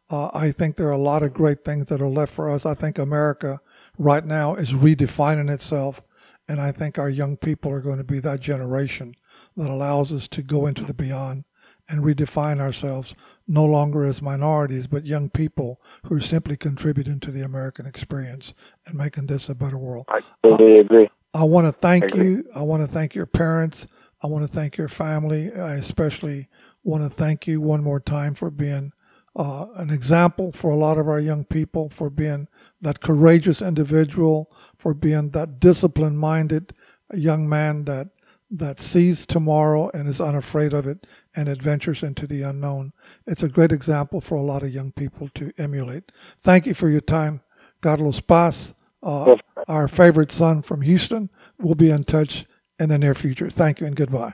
Uh, 0.09 0.29
I 0.33 0.51
think 0.51 0.75
there 0.75 0.89
are 0.89 0.91
a 0.91 0.97
lot 0.97 1.23
of 1.23 1.33
great 1.33 1.63
things 1.63 1.85
that 1.85 2.01
are 2.01 2.09
left 2.09 2.33
for 2.33 2.49
us. 2.49 2.65
I 2.65 2.73
think 2.73 2.97
America 2.97 3.61
right 3.97 4.25
now 4.25 4.55
is 4.55 4.73
redefining 4.73 5.49
itself. 5.49 6.01
And 6.49 6.59
I 6.59 6.71
think 6.71 6.97
our 6.97 7.09
young 7.09 7.37
people 7.37 7.71
are 7.71 7.79
going 7.79 7.99
to 7.99 8.03
be 8.03 8.19
that 8.21 8.39
generation 8.39 9.13
that 9.57 9.69
allows 9.69 10.11
us 10.11 10.27
to 10.29 10.41
go 10.41 10.65
into 10.65 10.83
the 10.83 10.93
beyond 10.93 11.43
and 11.87 12.03
redefine 12.03 12.59
ourselves 12.59 13.15
no 13.47 13.65
longer 13.65 14.05
as 14.05 14.21
minorities, 14.21 14.85
but 14.85 15.05
young 15.05 15.29
people 15.29 15.81
who 16.05 16.15
are 16.15 16.21
simply 16.21 16.55
contributing 16.55 17.19
to 17.19 17.31
the 17.31 17.41
American 17.41 17.85
experience 17.85 18.53
and 18.85 18.95
making 18.95 19.25
this 19.25 19.49
a 19.49 19.55
better 19.55 19.77
world. 19.77 20.05
I 20.09 20.21
totally 20.43 20.77
I, 20.77 20.81
agree. 20.81 21.09
I 21.33 21.43
want 21.43 21.65
to 21.65 21.71
thank 21.71 22.15
you. 22.15 22.45
I 22.55 22.61
want 22.61 22.83
to 22.83 22.87
thank 22.87 23.15
your 23.15 23.25
parents. 23.25 23.87
I 24.21 24.27
want 24.27 24.45
to 24.45 24.51
thank 24.51 24.77
your 24.77 24.87
family. 24.87 25.51
I 25.51 25.73
especially 25.75 26.47
want 26.83 27.03
to 27.03 27.09
thank 27.09 27.47
you 27.47 27.59
one 27.59 27.83
more 27.83 27.99
time 27.99 28.35
for 28.35 28.51
being 28.51 28.93
uh, 29.35 29.67
an 29.75 29.89
example 29.89 30.51
for 30.51 30.69
a 30.69 30.75
lot 30.75 30.97
of 30.97 31.07
our 31.07 31.19
young 31.19 31.45
people, 31.45 31.89
for 31.89 32.09
being 32.09 32.47
that 32.81 33.01
courageous 33.01 33.61
individual, 33.61 34.51
for 34.77 34.93
being 34.93 35.31
that 35.31 35.59
disciplined 35.59 36.19
minded 36.19 36.73
young 37.13 37.47
man 37.49 37.85
that 37.85 38.09
that 38.51 38.79
sees 38.79 39.25
tomorrow 39.25 39.89
and 39.93 40.07
is 40.07 40.19
unafraid 40.19 40.73
of 40.73 40.87
it 40.87 41.05
and 41.35 41.47
adventures 41.47 42.01
into 42.01 42.25
the 42.25 42.41
unknown. 42.41 42.93
It's 43.27 43.43
a 43.43 43.49
great 43.49 43.71
example 43.71 44.21
for 44.21 44.33
a 44.35 44.41
lot 44.41 44.63
of 44.63 44.73
young 44.73 44.91
people 44.91 45.29
to 45.35 45.51
emulate. 45.57 46.11
Thank 46.43 46.65
you 46.65 46.73
for 46.73 46.89
your 46.89 47.01
time, 47.01 47.41
Carlos 47.81 48.19
Paz, 48.19 48.73
uh, 49.03 49.35
our 49.67 49.87
favorite 49.87 50.31
son 50.31 50.63
from 50.63 50.81
Houston. 50.81 51.29
We'll 51.59 51.75
be 51.75 51.91
in 51.91 52.05
touch 52.05 52.47
in 52.79 52.89
the 52.89 52.97
near 52.97 53.13
future. 53.13 53.49
Thank 53.49 53.81
you 53.81 53.87
and 53.87 53.95
goodbye. 53.95 54.33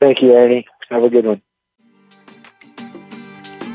Thank 0.00 0.22
you, 0.22 0.34
Ernie. 0.34 0.66
Have 0.90 1.04
a 1.04 1.10
good 1.10 1.26
one. 1.26 1.42